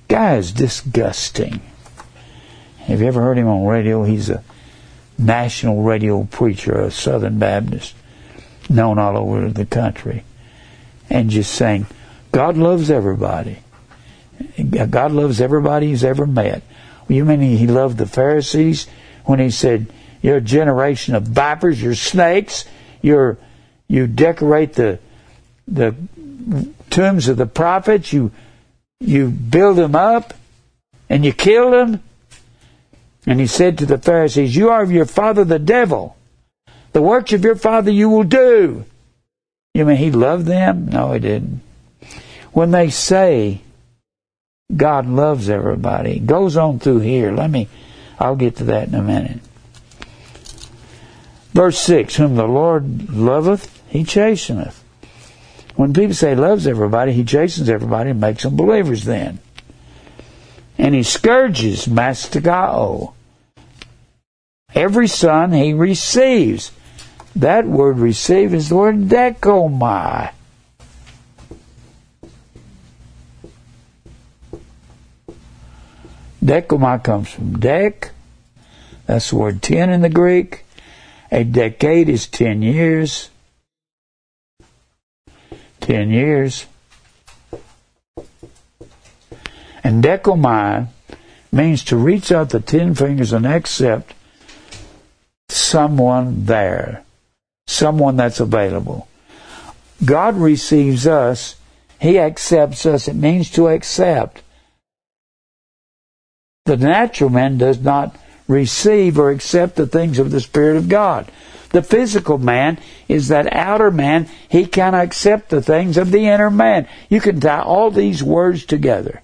Guy 0.08 0.38
is 0.38 0.52
disgusting. 0.52 1.62
Have 2.90 3.02
you 3.02 3.08
ever 3.08 3.22
heard 3.22 3.38
him 3.38 3.48
on 3.48 3.66
radio? 3.66 4.04
He's 4.04 4.32
a 4.32 4.44
national 5.16 5.84
radio 5.84 6.24
preacher, 6.24 6.74
a 6.74 6.90
Southern 6.90 7.38
Baptist, 7.38 7.94
known 8.68 8.98
all 8.98 9.16
over 9.16 9.48
the 9.52 9.68
country, 9.68 10.24
and 11.08 11.30
just 11.30 11.54
saying, 11.54 11.86
God 12.32 12.58
loves 12.58 12.90
everybody. 12.90 13.60
God 14.90 15.12
loves 15.12 15.40
everybody 15.40 15.88
he's 15.88 16.04
ever 16.04 16.26
met. 16.26 16.64
You 17.08 17.26
mean 17.26 17.42
he 17.42 17.68
loved 17.68 18.00
the 18.00 18.08
Pharisees 18.08 18.88
when 19.24 19.40
he 19.40 19.52
said, 19.52 19.86
You're 20.24 20.38
a 20.38 20.42
generation 20.42 21.14
of 21.14 21.24
vipers, 21.24 21.80
you're 21.80 21.94
snakes, 21.94 22.66
you're 23.04 23.38
you 23.88 24.08
decorate 24.08 24.74
the 24.74 24.98
the 25.68 25.96
tombs 26.90 27.28
of 27.28 27.38
the 27.38 27.46
prophets, 27.46 28.12
you 28.12 28.32
you 29.00 29.30
build 29.30 29.78
them 29.78 29.94
up 29.96 30.34
and 31.08 31.24
you 31.24 31.34
kill 31.34 31.70
them. 31.70 32.02
And 33.26 33.40
he 33.40 33.48
said 33.48 33.78
to 33.78 33.86
the 33.86 33.98
Pharisees, 33.98 34.56
You 34.56 34.70
are 34.70 34.82
of 34.82 34.92
your 34.92 35.06
father 35.06 35.44
the 35.44 35.60
devil. 35.60 36.16
The 36.94 37.02
works 37.02 37.34
of 37.34 37.44
your 37.44 37.56
father 37.56 37.92
you 37.92 38.10
will 38.10 38.24
do. 38.24 38.86
You 39.74 39.86
mean 39.86 39.98
he 39.98 40.12
loved 40.12 40.46
them? 40.46 40.88
No, 40.88 41.14
he 41.14 41.20
didn't. 41.20 41.62
When 42.52 42.72
they 42.72 42.90
say 42.90 43.62
God 44.76 45.08
loves 45.08 45.50
everybody, 45.50 46.20
goes 46.20 46.58
on 46.58 46.80
through 46.80 47.00
here. 47.00 47.32
Let 47.32 47.50
me, 47.50 47.68
I'll 48.20 48.36
get 48.36 48.58
to 48.58 48.64
that 48.66 48.88
in 48.88 48.96
a 48.96 49.04
minute. 49.04 49.40
Verse 51.54 51.80
6 51.80 52.16
Whom 52.16 52.36
the 52.36 52.48
Lord 52.48 53.10
loveth, 53.10 53.82
he 53.90 54.04
chasteneth. 54.04 54.84
When 55.76 55.94
people 55.94 56.14
say 56.14 56.36
loves 56.36 56.68
everybody, 56.68 57.14
he 57.14 57.24
chastens 57.24 57.70
everybody 57.70 58.10
and 58.10 58.20
makes 58.20 58.44
them 58.44 58.56
believers 58.56 59.06
then. 59.06 59.40
And 60.80 60.96
he 60.96 61.04
scourges 61.04 61.88
mastigao. 61.88 63.12
Every 64.74 65.08
son 65.08 65.52
he 65.52 65.74
receives. 65.74 66.72
That 67.36 67.68
word 67.68 68.00
receive 68.00 68.54
is 68.54 68.70
the 68.70 68.78
word 68.78 69.10
dekomai. 69.10 70.32
Dekomai 76.44 77.04
comes 77.04 77.30
from 77.30 77.58
dek. 77.58 78.12
That's 79.06 79.32
the 79.32 79.36
word 79.36 79.62
ten 79.62 79.90
in 79.90 80.02
the 80.02 80.10
Greek. 80.10 80.64
A 81.30 81.44
decade 81.44 82.08
is 82.08 82.26
ten 82.26 82.62
years. 82.62 83.30
Ten 85.82 86.10
years. 86.10 86.66
And 89.84 90.04
dekomai 90.04 90.88
means 91.52 91.84
to 91.86 91.98
reach 91.98 92.32
out 92.32 92.50
the 92.50 92.60
ten 92.60 92.96
fingers 92.96 93.34
and 93.34 93.46
accept 93.46 94.14
someone 95.50 96.46
there, 96.46 97.04
someone 97.68 98.18
that's 98.18 98.40
available. 98.40 99.08
God 100.04 100.36
receives 100.38 101.08
us, 101.08 101.56
He 102.00 102.20
accepts 102.20 102.86
us. 102.86 103.08
It 103.08 103.16
means 103.16 103.50
to 103.52 103.68
accept. 103.68 104.42
The 106.66 106.78
natural 106.78 107.30
man 107.30 107.58
does 107.58 107.80
not 107.80 108.16
receive 108.48 109.18
or 109.18 109.32
accept 109.32 109.76
the 109.76 109.88
things 109.88 110.20
of 110.20 110.32
the 110.32 110.40
Spirit 110.40 110.78
of 110.78 110.90
God. 110.90 111.32
The 111.72 111.84
physical 111.84 112.38
man 112.38 112.80
is 113.08 113.28
that 113.28 113.54
outer 113.54 113.92
man. 113.92 114.28
He 114.50 114.66
cannot 114.66 115.04
accept 115.04 115.50
the 115.50 115.62
things 115.62 115.98
of 115.98 116.12
the 116.12 116.28
inner 116.28 116.50
man. 116.50 116.88
You 117.10 117.22
can 117.22 117.40
tie 117.40 117.62
all 117.62 117.92
these 117.92 118.24
words 118.24 118.66
together. 118.66 119.22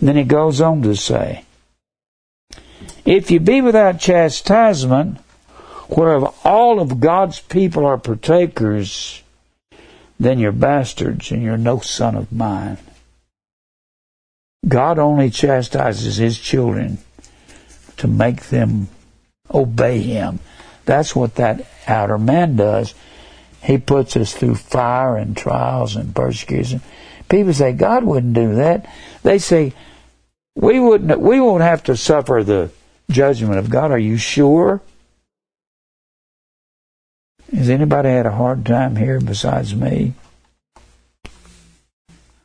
Then 0.00 0.16
he 0.16 0.24
goes 0.24 0.60
on 0.60 0.82
to 0.82 0.96
say, 0.96 1.44
If 3.04 3.30
you 3.30 3.40
be 3.40 3.60
without 3.60 4.00
chastisement, 4.00 5.18
whereof 5.88 6.34
all 6.44 6.80
of 6.80 7.00
God's 7.00 7.40
people 7.40 7.84
are 7.84 7.98
partakers, 7.98 9.22
then 10.18 10.38
you're 10.38 10.52
bastards 10.52 11.30
and 11.30 11.42
you're 11.42 11.56
no 11.56 11.80
son 11.80 12.14
of 12.14 12.32
mine. 12.32 12.78
God 14.66 14.98
only 14.98 15.30
chastises 15.30 16.16
his 16.16 16.38
children 16.38 16.98
to 17.96 18.06
make 18.06 18.44
them 18.44 18.88
obey 19.52 20.00
him. 20.00 20.38
That's 20.84 21.16
what 21.16 21.36
that 21.36 21.66
outer 21.86 22.18
man 22.18 22.56
does. 22.56 22.94
He 23.62 23.78
puts 23.78 24.16
us 24.16 24.32
through 24.34 24.54
fire 24.56 25.16
and 25.16 25.36
trials 25.36 25.96
and 25.96 26.14
persecution. 26.14 26.80
People 27.28 27.52
say 27.52 27.72
God 27.72 28.04
wouldn't 28.04 28.34
do 28.34 28.54
that. 28.56 28.86
They 29.22 29.38
say 29.38 29.72
we 30.54 30.80
wouldn't 30.80 31.20
we 31.20 31.40
won't 31.40 31.62
have 31.62 31.82
to 31.84 31.96
suffer 31.96 32.42
the 32.44 32.70
judgment 33.10 33.58
of 33.58 33.70
God. 33.70 33.90
Are 33.90 33.98
you 33.98 34.16
sure? 34.16 34.80
Has 37.52 37.68
anybody 37.68 38.08
had 38.08 38.26
a 38.26 38.32
hard 38.32 38.64
time 38.64 38.96
here 38.96 39.20
besides 39.20 39.74
me? 39.74 40.14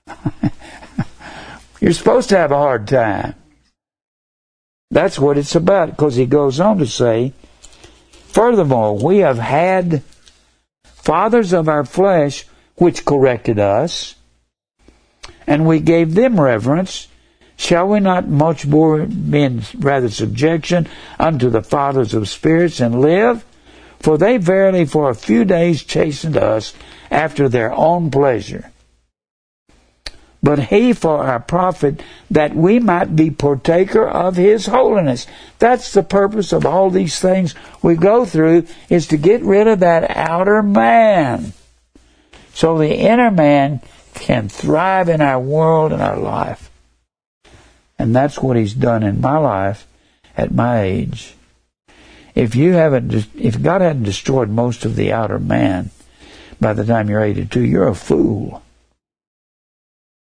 You're 1.80 1.94
supposed 1.94 2.30
to 2.30 2.38
have 2.38 2.52
a 2.52 2.58
hard 2.58 2.88
time. 2.88 3.36
That's 4.90 5.20
what 5.20 5.38
it's 5.38 5.56
about, 5.56 5.92
because 5.92 6.16
he 6.16 6.26
goes 6.26 6.60
on 6.60 6.80
to 6.80 6.88
say, 6.88 7.34
Furthermore, 8.12 8.98
we 8.98 9.20
have 9.20 9.38
had 9.38 10.02
fathers 10.84 11.54
of 11.54 11.70
our 11.70 11.86
flesh 11.86 12.46
which 12.76 13.06
corrected 13.06 13.60
us, 13.60 14.16
and 15.46 15.68
we 15.68 15.80
gave 15.80 16.16
them 16.16 16.40
reverence. 16.40 17.08
Shall 17.58 17.88
we 17.88 18.00
not 18.00 18.28
much 18.28 18.66
more 18.66 19.06
be 19.06 19.44
in 19.44 19.64
rather 19.78 20.10
subjection 20.10 20.88
unto 21.20 21.50
the 21.50 21.64
fathers 21.64 22.14
of 22.14 22.30
spirits 22.30 22.80
and 22.80 23.02
live? 23.02 23.46
For 24.00 24.18
they 24.18 24.38
verily 24.38 24.86
for 24.86 25.10
a 25.10 25.16
few 25.16 25.46
days 25.46 25.84
chastened 25.84 26.38
us 26.38 26.74
after 27.10 27.50
their 27.50 27.74
own 27.74 28.12
pleasure 28.12 28.72
but 30.46 30.60
he 30.60 30.94
for 30.94 31.24
our 31.24 31.40
profit, 31.40 32.04
that 32.30 32.56
we 32.56 32.80
might 32.80 33.16
be 33.16 33.32
partaker 33.32 34.08
of 34.08 34.36
his 34.36 34.68
holiness. 34.68 35.26
That's 35.58 35.92
the 35.92 36.04
purpose 36.04 36.54
of 36.54 36.68
all 36.68 36.92
these 36.92 37.20
things 37.20 37.56
we 37.82 37.96
go 37.96 38.26
through, 38.26 38.68
is 38.88 39.08
to 39.08 39.18
get 39.18 39.42
rid 39.42 39.68
of 39.68 39.80
that 39.80 40.16
outer 40.16 40.62
man. 40.62 41.54
So 42.54 42.78
the 42.78 42.94
inner 42.94 43.32
man 43.32 43.82
can 44.14 44.48
thrive 44.48 45.10
in 45.10 45.20
our 45.20 45.40
world 45.40 45.92
and 45.92 46.02
our 46.02 46.20
life. 46.20 46.70
And 47.98 48.16
that's 48.16 48.40
what 48.40 48.58
he's 48.58 48.74
done 48.74 49.04
in 49.04 49.22
my 49.22 49.38
life 49.38 49.88
at 50.36 50.54
my 50.54 50.82
age. 50.82 51.36
If 52.34 52.56
you 52.56 52.74
haven't, 52.74 53.14
if 53.36 53.62
God 53.62 53.82
hadn't 53.82 54.04
destroyed 54.04 54.50
most 54.50 54.84
of 54.84 54.96
the 54.96 55.14
outer 55.14 55.40
man 55.40 55.92
by 56.60 56.74
the 56.74 56.84
time 56.84 57.10
you're 57.10 57.22
82, 57.22 57.62
you're 57.62 57.88
a 57.88 57.96
fool. 57.96 58.62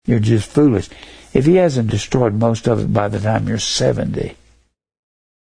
You're 0.06 0.20
just 0.20 0.48
foolish. 0.48 0.88
If 1.34 1.46
he 1.46 1.56
hasn't 1.56 1.90
destroyed 1.90 2.34
most 2.34 2.68
of 2.68 2.80
it 2.80 2.92
by 2.92 3.08
the 3.08 3.18
time 3.18 3.48
you're 3.48 3.58
70, 3.58 4.36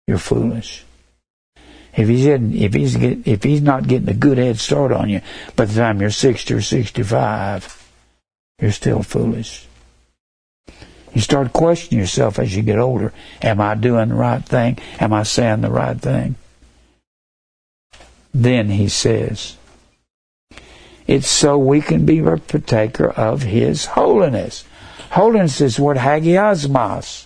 you're 0.05 0.17
foolish. 0.17 0.83
If 1.95 2.07
he's 2.07 2.25
getting, 2.25 2.55
if 2.55 2.73
he's 2.73 2.97
get, 2.97 3.25
if 3.25 3.43
he's 3.43 3.61
not 3.61 3.87
getting 3.87 4.09
a 4.09 4.13
good 4.13 4.37
head 4.37 4.59
start 4.59 4.91
on 4.91 5.09
you 5.09 5.21
by 5.55 5.65
the 5.65 5.73
time 5.73 6.01
you're 6.01 6.11
60 6.11 6.53
or 6.53 6.61
65, 6.61 7.91
you're 8.61 8.71
still 8.71 9.01
foolish. 9.01 9.65
You 11.13 11.21
start 11.21 11.53
questioning 11.53 11.99
yourself 11.99 12.39
as 12.39 12.55
you 12.55 12.61
get 12.61 12.79
older. 12.79 13.13
Am 13.41 13.59
I 13.59 13.75
doing 13.75 14.09
the 14.09 14.15
right 14.15 14.43
thing? 14.43 14.77
Am 14.99 15.13
I 15.13 15.23
saying 15.23 15.61
the 15.61 15.71
right 15.71 15.99
thing? 15.99 16.35
Then 18.33 18.69
he 18.69 18.89
says, 18.89 19.57
it's 21.09 21.27
so 21.27 21.57
we 21.57 21.81
can 21.81 22.05
be 22.05 22.19
a 22.19 22.37
partaker 22.37 23.09
of 23.09 23.41
His 23.41 23.85
holiness. 23.85 24.63
Holiness 25.09 25.59
is 25.59 25.79
what 25.79 25.97
hagiasmos. 25.97 27.25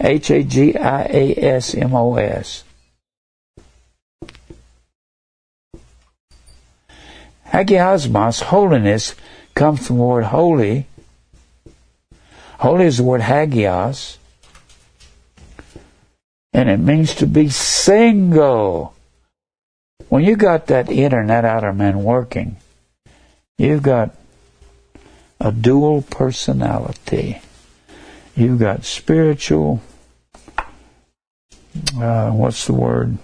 H 0.00 0.30
A 0.30 0.42
G 0.42 0.74
I 0.76 1.02
A 1.02 1.34
S 1.36 1.74
M 1.74 1.94
O 1.94 2.16
S. 2.16 2.64
Hagiasmos, 7.48 8.44
holiness, 8.44 9.14
comes 9.54 9.86
from 9.86 9.98
the 9.98 10.02
word 10.02 10.24
holy. 10.24 10.86
Holy 12.58 12.86
is 12.86 12.98
the 12.98 13.04
word 13.04 13.22
hagios. 13.22 14.18
And 16.52 16.68
it 16.70 16.78
means 16.78 17.14
to 17.16 17.26
be 17.26 17.48
single. 17.48 18.94
When 20.08 20.24
you 20.24 20.36
got 20.36 20.68
that 20.68 20.90
inner 20.90 21.20
and 21.20 21.30
that 21.30 21.44
outer 21.44 21.72
man 21.72 22.02
working, 22.02 22.56
You've 23.58 23.82
got 23.82 24.14
a 25.40 25.50
dual 25.50 26.02
personality. 26.02 27.40
You've 28.34 28.58
got 28.58 28.84
spiritual, 28.84 29.80
uh, 31.98 32.30
what's 32.32 32.66
the 32.66 32.74
word? 32.74 33.16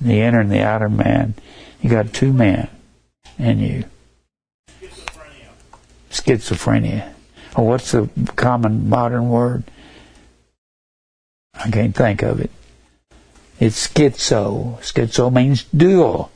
The 0.00 0.20
inner 0.20 0.40
and 0.40 0.52
the 0.52 0.62
outer 0.62 0.88
man. 0.88 1.34
You 1.80 1.90
got 1.90 2.12
two 2.12 2.32
men 2.32 2.68
in 3.36 3.58
you. 3.58 3.84
Schizophrenia. 6.20 7.12
Oh, 7.56 7.62
what's 7.62 7.92
the 7.92 8.08
common 8.36 8.88
modern 8.88 9.28
word? 9.30 9.64
I 11.54 11.70
can't 11.70 11.94
think 11.94 12.22
of 12.22 12.40
it. 12.40 12.50
It's 13.58 13.88
schizo. 13.88 14.78
Schizo 14.78 15.32
means 15.32 15.64
dual. 15.64 16.30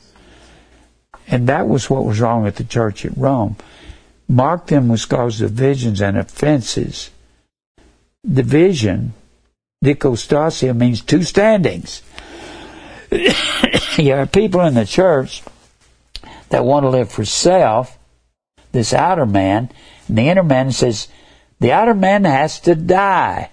And 1.27 1.47
that 1.47 1.67
was 1.67 1.89
what 1.89 2.05
was 2.05 2.19
wrong 2.19 2.43
with 2.43 2.55
the 2.55 2.63
church 2.63 3.05
at 3.05 3.17
Rome. 3.17 3.55
Mark 4.27 4.67
them 4.67 4.89
was 4.89 5.05
caused 5.05 5.39
divisions 5.39 6.01
and 6.01 6.17
offenses. 6.17 7.11
Division, 8.29 9.13
dichostasia, 9.81 10.73
means 10.73 11.01
two 11.01 11.23
standings. 11.23 12.01
you 13.11 14.11
have 14.11 14.31
people 14.31 14.61
in 14.61 14.73
the 14.73 14.85
church 14.85 15.43
that 16.49 16.65
want 16.65 16.83
to 16.83 16.89
live 16.89 17.11
for 17.11 17.25
self, 17.25 17.97
this 18.73 18.93
outer 18.93 19.25
man, 19.25 19.69
and 20.07 20.17
the 20.17 20.27
inner 20.27 20.43
man 20.43 20.71
says, 20.73 21.07
The 21.61 21.71
outer 21.71 21.93
man 21.93 22.25
has 22.25 22.59
to 22.61 22.75
die. 22.75 23.49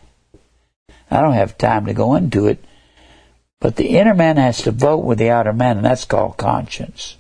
I 1.11 1.21
don't 1.23 1.35
have 1.35 1.57
time 1.57 1.87
to 1.87 1.95
go 1.95 2.15
into 2.17 2.49
it, 2.49 2.65
but 3.61 3.77
the 3.77 3.97
inner 3.99 4.15
man 4.15 4.37
has 4.37 4.63
to 4.63 4.73
vote 4.73 5.05
with 5.05 5.19
the 5.19 5.31
outer 5.31 5.53
man, 5.53 5.77
and 5.77 5.87
that's 5.87 6.05
called 6.05 6.37
conscience. 6.37 7.17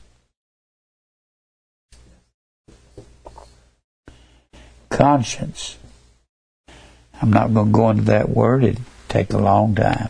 Conscience. 4.88 5.76
I'm 7.22 7.30
not 7.30 7.54
going 7.54 7.66
to 7.66 7.72
go 7.72 7.90
into 7.90 8.04
that 8.04 8.30
word. 8.30 8.64
It'd 8.64 8.80
take 9.08 9.32
a 9.32 9.38
long 9.38 9.74
time. 9.74 10.08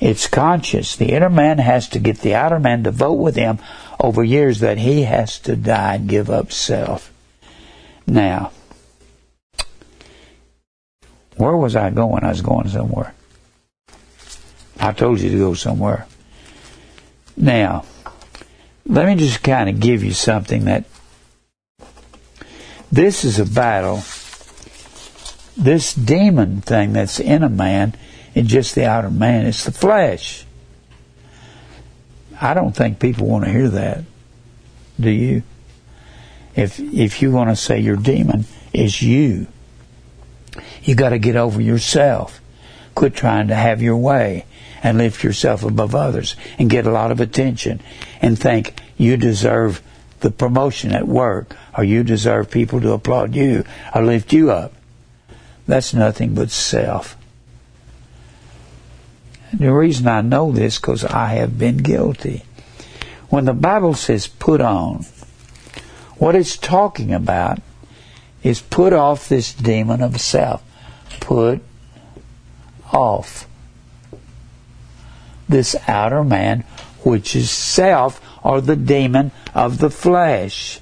It's 0.00 0.26
conscious. 0.26 0.96
The 0.96 1.12
inner 1.12 1.30
man 1.30 1.58
has 1.58 1.88
to 1.90 1.98
get 1.98 2.18
the 2.18 2.34
outer 2.34 2.58
man 2.58 2.84
to 2.84 2.90
vote 2.90 3.14
with 3.14 3.36
him 3.36 3.58
over 3.98 4.22
years 4.22 4.60
that 4.60 4.78
he 4.78 5.02
has 5.02 5.38
to 5.40 5.56
die 5.56 5.94
and 5.94 6.08
give 6.08 6.28
up 6.28 6.52
self. 6.52 7.12
Now, 8.06 8.52
where 11.36 11.56
was 11.56 11.76
I 11.76 11.90
going? 11.90 12.24
I 12.24 12.28
was 12.28 12.42
going 12.42 12.68
somewhere. 12.68 13.14
I 14.78 14.92
told 14.92 15.20
you 15.20 15.30
to 15.30 15.38
go 15.38 15.54
somewhere. 15.54 16.06
Now, 17.36 17.84
let 18.86 19.06
me 19.06 19.16
just 19.16 19.42
kind 19.42 19.68
of 19.68 19.80
give 19.80 20.04
you 20.04 20.12
something 20.12 20.66
that 20.66 20.84
this 22.92 23.24
is 23.24 23.38
a 23.38 23.46
battle. 23.46 24.02
This 25.56 25.94
demon 25.94 26.60
thing 26.60 26.92
that's 26.92 27.18
in 27.18 27.42
a 27.42 27.48
man 27.48 27.94
is 28.36 28.46
just 28.46 28.74
the 28.74 28.84
outer 28.84 29.10
man. 29.10 29.46
It's 29.46 29.64
the 29.64 29.72
flesh. 29.72 30.44
I 32.38 32.52
don't 32.52 32.76
think 32.76 33.00
people 33.00 33.26
want 33.26 33.46
to 33.46 33.50
hear 33.50 33.70
that. 33.70 34.04
Do 35.00 35.10
you? 35.10 35.42
If 36.54 36.78
if 36.78 37.22
you 37.22 37.32
want 37.32 37.50
to 37.50 37.56
say 37.56 37.80
your 37.80 37.96
demon 37.96 38.44
is 38.72 39.00
you, 39.00 39.46
you 40.82 40.94
got 40.94 41.10
to 41.10 41.18
get 41.18 41.36
over 41.36 41.60
yourself. 41.60 42.40
Quit 42.94 43.14
trying 43.14 43.48
to 43.48 43.54
have 43.54 43.82
your 43.82 43.96
way 43.96 44.44
and 44.82 44.98
lift 44.98 45.24
yourself 45.24 45.64
above 45.64 45.94
others 45.94 46.36
and 46.58 46.70
get 46.70 46.86
a 46.86 46.90
lot 46.90 47.10
of 47.10 47.20
attention 47.20 47.80
and 48.20 48.38
think 48.38 48.80
you 48.96 49.16
deserve 49.16 49.82
the 50.20 50.30
promotion 50.30 50.92
at 50.92 51.06
work 51.06 51.56
or 51.76 51.84
you 51.84 52.02
deserve 52.02 52.50
people 52.50 52.80
to 52.80 52.92
applaud 52.92 53.34
you 53.34 53.64
or 53.94 54.02
lift 54.02 54.32
you 54.32 54.50
up. 54.50 54.74
That's 55.66 55.92
nothing 55.92 56.34
but 56.34 56.50
self. 56.50 57.16
The 59.52 59.72
reason 59.72 60.08
I 60.08 60.20
know 60.22 60.52
this 60.52 60.78
because 60.78 61.04
I 61.04 61.28
have 61.34 61.58
been 61.58 61.78
guilty. 61.78 62.44
When 63.28 63.44
the 63.44 63.54
Bible 63.54 63.94
says 63.94 64.26
put 64.26 64.60
on, 64.60 65.04
what 66.16 66.34
it's 66.34 66.56
talking 66.56 67.12
about 67.12 67.60
is 68.42 68.60
put 68.60 68.92
off 68.92 69.28
this 69.28 69.52
demon 69.52 70.02
of 70.02 70.20
self. 70.20 70.62
Put 71.20 71.62
off 72.92 73.46
this 75.48 75.76
outer 75.88 76.24
man, 76.24 76.64
which 77.02 77.36
is 77.36 77.50
self, 77.50 78.20
or 78.42 78.60
the 78.60 78.76
demon 78.76 79.32
of 79.54 79.78
the 79.78 79.90
flesh, 79.90 80.80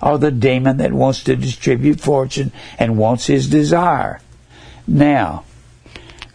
or 0.00 0.18
the 0.18 0.30
demon 0.30 0.78
that 0.78 0.92
wants 0.92 1.22
to 1.24 1.36
distribute 1.36 2.00
fortune 2.00 2.52
and 2.78 2.96
wants 2.96 3.26
his 3.26 3.48
desire. 3.48 4.20
Now, 4.86 5.44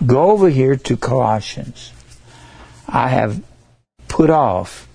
go 0.05 0.31
over 0.31 0.49
here 0.49 0.75
to 0.75 0.97
Colossians. 0.97 1.91
I 2.87 3.09
have 3.09 3.43
put 4.07 4.29
off 4.29 4.87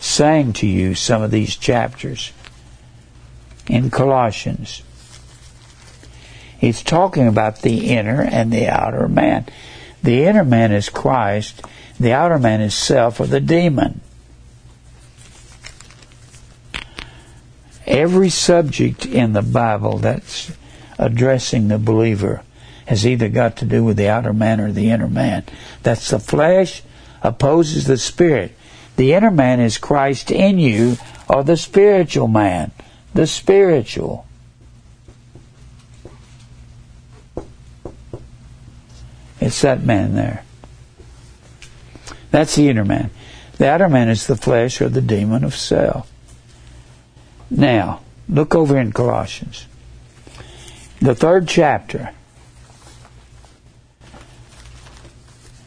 saying 0.00 0.52
to 0.54 0.66
you 0.66 0.94
some 0.94 1.22
of 1.22 1.30
these 1.30 1.56
chapters 1.56 2.32
in 3.68 3.90
Colossians. 3.90 4.82
He's 6.58 6.82
talking 6.82 7.26
about 7.26 7.62
the 7.62 7.90
inner 7.90 8.22
and 8.22 8.52
the 8.52 8.68
outer 8.68 9.08
man. 9.08 9.46
The 10.02 10.24
inner 10.24 10.44
man 10.44 10.72
is 10.72 10.88
Christ, 10.88 11.62
the 11.98 12.12
outer 12.12 12.38
man 12.38 12.60
is 12.60 12.74
self 12.74 13.20
or 13.20 13.26
the 13.26 13.40
demon. 13.40 14.00
Every 17.86 18.30
subject 18.30 19.06
in 19.06 19.32
the 19.32 19.42
Bible 19.42 19.98
that's 19.98 20.52
addressing 20.98 21.68
the 21.68 21.78
believer 21.78 22.42
has 22.86 23.06
either 23.06 23.28
got 23.28 23.56
to 23.56 23.64
do 23.64 23.84
with 23.84 23.96
the 23.96 24.08
outer 24.08 24.32
man 24.32 24.60
or 24.60 24.72
the 24.72 24.90
inner 24.90 25.08
man. 25.08 25.44
That's 25.82 26.10
the 26.10 26.18
flesh 26.18 26.82
opposes 27.22 27.86
the 27.86 27.98
spirit. 27.98 28.52
The 28.96 29.12
inner 29.12 29.30
man 29.30 29.60
is 29.60 29.78
Christ 29.78 30.30
in 30.30 30.58
you, 30.58 30.96
or 31.28 31.44
the 31.44 31.56
spiritual 31.56 32.28
man. 32.28 32.70
The 33.12 33.26
spiritual. 33.26 34.26
It's 39.40 39.60
that 39.62 39.84
man 39.84 40.14
there. 40.14 40.44
That's 42.30 42.54
the 42.56 42.68
inner 42.68 42.84
man. 42.84 43.10
The 43.58 43.68
outer 43.68 43.88
man 43.88 44.08
is 44.08 44.26
the 44.26 44.36
flesh 44.36 44.80
or 44.80 44.88
the 44.88 45.00
demon 45.00 45.44
of 45.44 45.54
self. 45.54 46.10
Now, 47.50 48.00
look 48.28 48.54
over 48.54 48.78
in 48.78 48.92
Colossians. 48.92 49.66
The 51.00 51.14
third 51.14 51.48
chapter. 51.48 52.10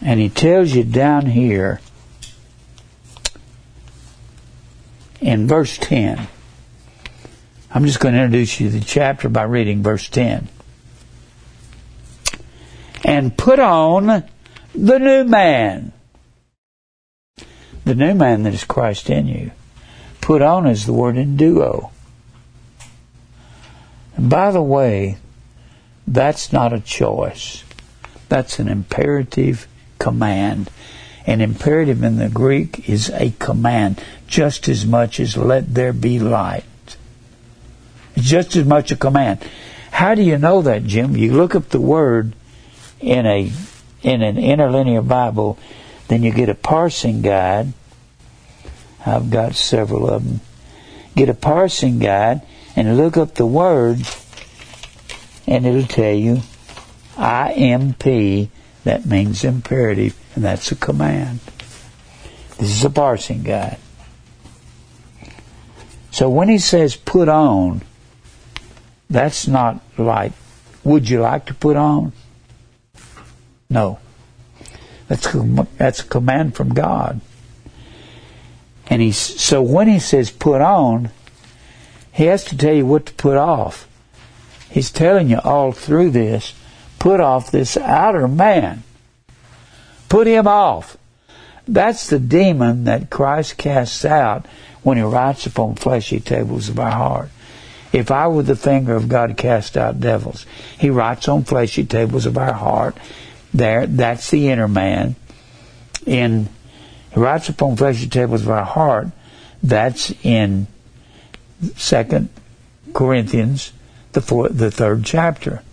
And 0.01 0.19
he 0.19 0.29
tells 0.29 0.73
you 0.73 0.83
down 0.83 1.25
here 1.25 1.81
in 5.19 5.47
verse 5.47 5.77
10. 5.77 6.27
I'm 7.71 7.85
just 7.85 7.99
going 7.99 8.15
to 8.15 8.21
introduce 8.21 8.59
you 8.59 8.69
to 8.71 8.79
the 8.79 8.85
chapter 8.85 9.29
by 9.29 9.43
reading 9.43 9.83
verse 9.83 10.07
10 10.09 10.47
and 13.03 13.37
put 13.37 13.59
on 13.59 14.23
the 14.73 14.99
new 14.99 15.23
man. 15.23 15.91
The 17.85 17.95
new 17.95 18.13
man 18.13 18.43
that 18.43 18.53
is 18.53 18.63
Christ 18.63 19.09
in 19.09 19.27
you. 19.27 19.51
Put 20.21 20.41
on 20.41 20.67
is 20.67 20.85
the 20.85 20.93
word 20.93 21.15
enduo. 21.15 21.91
And 24.15 24.29
by 24.29 24.51
the 24.51 24.61
way, 24.61 25.17
that's 26.05 26.51
not 26.51 26.73
a 26.73 26.79
choice. 26.79 27.63
That's 28.27 28.59
an 28.59 28.67
imperative 28.67 29.67
command. 29.99 30.71
An 31.25 31.41
imperative 31.41 32.01
in 32.01 32.17
the 32.17 32.29
Greek 32.29 32.89
is 32.89 33.09
a 33.11 33.31
command, 33.37 34.01
just 34.27 34.67
as 34.67 34.85
much 34.85 35.19
as 35.19 35.37
let 35.37 35.73
there 35.75 35.93
be 35.93 36.17
light. 36.17 36.63
It's 38.15 38.27
just 38.27 38.55
as 38.55 38.65
much 38.65 38.91
a 38.91 38.95
command. 38.95 39.39
How 39.91 40.15
do 40.15 40.23
you 40.23 40.37
know 40.37 40.61
that, 40.61 40.85
Jim? 40.85 41.15
You 41.15 41.33
look 41.33 41.55
up 41.55 41.69
the 41.69 41.79
word 41.79 42.33
in 42.99 43.25
a 43.25 43.51
in 44.01 44.21
an 44.21 44.37
interlinear 44.37 45.01
Bible, 45.01 45.57
then 46.07 46.23
you 46.23 46.31
get 46.31 46.49
a 46.49 46.55
parsing 46.55 47.21
guide. 47.21 47.73
I've 49.05 49.29
got 49.29 49.55
several 49.55 50.09
of 50.09 50.23
them. 50.23 50.41
Get 51.15 51.29
a 51.29 51.33
parsing 51.33 51.99
guide 51.99 52.41
and 52.75 52.97
look 52.97 53.17
up 53.17 53.35
the 53.35 53.45
word, 53.45 53.99
and 55.47 55.65
it'll 55.65 55.83
tell 55.83 56.13
you 56.13 56.41
IMP. 57.17 58.49
That 58.89 59.05
means 59.05 59.43
imperative, 59.43 60.17
and 60.33 60.43
that's 60.43 60.71
a 60.71 60.75
command. 60.75 61.41
This 62.57 62.71
is 62.71 62.83
a 62.83 62.89
parsing 62.89 63.43
guide. 63.43 63.77
So 66.09 66.27
when 66.27 66.49
he 66.49 66.57
says 66.57 66.95
put 66.95 67.29
on, 67.29 67.83
that's 69.07 69.47
not 69.47 69.79
like, 69.95 70.31
would 70.83 71.07
you 71.07 71.21
like 71.21 71.45
to 71.45 71.53
put 71.53 71.75
on? 71.77 72.13
No. 73.69 73.99
That's 75.07 75.31
that's 75.77 75.99
a 75.99 76.05
command 76.05 76.55
from 76.55 76.73
God. 76.73 77.21
And 78.87 79.03
he's, 79.03 79.17
so 79.17 79.61
when 79.61 79.87
he 79.87 79.99
says 79.99 80.31
put 80.31 80.61
on, 80.61 81.11
he 82.11 82.25
has 82.25 82.43
to 82.45 82.57
tell 82.57 82.73
you 82.73 82.87
what 82.87 83.05
to 83.05 83.13
put 83.13 83.37
off. 83.37 83.87
He's 84.71 84.89
telling 84.89 85.29
you 85.29 85.37
all 85.43 85.73
through 85.73 86.09
this, 86.09 86.55
put 86.99 87.19
off 87.19 87.51
this 87.51 87.77
outer 87.77 88.27
man. 88.27 88.83
Put 90.09 90.27
him 90.27 90.47
off. 90.47 90.97
That's 91.67 92.09
the 92.09 92.19
demon 92.19 92.83
that 92.85 93.09
Christ 93.09 93.57
casts 93.57 94.03
out 94.03 94.45
when 94.83 94.97
he 94.97 95.03
writes 95.03 95.45
upon 95.45 95.75
fleshy 95.75 96.19
tables 96.19 96.67
of 96.69 96.79
our 96.79 96.91
heart. 96.91 97.29
If 97.91 98.11
I 98.11 98.27
were 98.27 98.43
the 98.43 98.55
finger 98.55 98.95
of 98.95 99.09
God 99.09 99.37
cast 99.37 99.77
out 99.77 99.99
devils, 99.99 100.45
he 100.77 100.89
writes 100.89 101.27
on 101.27 101.43
fleshy 101.43 101.85
tables 101.85 102.25
of 102.25 102.37
our 102.37 102.53
heart 102.53 102.97
there. 103.53 103.87
That's 103.87 104.29
the 104.29 104.49
inner 104.49 104.67
man. 104.67 105.15
In 106.05 106.49
he 107.13 107.19
writes 107.19 107.49
upon 107.49 107.75
fleshy 107.75 108.07
tables 108.07 108.43
of 108.43 108.49
our 108.49 108.65
heart. 108.65 109.07
That's 109.63 110.13
in 110.23 110.67
Second 111.75 112.29
Corinthians, 112.93 113.73
the 114.13 114.21
fourth, 114.21 114.57
the 114.57 114.71
third 114.71 115.03
chapter. 115.03 115.63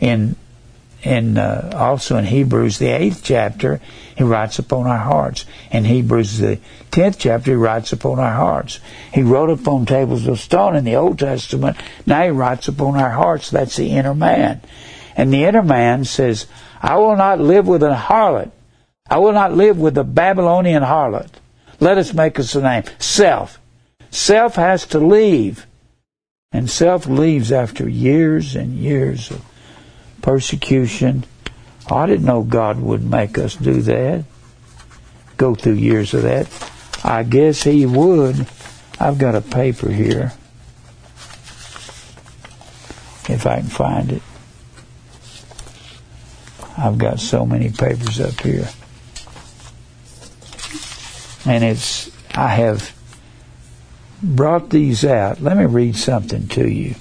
In 0.00 0.36
uh, 1.04 1.70
also 1.74 2.16
in 2.16 2.24
Hebrews 2.24 2.78
the 2.78 2.88
eighth 2.88 3.20
chapter, 3.22 3.80
he 4.16 4.24
writes 4.24 4.58
upon 4.58 4.86
our 4.86 4.98
hearts. 4.98 5.46
In 5.70 5.84
Hebrews 5.84 6.38
the 6.38 6.58
tenth 6.90 7.18
chapter, 7.18 7.52
he 7.52 7.56
writes 7.56 7.92
upon 7.92 8.18
our 8.18 8.32
hearts. 8.32 8.80
He 9.14 9.22
wrote 9.22 9.50
upon 9.50 9.86
tables 9.86 10.26
of 10.26 10.40
stone 10.40 10.74
in 10.74 10.84
the 10.84 10.96
Old 10.96 11.18
Testament. 11.18 11.76
Now 12.04 12.24
he 12.24 12.30
writes 12.30 12.66
upon 12.66 12.96
our 12.96 13.10
hearts. 13.10 13.50
That's 13.50 13.76
the 13.76 13.90
inner 13.90 14.14
man. 14.14 14.60
And 15.16 15.32
the 15.32 15.44
inner 15.44 15.62
man 15.62 16.04
says, 16.04 16.46
"I 16.82 16.96
will 16.96 17.16
not 17.16 17.40
live 17.40 17.66
with 17.66 17.82
a 17.82 17.94
harlot. 17.94 18.50
I 19.08 19.18
will 19.18 19.32
not 19.32 19.56
live 19.56 19.78
with 19.78 19.96
a 19.98 20.04
Babylonian 20.04 20.82
harlot. 20.82 21.30
Let 21.80 21.96
us 21.96 22.12
make 22.12 22.38
us 22.38 22.54
a 22.54 22.60
name. 22.60 22.82
Self. 22.98 23.60
Self 24.10 24.56
has 24.56 24.84
to 24.86 24.98
leave." 24.98 25.66
And 26.50 26.68
self 26.68 27.06
leaves 27.06 27.52
after 27.52 27.88
years 27.88 28.56
and 28.56 28.78
years 28.78 29.30
of 29.30 29.44
persecution. 30.22 31.24
I 31.90 32.06
didn't 32.06 32.26
know 32.26 32.42
God 32.42 32.80
would 32.80 33.02
make 33.02 33.38
us 33.38 33.54
do 33.54 33.80
that, 33.82 34.24
go 35.36 35.54
through 35.54 35.74
years 35.74 36.14
of 36.14 36.22
that. 36.22 36.48
I 37.04 37.22
guess 37.22 37.62
He 37.62 37.86
would. 37.86 38.46
I've 39.00 39.18
got 39.18 39.34
a 39.34 39.40
paper 39.40 39.90
here, 39.90 40.32
if 43.28 43.46
I 43.46 43.60
can 43.60 43.68
find 43.68 44.12
it. 44.12 44.22
I've 46.76 46.98
got 46.98 47.20
so 47.20 47.46
many 47.46 47.70
papers 47.70 48.20
up 48.20 48.40
here. 48.40 48.68
And 51.44 51.64
it's, 51.64 52.10
I 52.34 52.48
have 52.48 52.94
brought 54.22 54.70
these 54.70 55.04
out. 55.04 55.40
Let 55.40 55.56
me 55.56 55.64
read 55.64 55.96
something 55.96 56.48
to 56.48 56.68
you 56.68 56.94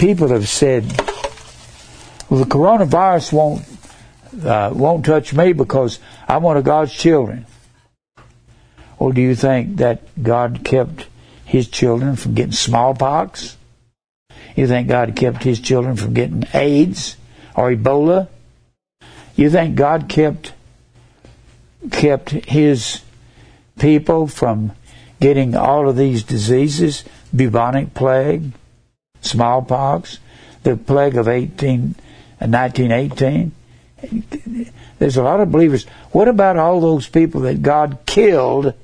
people 0.00 0.28
have 0.28 0.48
said, 0.48 0.82
well, 2.30 2.40
the 2.40 2.46
coronavirus 2.46 3.34
won't 3.34 3.66
uh, 4.42 4.70
won't 4.72 5.04
touch 5.04 5.34
me 5.34 5.52
because 5.52 5.98
I'm 6.26 6.42
one 6.42 6.56
of 6.56 6.64
God's 6.64 6.92
children. 6.92 7.44
Or 8.98 9.12
do 9.12 9.20
you 9.20 9.34
think 9.34 9.76
that 9.76 10.00
God 10.22 10.60
kept 10.64 11.06
His 11.44 11.68
children 11.68 12.16
from 12.16 12.34
getting 12.34 12.52
smallpox? 12.52 13.58
You 14.56 14.66
think 14.66 14.88
God 14.88 15.14
kept 15.16 15.42
His 15.42 15.60
children 15.60 15.96
from 15.96 16.14
getting 16.14 16.44
AIDS 16.54 17.16
or 17.54 17.70
Ebola? 17.70 18.28
You 19.36 19.50
think 19.50 19.74
God 19.74 20.08
kept 20.08 20.54
kept 21.90 22.30
His 22.30 23.02
people 23.78 24.26
from 24.28 24.72
getting 25.20 25.54
all 25.54 25.88
of 25.88 25.96
these 25.96 26.22
diseases, 26.22 27.04
bubonic 27.34 27.92
plague, 27.92 28.52
smallpox, 29.20 30.18
the 30.62 30.76
plague 30.76 31.16
of 31.16 31.28
18, 31.28 31.94
1918. 32.38 33.52
Uh, 34.02 34.64
There's 34.98 35.16
a 35.16 35.22
lot 35.22 35.40
of 35.40 35.50
believers. 35.50 35.84
What 36.12 36.28
about 36.28 36.56
all 36.56 36.80
those 36.80 37.08
people 37.08 37.42
that 37.42 37.62
God 37.62 37.98
killed 38.06 38.74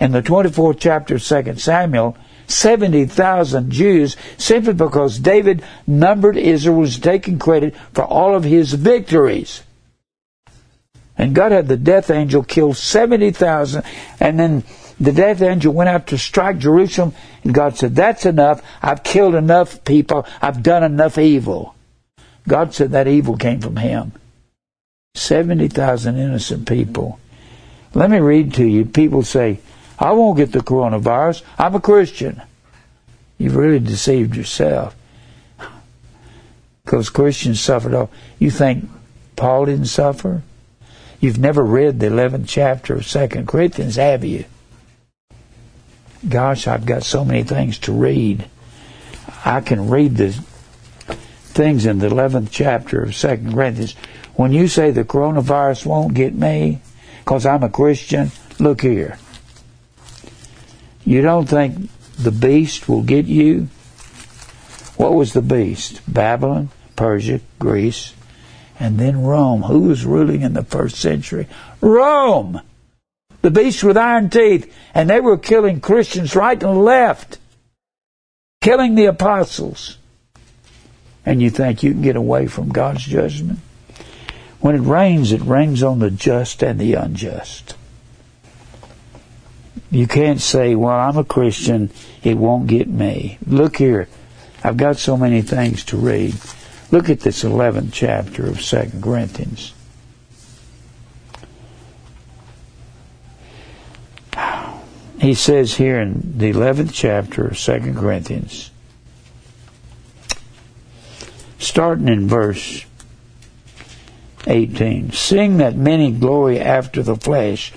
in 0.00 0.12
the 0.12 0.22
24th 0.22 0.78
chapter 0.78 1.16
of 1.16 1.24
2 1.24 1.56
Samuel? 1.56 2.16
70,000 2.48 3.70
Jews 3.70 4.16
simply 4.38 4.72
because 4.72 5.18
David 5.18 5.64
numbered 5.86 6.36
Israel 6.36 6.78
was 6.78 6.98
taking 6.98 7.38
credit 7.38 7.74
for 7.92 8.04
all 8.04 8.36
of 8.36 8.44
his 8.44 8.72
victories. 8.72 9.62
And 11.18 11.34
God 11.34 11.52
had 11.52 11.68
the 11.68 11.76
death 11.76 12.10
angel 12.10 12.42
kill 12.42 12.74
70,000 12.74 13.82
and 14.20 14.38
then 14.38 14.64
the 14.98 15.12
death 15.12 15.42
angel 15.42 15.74
went 15.74 15.90
out 15.90 16.06
to 16.08 16.18
strike 16.18 16.58
Jerusalem, 16.58 17.14
and 17.44 17.52
God 17.52 17.76
said, 17.76 17.94
That's 17.94 18.24
enough. 18.24 18.62
I've 18.82 19.02
killed 19.02 19.34
enough 19.34 19.84
people. 19.84 20.26
I've 20.40 20.62
done 20.62 20.82
enough 20.82 21.18
evil. 21.18 21.74
God 22.48 22.74
said 22.74 22.92
that 22.92 23.08
evil 23.08 23.36
came 23.36 23.60
from 23.60 23.76
Him. 23.76 24.12
70,000 25.14 26.16
innocent 26.16 26.68
people. 26.68 27.18
Let 27.94 28.10
me 28.10 28.18
read 28.18 28.54
to 28.54 28.64
you. 28.64 28.84
People 28.84 29.22
say, 29.22 29.60
I 29.98 30.12
won't 30.12 30.36
get 30.36 30.52
the 30.52 30.60
coronavirus. 30.60 31.42
I'm 31.58 31.74
a 31.74 31.80
Christian. 31.80 32.42
You've 33.38 33.56
really 33.56 33.80
deceived 33.80 34.36
yourself. 34.36 34.94
Because 36.84 37.10
Christians 37.10 37.60
suffered 37.60 37.94
all. 37.94 38.10
You 38.38 38.50
think 38.50 38.88
Paul 39.34 39.66
didn't 39.66 39.86
suffer? 39.86 40.42
You've 41.20 41.38
never 41.38 41.64
read 41.64 41.98
the 41.98 42.06
11th 42.06 42.44
chapter 42.46 42.94
of 42.94 43.06
2 43.06 43.28
Corinthians, 43.46 43.96
have 43.96 44.24
you? 44.24 44.44
Gosh, 46.28 46.66
I've 46.66 46.86
got 46.86 47.02
so 47.02 47.24
many 47.24 47.42
things 47.42 47.78
to 47.80 47.92
read. 47.92 48.48
I 49.44 49.60
can 49.60 49.88
read 49.88 50.16
the 50.16 50.32
things 51.56 51.86
in 51.86 51.98
the 51.98 52.08
11th 52.08 52.48
chapter 52.50 53.02
of 53.02 53.16
2 53.16 53.28
Corinthians. 53.50 53.94
When 54.34 54.52
you 54.52 54.68
say 54.68 54.90
the 54.90 55.04
coronavirus 55.04 55.86
won't 55.86 56.14
get 56.14 56.34
me 56.34 56.80
because 57.20 57.46
I'm 57.46 57.62
a 57.62 57.68
Christian, 57.68 58.30
look 58.58 58.82
here. 58.82 59.18
You 61.04 61.22
don't 61.22 61.48
think 61.48 61.88
the 62.18 62.32
beast 62.32 62.88
will 62.88 63.02
get 63.02 63.26
you? 63.26 63.68
What 64.96 65.14
was 65.14 65.32
the 65.32 65.42
beast? 65.42 66.00
Babylon, 66.08 66.70
Persia, 66.96 67.40
Greece, 67.58 68.14
and 68.80 68.98
then 68.98 69.22
Rome. 69.22 69.62
Who 69.62 69.80
was 69.80 70.04
ruling 70.04 70.42
in 70.42 70.54
the 70.54 70.64
first 70.64 70.96
century? 70.96 71.46
Rome! 71.80 72.60
The 73.46 73.62
beast 73.62 73.84
with 73.84 73.96
iron 73.96 74.28
teeth, 74.28 74.74
and 74.92 75.08
they 75.08 75.20
were 75.20 75.38
killing 75.38 75.80
Christians 75.80 76.34
right 76.34 76.60
and 76.60 76.84
left, 76.84 77.38
killing 78.60 78.96
the 78.96 79.04
apostles. 79.04 79.98
And 81.24 81.40
you 81.40 81.48
think 81.50 81.84
you 81.84 81.92
can 81.92 82.02
get 82.02 82.16
away 82.16 82.48
from 82.48 82.70
God's 82.70 83.04
judgment? 83.04 83.60
When 84.58 84.74
it 84.74 84.80
rains, 84.80 85.30
it 85.30 85.42
rains 85.42 85.84
on 85.84 86.00
the 86.00 86.10
just 86.10 86.60
and 86.64 86.80
the 86.80 86.94
unjust. 86.94 87.76
You 89.92 90.08
can't 90.08 90.40
say, 90.40 90.74
well, 90.74 90.98
I'm 90.98 91.16
a 91.16 91.22
Christian, 91.22 91.92
it 92.24 92.36
won't 92.36 92.66
get 92.66 92.88
me. 92.88 93.38
Look 93.46 93.76
here, 93.76 94.08
I've 94.64 94.76
got 94.76 94.96
so 94.96 95.16
many 95.16 95.42
things 95.42 95.84
to 95.84 95.96
read. 95.96 96.34
Look 96.90 97.08
at 97.08 97.20
this 97.20 97.44
11th 97.44 97.92
chapter 97.92 98.44
of 98.46 98.60
2 98.60 98.90
Corinthians. 99.00 99.72
He 105.20 105.34
says 105.34 105.74
here 105.74 106.00
in 106.00 106.38
the 106.38 106.52
11th 106.52 106.90
chapter 106.92 107.48
of 107.48 107.58
2 107.58 107.94
Corinthians, 107.94 108.70
starting 111.58 112.08
in 112.08 112.28
verse 112.28 112.84
18, 114.46 115.12
seeing 115.12 115.56
that 115.56 115.76
many 115.76 116.12
glory 116.12 116.60
after 116.60 117.02
the 117.02 117.16
flesh, 117.16 117.72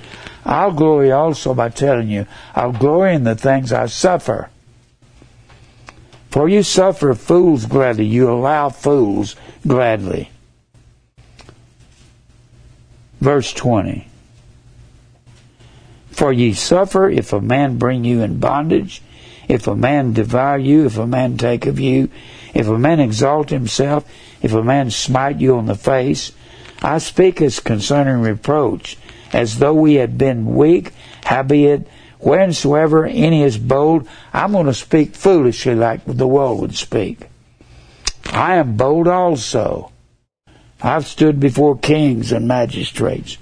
I'll 0.45 0.71
glory 0.71 1.11
also 1.11 1.53
by 1.53 1.69
telling 1.69 2.09
you, 2.09 2.25
I'll 2.55 2.71
glory 2.71 3.15
in 3.15 3.23
the 3.23 3.35
things 3.35 3.71
I 3.71 3.87
suffer. 3.87 4.49
For 6.29 6.47
you 6.47 6.61
suffer 6.61 7.13
fools 7.15 7.65
gladly, 7.65 8.05
you 8.05 8.29
allow 8.29 8.69
fools 8.69 9.35
gladly. 9.65 10.29
Verse 13.19 13.51
20. 13.51 14.08
For 16.19 16.33
ye 16.33 16.51
suffer 16.51 17.09
if 17.09 17.31
a 17.31 17.39
man 17.39 17.77
bring 17.77 18.03
you 18.03 18.21
in 18.23 18.39
bondage, 18.39 19.01
if 19.47 19.67
a 19.67 19.75
man 19.77 20.11
devour 20.11 20.57
you, 20.57 20.85
if 20.85 20.97
a 20.97 21.07
man 21.07 21.37
take 21.37 21.65
of 21.65 21.79
you, 21.79 22.09
if 22.53 22.67
a 22.67 22.77
man 22.77 22.99
exalt 22.99 23.51
himself, 23.51 24.03
if 24.41 24.51
a 24.51 24.61
man 24.61 24.91
smite 24.91 25.39
you 25.39 25.55
on 25.55 25.67
the 25.67 25.75
face. 25.75 26.33
I 26.81 26.97
speak 26.97 27.41
as 27.41 27.61
concerning 27.61 28.21
reproach, 28.21 28.97
as 29.31 29.59
though 29.59 29.73
we 29.73 29.93
had 29.93 30.17
been 30.17 30.57
weak, 30.57 30.91
howbeit 31.23 31.87
whensoever 32.19 33.05
any 33.05 33.41
is 33.41 33.57
bold, 33.57 34.05
I'm 34.33 34.51
going 34.51 34.65
to 34.65 34.73
speak 34.73 35.15
foolishly 35.15 35.73
like 35.73 36.01
the 36.05 36.27
world 36.27 36.59
would 36.59 36.75
speak. 36.75 37.29
I 38.25 38.55
am 38.55 38.75
bold 38.75 39.07
also. 39.07 39.93
I've 40.81 41.07
stood 41.07 41.39
before 41.39 41.77
kings 41.77 42.33
and 42.33 42.45
magistrates. 42.45 43.37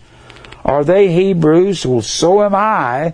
Are 0.68 0.84
they 0.84 1.11
Hebrews? 1.11 1.85
Well, 1.85 2.02
so 2.02 2.44
am 2.44 2.53
I. 2.53 3.14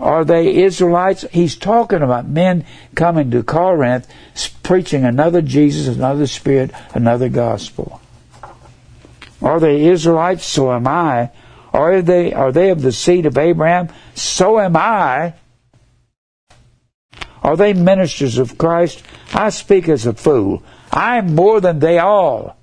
Are 0.00 0.24
they 0.24 0.64
Israelites? 0.64 1.24
He's 1.30 1.54
talking 1.56 2.02
about 2.02 2.26
men 2.26 2.66
coming 2.96 3.30
to 3.30 3.44
Corinth 3.44 4.08
preaching 4.64 5.04
another 5.04 5.42
Jesus, 5.42 5.94
another 5.94 6.26
Spirit, 6.26 6.72
another 6.92 7.28
gospel. 7.28 8.00
Are 9.40 9.60
they 9.60 9.86
Israelites? 9.86 10.44
So 10.44 10.72
am 10.72 10.88
I. 10.88 11.30
Are 11.72 12.02
they, 12.02 12.32
are 12.32 12.50
they 12.50 12.70
of 12.70 12.82
the 12.82 12.92
seed 12.92 13.26
of 13.26 13.38
Abraham? 13.38 13.90
So 14.16 14.58
am 14.58 14.76
I. 14.76 15.34
Are 17.42 17.56
they 17.56 17.74
ministers 17.74 18.38
of 18.38 18.58
Christ? 18.58 19.02
I 19.32 19.50
speak 19.50 19.88
as 19.88 20.04
a 20.04 20.14
fool. 20.14 20.62
I 20.92 21.18
am 21.18 21.34
more 21.34 21.60
than 21.60 21.78
they 21.78 21.98
all 21.98 22.56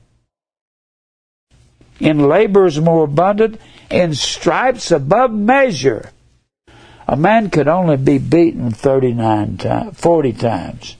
in 1.99 2.27
labors 2.27 2.79
more 2.79 3.03
abundant, 3.03 3.59
in 3.89 4.13
stripes 4.13 4.91
above 4.91 5.31
measure. 5.31 6.11
A 7.07 7.15
man 7.15 7.49
could 7.49 7.67
only 7.67 7.97
be 7.97 8.17
beaten 8.17 8.71
39 8.71 9.57
times, 9.57 9.97
40 9.97 10.33
times. 10.33 10.97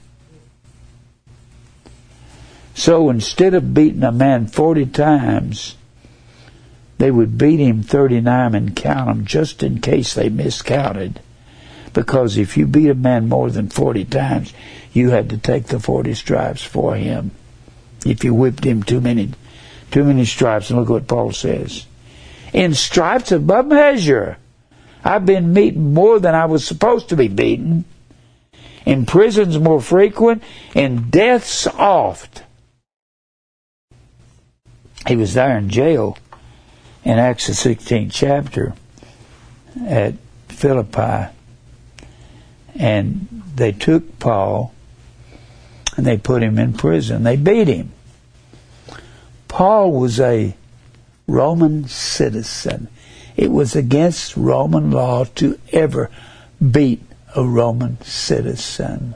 So 2.74 3.10
instead 3.10 3.54
of 3.54 3.74
beating 3.74 4.04
a 4.04 4.12
man 4.12 4.46
40 4.46 4.86
times, 4.86 5.76
they 6.98 7.10
would 7.10 7.36
beat 7.36 7.60
him 7.60 7.82
39 7.82 8.54
and 8.54 8.76
count 8.76 9.08
them 9.08 9.24
just 9.24 9.62
in 9.62 9.80
case 9.80 10.14
they 10.14 10.28
miscounted. 10.28 11.20
Because 11.92 12.36
if 12.36 12.56
you 12.56 12.66
beat 12.66 12.90
a 12.90 12.94
man 12.94 13.28
more 13.28 13.50
than 13.50 13.68
40 13.68 14.04
times, 14.04 14.52
you 14.92 15.10
had 15.10 15.30
to 15.30 15.38
take 15.38 15.66
the 15.66 15.80
40 15.80 16.14
stripes 16.14 16.62
for 16.62 16.94
him. 16.96 17.30
If 18.06 18.24
you 18.24 18.34
whipped 18.34 18.64
him 18.64 18.82
too 18.82 19.00
many, 19.00 19.30
too 19.90 20.04
many 20.04 20.24
stripes, 20.24 20.70
and 20.70 20.78
look 20.78 20.88
what 20.88 21.08
Paul 21.08 21.32
says. 21.32 21.86
In 22.52 22.74
stripes 22.74 23.32
above 23.32 23.66
measure, 23.66 24.38
I've 25.04 25.26
been 25.26 25.54
beaten 25.54 25.94
more 25.94 26.18
than 26.18 26.34
I 26.34 26.46
was 26.46 26.66
supposed 26.66 27.08
to 27.10 27.16
be 27.16 27.28
beaten. 27.28 27.84
In 28.84 29.06
prisons 29.06 29.58
more 29.58 29.80
frequent, 29.80 30.42
in 30.74 31.10
deaths 31.10 31.66
oft. 31.66 32.42
He 35.06 35.16
was 35.16 35.34
there 35.34 35.56
in 35.56 35.70
jail 35.70 36.18
in 37.04 37.18
Acts 37.18 37.46
the 37.46 37.52
16th 37.52 38.10
chapter 38.12 38.74
at 39.86 40.14
Philippi. 40.48 41.32
And 42.74 43.42
they 43.54 43.72
took 43.72 44.18
Paul 44.18 44.74
and 45.96 46.06
they 46.06 46.16
put 46.16 46.42
him 46.42 46.58
in 46.58 46.74
prison. 46.74 47.24
They 47.24 47.36
beat 47.36 47.68
him. 47.68 47.92
Paul 49.48 49.92
was 49.92 50.20
a 50.20 50.54
Roman 51.26 51.88
citizen. 51.88 52.88
It 53.36 53.50
was 53.50 53.74
against 53.74 54.36
Roman 54.36 54.90
law 54.90 55.24
to 55.36 55.58
ever 55.72 56.10
beat 56.60 57.02
a 57.34 57.44
Roman 57.44 58.00
citizen. 58.02 59.14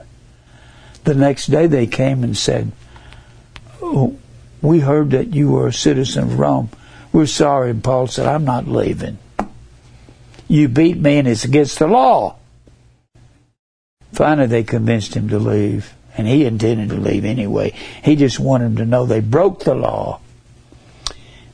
The 1.04 1.14
next 1.14 1.46
day 1.46 1.66
they 1.66 1.86
came 1.86 2.22
and 2.22 2.36
said, 2.36 2.72
oh, 3.80 4.16
We 4.60 4.80
heard 4.80 5.10
that 5.10 5.34
you 5.34 5.50
were 5.50 5.68
a 5.68 5.72
citizen 5.72 6.24
of 6.24 6.38
Rome. 6.38 6.70
We're 7.12 7.26
sorry. 7.26 7.70
And 7.70 7.82
Paul 7.82 8.06
said, 8.06 8.26
I'm 8.26 8.44
not 8.44 8.66
leaving. 8.68 9.18
You 10.48 10.68
beat 10.68 10.98
me 10.98 11.18
and 11.18 11.28
it's 11.28 11.44
against 11.44 11.78
the 11.78 11.88
law. 11.88 12.36
Finally, 14.12 14.48
they 14.48 14.62
convinced 14.62 15.14
him 15.14 15.28
to 15.30 15.38
leave. 15.38 15.94
And 16.16 16.26
he 16.26 16.44
intended 16.44 16.90
to 16.90 16.96
leave 16.96 17.24
anyway. 17.24 17.72
He 18.04 18.16
just 18.16 18.38
wanted 18.38 18.64
them 18.64 18.76
to 18.76 18.86
know 18.86 19.06
they 19.06 19.20
broke 19.20 19.64
the 19.64 19.74
law. 19.74 20.20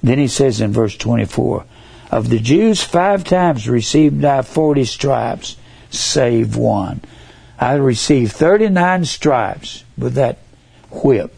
Then 0.02 0.18
he 0.18 0.28
says 0.28 0.60
in 0.60 0.72
verse 0.72 0.96
24, 0.96 1.64
Of 2.10 2.28
the 2.28 2.38
Jews, 2.38 2.82
five 2.82 3.24
times 3.24 3.68
received 3.68 4.24
I 4.24 4.42
forty 4.42 4.84
stripes, 4.84 5.56
save 5.90 6.56
one. 6.56 7.00
I 7.58 7.74
received 7.74 8.32
39 8.32 9.04
stripes 9.04 9.84
with 9.96 10.14
that 10.14 10.38
whip. 10.90 11.34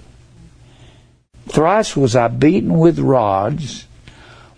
Thrice 1.49 1.97
was 1.97 2.15
I 2.15 2.29
beaten 2.29 2.79
with 2.79 2.99
rods. 2.99 3.87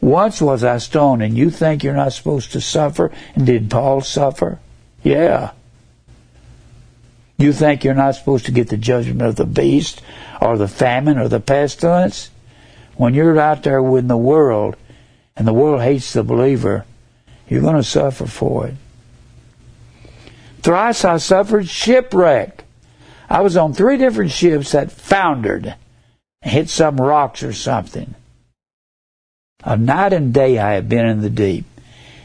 Once 0.01 0.43
was 0.43 0.65
I 0.65 0.79
stoned, 0.79 1.23
and 1.23 1.39
you 1.39 1.49
think 1.49 1.85
you're 1.85 1.95
not 1.95 2.13
supposed 2.13 2.53
to 2.53 2.61
suffer? 2.61 3.13
And 3.37 3.47
did 3.47 3.71
Paul 3.71 4.01
suffer? 4.01 4.59
Yeah. 5.05 5.53
You 7.39 7.53
think 7.53 7.85
you're 7.85 7.95
not 7.95 8.17
supposed 8.17 8.47
to 8.47 8.53
get 8.53 8.69
the 8.69 8.77
judgment 8.77 9.23
of 9.23 9.37
the 9.37 9.47
beast 9.47 10.03
or 10.41 10.59
the 10.59 10.69
famine 10.69 11.19
or 11.19 11.29
the 11.29 11.41
pestilence? 11.41 12.31
When 13.03 13.15
you're 13.15 13.41
out 13.41 13.65
there 13.65 13.83
with 13.83 14.07
the 14.07 14.17
world 14.17 14.77
and 15.35 15.45
the 15.45 15.53
world 15.53 15.83
hates 15.83 16.13
the 16.13 16.23
believer, 16.23 16.85
you're 17.49 17.61
going 17.61 17.75
to 17.75 17.83
suffer 17.83 18.27
for 18.27 18.69
it. 18.69 18.75
Thrice 20.61 21.05
I 21.05 21.17
suffered 21.17 21.69
shipwreck. 21.69 22.63
I 23.29 23.41
was 23.41 23.57
on 23.57 23.75
three 23.75 23.97
different 23.97 24.31
ships 24.31 24.71
that 24.71 24.93
foundered, 24.93 25.75
hit 26.43 26.69
some 26.69 27.01
rocks 27.01 27.43
or 27.43 27.53
something. 27.53 28.15
A 29.65 29.77
night 29.77 30.13
and 30.13 30.33
day 30.33 30.61
I 30.61 30.75
have 30.75 30.89
been 30.89 31.05
in 31.05 31.23
the 31.23 31.31
deep. 31.31 31.65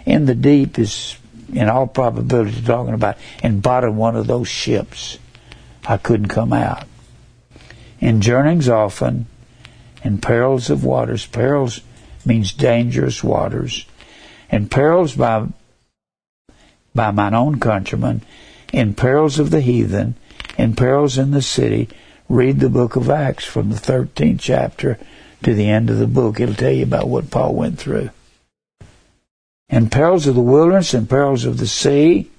In 0.06 0.28
the 0.28 0.36
deep 0.36 0.78
is, 0.78 1.18
in 1.52 1.70
all 1.70 1.88
probability, 1.88 2.62
talking 2.62 2.94
about 2.94 3.18
in 3.42 3.62
bottom 3.62 3.98
one 3.98 4.16
of 4.16 4.28
those 4.28 4.48
ships. 4.48 5.18
I 5.88 5.98
couldn't 5.98 6.28
come 6.28 6.54
out. 6.54 6.84
In 8.00 8.22
journeyings 8.22 8.70
often, 8.70 9.26
in 10.04 10.20
perils 10.20 10.70
of 10.70 10.84
waters. 10.84 11.26
Perils 11.26 11.82
means 12.26 12.54
dangerous 12.54 13.24
waters. 13.24 13.86
In 14.50 14.70
perils 14.70 15.16
by 15.16 15.48
by 16.96 17.12
mine 17.12 17.34
own 17.34 17.60
countrymen, 17.60 18.22
in 18.74 18.94
perils 18.96 19.38
of 19.38 19.52
the 19.52 19.62
heathen, 19.62 20.16
in 20.58 20.76
perils 20.76 21.18
in 21.18 21.32
the 21.32 21.42
city. 21.42 21.90
Read 22.30 22.60
the 22.60 22.70
book 22.70 22.98
of 22.98 23.10
Acts 23.10 23.46
from 23.46 23.70
the 23.70 23.78
13th 23.78 24.40
chapter 24.42 25.00
to 25.44 25.54
the 25.54 25.70
end 25.70 25.90
of 25.90 25.98
the 25.98 26.08
book. 26.08 26.40
It'll 26.40 26.56
tell 26.56 26.72
you 26.72 26.84
about 26.84 27.08
what 27.08 27.32
Paul 27.32 27.54
went 27.54 27.80
through. 27.80 28.10
In 29.70 29.90
perils 29.90 30.28
of 30.28 30.36
the 30.36 30.42
wilderness, 30.42 30.94
in 30.94 31.08
perils 31.08 31.46
of 31.46 31.58
the 31.58 31.68
sea, 31.68 32.30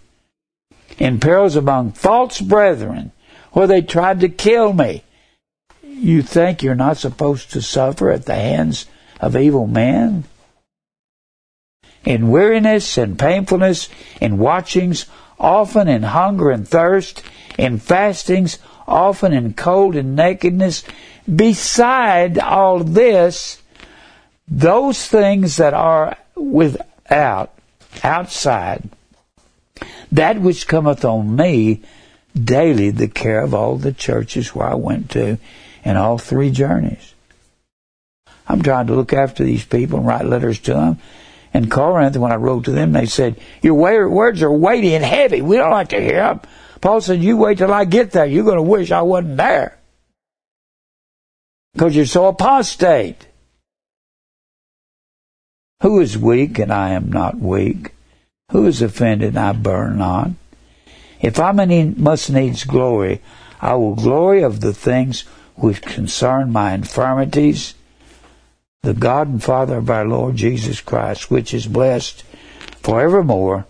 in 0.99 1.21
perils 1.21 1.57
among 1.57 1.93
false 1.93 2.41
brethren, 2.41 3.13
where 3.53 3.67
they 3.67 3.81
tried 3.81 4.21
to 4.21 4.29
kill 4.29 4.73
me. 4.73 5.05
You 5.99 6.23
think 6.23 6.62
you're 6.62 6.77
not 6.77 6.97
supposed 6.97 7.51
to 7.53 7.62
suffer 7.62 8.11
at 8.11 8.25
the 8.25 8.37
hands 8.37 8.87
of 9.20 9.37
evil 9.37 9.66
men? 9.66 10.25
In 12.05 12.31
weariness 12.31 12.97
and 12.97 13.19
painfulness, 13.19 13.89
in 14.20 14.39
watchings, 14.39 15.07
often 15.41 15.89
in 15.89 16.05
hunger 16.05 16.51
and 16.51 16.66
thirst, 16.66 17.25
in 17.59 17.79
fastings, 17.79 18.59
often 18.87 19.33
in 19.33 19.55
cold 19.55 19.97
and 19.97 20.15
nakedness, 20.15 20.85
beside 21.35 22.39
all 22.39 22.79
this, 22.79 23.61
those 24.47 25.05
things 25.05 25.57
that 25.57 25.75
are 25.75 26.16
without, 26.37 27.53
outside, 28.05 28.89
that 30.12 30.41
which 30.41 30.69
cometh 30.69 31.05
on 31.05 31.35
me 31.35 31.83
daily, 32.33 32.91
the 32.91 33.09
care 33.09 33.43
of 33.43 33.53
all 33.53 33.77
the 33.77 33.93
churches 33.93 34.55
where 34.55 34.69
I 34.69 34.75
went 34.75 35.11
to 35.11 35.39
in 35.85 35.97
all 35.97 36.19
three 36.19 36.51
journeys. 36.51 37.15
I'm 38.47 38.63
trying 38.63 38.87
to 38.87 38.95
look 38.95 39.13
after 39.13 39.45
these 39.45 39.65
people 39.65 39.99
and 39.99 40.07
write 40.07 40.25
letters 40.25 40.59
to 40.61 40.75
them. 40.75 40.99
And 41.53 41.71
Corinth, 41.71 42.17
when 42.17 42.33
I 42.33 42.37
wrote 42.37 42.65
to 42.65 42.73
them, 42.73 42.93
they 42.93 43.07
said, 43.07 43.41
Your 43.63 43.75
words 43.75 44.43
are 44.43 44.53
weighty 44.53 44.95
and 44.95 45.05
heavy. 45.05 45.43
We 45.43 45.57
don't 45.57 45.71
like 45.71 45.91
to 45.91 46.01
hear 46.01 46.23
them. 46.23 46.41
Paul 46.81 47.01
said, 47.01 47.23
You 47.23 47.37
wait 47.37 47.59
till 47.59 47.73
I 47.73 47.85
get 47.85 48.13
there. 48.13 48.27
You're 48.27 48.45
going 48.45 48.57
to 48.57 48.63
wish 48.63 48.91
I 48.91 49.03
wasn't 49.03 49.37
there 49.37 49.79
because 51.79 51.95
you're 51.95 52.07
so 52.07 52.27
apostate. 52.27 53.27
Who 55.83 56.01
is 56.01 56.19
weak 56.19 56.59
and 56.59 56.73
I 56.73 56.91
am 56.91 57.13
not 57.13 57.39
weak? 57.39 57.93
Who 58.51 58.67
is 58.67 58.83
offended 58.83 59.29
and 59.31 59.39
I 59.39 59.53
burn 59.53 59.99
not? 59.99 60.31
If 61.21 61.39
I 61.39 61.53
must 61.53 62.31
needs 62.31 62.65
glory, 62.65 63.21
I 63.61 63.75
will 63.75 63.95
glory 63.95 64.43
of 64.43 64.61
the 64.61 64.73
things 64.73 65.25
which 65.59 65.83
concern 65.83 66.53
my 66.53 66.73
infirmities. 66.73 67.75
The 68.83 68.95
God 68.95 69.29
and 69.29 69.43
Father 69.43 69.79
of 69.79 69.91
our 69.91 70.07
Lord 70.07 70.37
Jesus 70.37 70.81
Christ, 70.81 71.31
which 71.31 71.53
is 71.53 71.67
blessed 71.67 72.23
forevermore, 72.83 73.67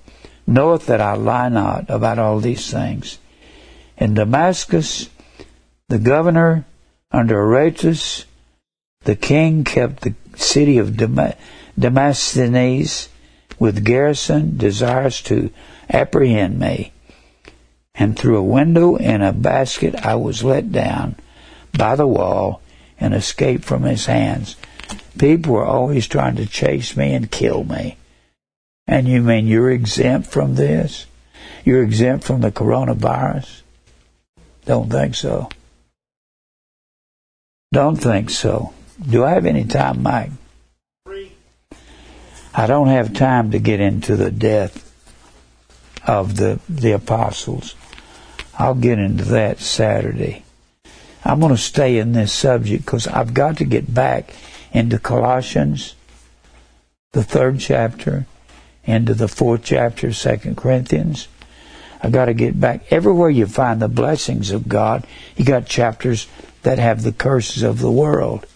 knoweth 0.46 0.86
that 0.86 1.00
I 1.00 1.14
lie 1.14 1.48
not 1.48 1.88
about 1.88 2.18
all 2.18 2.40
these 2.40 2.70
things. 2.70 3.18
In 3.96 4.14
Damascus, 4.14 5.08
the 5.88 5.98
governor 5.98 6.66
under 7.10 7.40
Aretas, 7.40 8.26
the 9.04 9.16
king 9.16 9.64
kept 9.64 10.02
the 10.02 10.14
city 10.36 10.78
of 10.78 10.96
Damascus 11.78 13.08
with 13.58 13.84
garrison, 13.84 14.56
desirous 14.56 15.22
to 15.22 15.50
apprehend 15.90 16.58
me. 16.58 16.92
And 17.94 18.16
through 18.16 18.36
a 18.36 18.42
window 18.42 18.96
in 18.96 19.22
a 19.22 19.32
basket 19.32 19.94
I 19.96 20.14
was 20.14 20.44
let 20.44 20.70
down 20.70 21.16
by 21.78 21.96
the 21.96 22.06
wall 22.06 22.60
and 23.00 23.14
escaped 23.14 23.64
from 23.64 23.84
his 23.84 24.04
hands. 24.04 24.56
People 25.18 25.54
were 25.54 25.64
always 25.64 26.06
trying 26.06 26.36
to 26.36 26.46
chase 26.46 26.96
me 26.96 27.14
and 27.14 27.30
kill 27.30 27.64
me. 27.64 27.96
And 28.86 29.08
you 29.08 29.22
mean 29.22 29.46
you're 29.46 29.70
exempt 29.70 30.30
from 30.30 30.54
this? 30.54 31.06
You're 31.64 31.82
exempt 31.82 32.24
from 32.24 32.40
the 32.40 32.50
coronavirus? 32.50 33.62
Don't 34.64 34.90
think 34.90 35.14
so. 35.14 35.48
Don't 37.72 37.96
think 37.96 38.30
so. 38.30 38.72
Do 39.08 39.24
I 39.24 39.30
have 39.30 39.46
any 39.46 39.64
time, 39.64 40.02
Mike? 40.02 40.30
I 42.54 42.66
don't 42.66 42.88
have 42.88 43.14
time 43.14 43.52
to 43.52 43.58
get 43.58 43.80
into 43.80 44.16
the 44.16 44.30
death 44.30 44.84
of 46.06 46.36
the, 46.36 46.58
the 46.68 46.92
apostles. 46.92 47.76
I'll 48.58 48.74
get 48.74 48.98
into 48.98 49.24
that 49.26 49.60
Saturday. 49.60 50.44
I'm 51.28 51.40
going 51.40 51.54
to 51.54 51.60
stay 51.60 51.98
in 51.98 52.12
this 52.12 52.32
subject 52.32 52.86
because 52.86 53.06
I've 53.06 53.34
got 53.34 53.58
to 53.58 53.66
get 53.66 53.92
back 53.92 54.34
into 54.72 54.98
Colossians, 54.98 55.94
the 57.12 57.22
third 57.22 57.60
chapter, 57.60 58.24
into 58.84 59.12
the 59.12 59.28
fourth 59.28 59.62
chapter, 59.62 60.06
of 60.06 60.16
Second 60.16 60.56
Corinthians. 60.56 61.28
I've 62.02 62.12
got 62.12 62.26
to 62.26 62.34
get 62.34 62.58
back 62.58 62.90
everywhere 62.90 63.28
you 63.28 63.46
find 63.46 63.82
the 63.82 63.88
blessings 63.88 64.52
of 64.52 64.68
God. 64.68 65.06
You 65.36 65.44
got 65.44 65.66
chapters 65.66 66.28
that 66.62 66.78
have 66.78 67.02
the 67.02 67.12
curses 67.12 67.62
of 67.62 67.80
the 67.80 67.92
world 67.92 68.46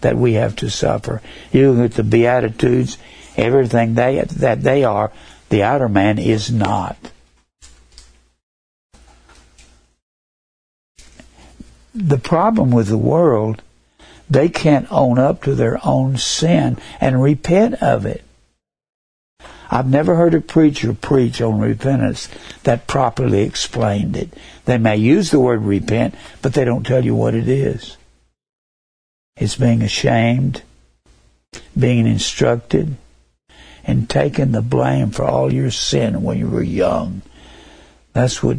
that 0.00 0.16
we 0.16 0.34
have 0.34 0.56
to 0.56 0.70
suffer. 0.70 1.20
You 1.52 1.72
look 1.72 1.90
at 1.90 1.96
the 1.96 2.02
Beatitudes, 2.02 2.96
everything 3.36 3.92
they, 3.92 4.22
that 4.22 4.62
they 4.62 4.84
are, 4.84 5.12
the 5.50 5.64
outer 5.64 5.88
man 5.88 6.18
is 6.18 6.50
not. 6.50 6.96
The 11.98 12.18
problem 12.18 12.72
with 12.72 12.88
the 12.88 12.98
world, 12.98 13.62
they 14.28 14.50
can't 14.50 14.86
own 14.92 15.18
up 15.18 15.42
to 15.44 15.54
their 15.54 15.80
own 15.82 16.18
sin 16.18 16.76
and 17.00 17.22
repent 17.22 17.82
of 17.82 18.04
it. 18.04 18.22
I've 19.70 19.88
never 19.88 20.14
heard 20.14 20.34
a 20.34 20.42
preacher 20.42 20.92
preach 20.92 21.40
on 21.40 21.58
repentance 21.58 22.28
that 22.64 22.86
properly 22.86 23.44
explained 23.44 24.14
it. 24.14 24.34
They 24.66 24.76
may 24.76 24.98
use 24.98 25.30
the 25.30 25.40
word 25.40 25.62
repent, 25.62 26.14
but 26.42 26.52
they 26.52 26.66
don't 26.66 26.86
tell 26.86 27.02
you 27.02 27.14
what 27.14 27.34
it 27.34 27.48
is. 27.48 27.96
It's 29.38 29.56
being 29.56 29.80
ashamed, 29.80 30.64
being 31.78 32.06
instructed, 32.06 32.96
and 33.84 34.10
taking 34.10 34.52
the 34.52 34.60
blame 34.60 35.12
for 35.12 35.24
all 35.24 35.50
your 35.50 35.70
sin 35.70 36.22
when 36.22 36.36
you 36.36 36.48
were 36.48 36.62
young. 36.62 37.22
That's 38.12 38.42
what 38.42 38.58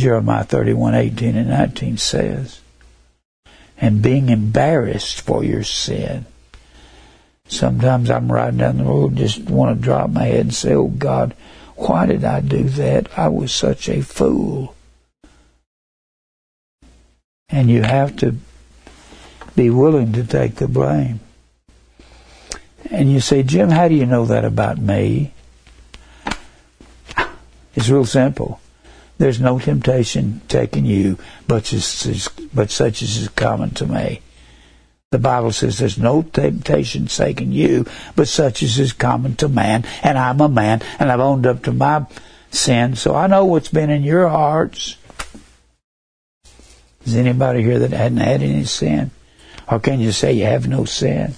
Jeremiah 0.00 0.44
31, 0.44 0.94
18 0.94 1.36
and 1.36 1.50
19 1.50 1.98
says. 1.98 2.60
And 3.76 4.02
being 4.02 4.30
embarrassed 4.30 5.20
for 5.20 5.44
your 5.44 5.62
sin. 5.62 6.24
Sometimes 7.46 8.10
I'm 8.10 8.32
riding 8.32 8.58
down 8.58 8.78
the 8.78 8.84
road, 8.84 9.16
just 9.16 9.40
want 9.40 9.76
to 9.76 9.82
drop 9.82 10.10
my 10.10 10.24
head 10.24 10.40
and 10.40 10.54
say, 10.54 10.74
Oh 10.74 10.88
God, 10.88 11.34
why 11.76 12.06
did 12.06 12.24
I 12.24 12.40
do 12.40 12.64
that? 12.64 13.18
I 13.18 13.28
was 13.28 13.52
such 13.52 13.88
a 13.88 14.02
fool. 14.02 14.74
And 17.48 17.68
you 17.68 17.82
have 17.82 18.16
to 18.16 18.36
be 19.56 19.68
willing 19.68 20.12
to 20.12 20.24
take 20.24 20.54
the 20.54 20.68
blame. 20.68 21.20
And 22.90 23.12
you 23.12 23.20
say, 23.20 23.42
Jim, 23.42 23.70
how 23.70 23.88
do 23.88 23.94
you 23.94 24.06
know 24.06 24.24
that 24.26 24.44
about 24.44 24.78
me? 24.78 25.32
It's 27.74 27.88
real 27.88 28.06
simple. 28.06 28.60
There's 29.20 29.38
no 29.38 29.58
temptation 29.58 30.40
taking 30.48 30.86
you, 30.86 31.18
but, 31.46 31.64
but 32.54 32.70
such 32.70 33.02
as 33.02 33.18
is 33.18 33.28
common 33.28 33.68
to 33.72 33.84
me. 33.84 34.22
The 35.10 35.18
Bible 35.18 35.52
says 35.52 35.76
there's 35.76 35.98
no 35.98 36.22
temptation 36.22 37.04
taking 37.04 37.52
you, 37.52 37.84
but 38.16 38.28
such 38.28 38.62
as 38.62 38.78
is 38.78 38.94
common 38.94 39.36
to 39.36 39.48
man. 39.50 39.84
And 40.02 40.16
I'm 40.16 40.40
a 40.40 40.48
man, 40.48 40.80
and 40.98 41.12
I've 41.12 41.20
owned 41.20 41.46
up 41.46 41.64
to 41.64 41.72
my 41.72 42.06
sin, 42.50 42.96
so 42.96 43.14
I 43.14 43.26
know 43.26 43.44
what's 43.44 43.68
been 43.68 43.90
in 43.90 44.04
your 44.04 44.26
hearts. 44.26 44.96
Is 47.04 47.14
anybody 47.14 47.62
here 47.62 47.78
that 47.80 47.90
hadn't 47.90 48.20
had 48.20 48.40
any 48.40 48.64
sin? 48.64 49.10
Or 49.70 49.80
can 49.80 50.00
you 50.00 50.12
say 50.12 50.32
you 50.32 50.44
have 50.44 50.66
no 50.66 50.86
sin? 50.86 51.34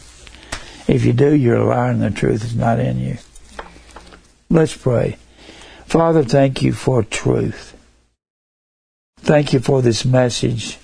If 0.86 1.04
you 1.04 1.12
do, 1.12 1.34
you're 1.34 1.56
a 1.56 1.66
liar 1.66 1.90
and 1.90 2.00
the 2.00 2.12
truth 2.12 2.44
is 2.44 2.54
not 2.54 2.78
in 2.78 3.00
you. 3.00 3.18
Let's 4.48 4.76
pray. 4.76 5.16
Father, 5.86 6.22
thank 6.22 6.62
you 6.62 6.72
for 6.72 7.02
truth. 7.02 7.71
Thank 9.22 9.52
you 9.52 9.60
for 9.60 9.82
this 9.82 10.04
message 10.04 10.78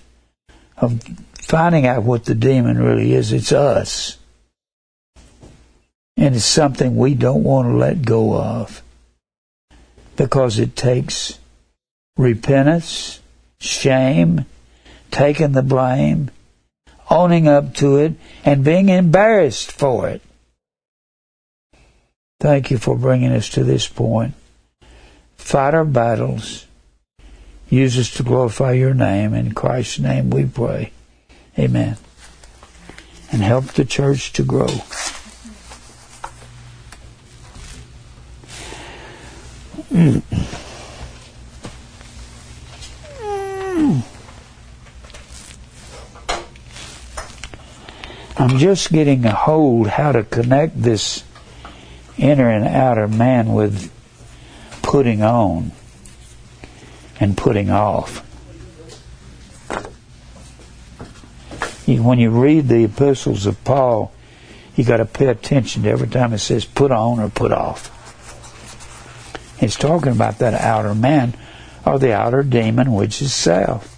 of 0.77 1.03
finding 1.35 1.87
out 1.87 2.05
what 2.05 2.25
the 2.25 2.37
demon 2.37 2.79
really 2.79 3.13
is. 3.13 3.33
It's 3.33 3.51
us. 3.51 4.17
And 6.17 6.37
it's 6.37 6.45
something 6.45 6.97
we 6.97 7.15
don't 7.15 7.43
want 7.43 7.69
to 7.69 7.77
let 7.77 8.03
go 8.03 8.41
of 8.41 8.83
because 10.15 10.61
it 10.61 10.77
takes 10.77 11.39
repentance, 12.17 13.21
shame, 13.59 14.47
taking 15.11 15.51
the 15.51 15.63
blame, 15.63 16.31
owning 17.11 17.49
up 17.49 17.75
to 17.75 17.97
it, 17.97 18.15
and 18.45 18.65
being 18.65 18.89
embarrassed 18.89 19.73
for 19.73 20.09
it. 20.09 20.23
Thank 22.39 22.71
you 22.71 22.79
for 22.79 22.97
bringing 22.97 23.33
us 23.33 23.49
to 23.51 23.65
this 23.65 23.89
point. 23.89 24.35
Fight 25.37 25.75
our 25.75 25.85
battles. 25.85 26.68
Use 27.71 27.99
us 27.99 28.11
to 28.13 28.23
glorify 28.23 28.73
your 28.73 28.95
name. 28.95 29.35
In 29.35 29.53
Christ's 29.53 29.99
name 29.99 30.31
we 30.31 30.47
pray. 30.47 30.93
Amen. 31.59 31.97
And 33.31 33.43
help 33.43 33.67
the 33.67 33.85
church 33.85 34.33
to 34.35 34.43
grow. 34.43 34.69
I'm 48.41 48.57
just 48.57 48.93
getting 48.93 49.25
a 49.25 49.35
hold 49.35 49.89
how 49.89 50.13
to 50.13 50.23
connect 50.23 50.81
this 50.81 51.25
inner 52.17 52.49
and 52.49 52.67
outer 52.67 53.09
man 53.09 53.53
with 53.53 53.93
putting 54.83 55.23
on 55.23 55.73
and 57.21 57.37
putting 57.37 57.71
off. 57.71 58.25
when 61.97 62.19
you 62.19 62.31
read 62.31 62.69
the 62.69 62.85
epistles 62.85 63.47
of 63.47 63.63
Paul, 63.65 64.13
you 64.77 64.85
got 64.85 64.99
to 64.99 65.07
pay 65.07 65.27
attention 65.27 65.83
to 65.83 65.89
every 65.89 66.09
time 66.09 66.33
it 66.33 66.39
says 66.39 66.65
put 66.65 66.91
on 66.91 67.19
or 67.19 67.31
put 67.31 67.51
off. 67.51 67.95
He's 69.59 69.75
talking 69.75 70.13
about 70.13 70.39
that 70.39 70.55
outer 70.55 70.95
man 70.95 71.35
or 71.87 71.99
the 71.99 72.15
outer 72.15 72.43
demon, 72.43 72.93
which 72.93 73.23
is 73.23 73.33
self. 73.33 73.95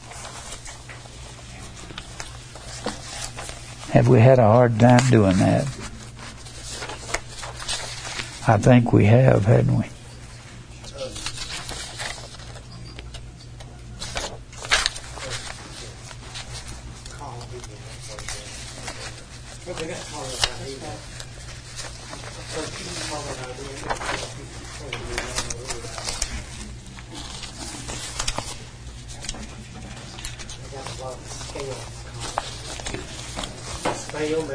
Have 3.93 4.07
we 4.07 4.21
had 4.21 4.39
a 4.39 4.45
hard 4.45 4.79
time 4.79 5.11
doing 5.11 5.37
that? 5.39 5.65
I 8.47 8.57
think 8.57 8.93
we 8.93 9.07
have, 9.07 9.45
hadn't 9.45 9.77
we? 9.77 9.85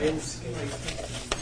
Deus. 0.06 1.35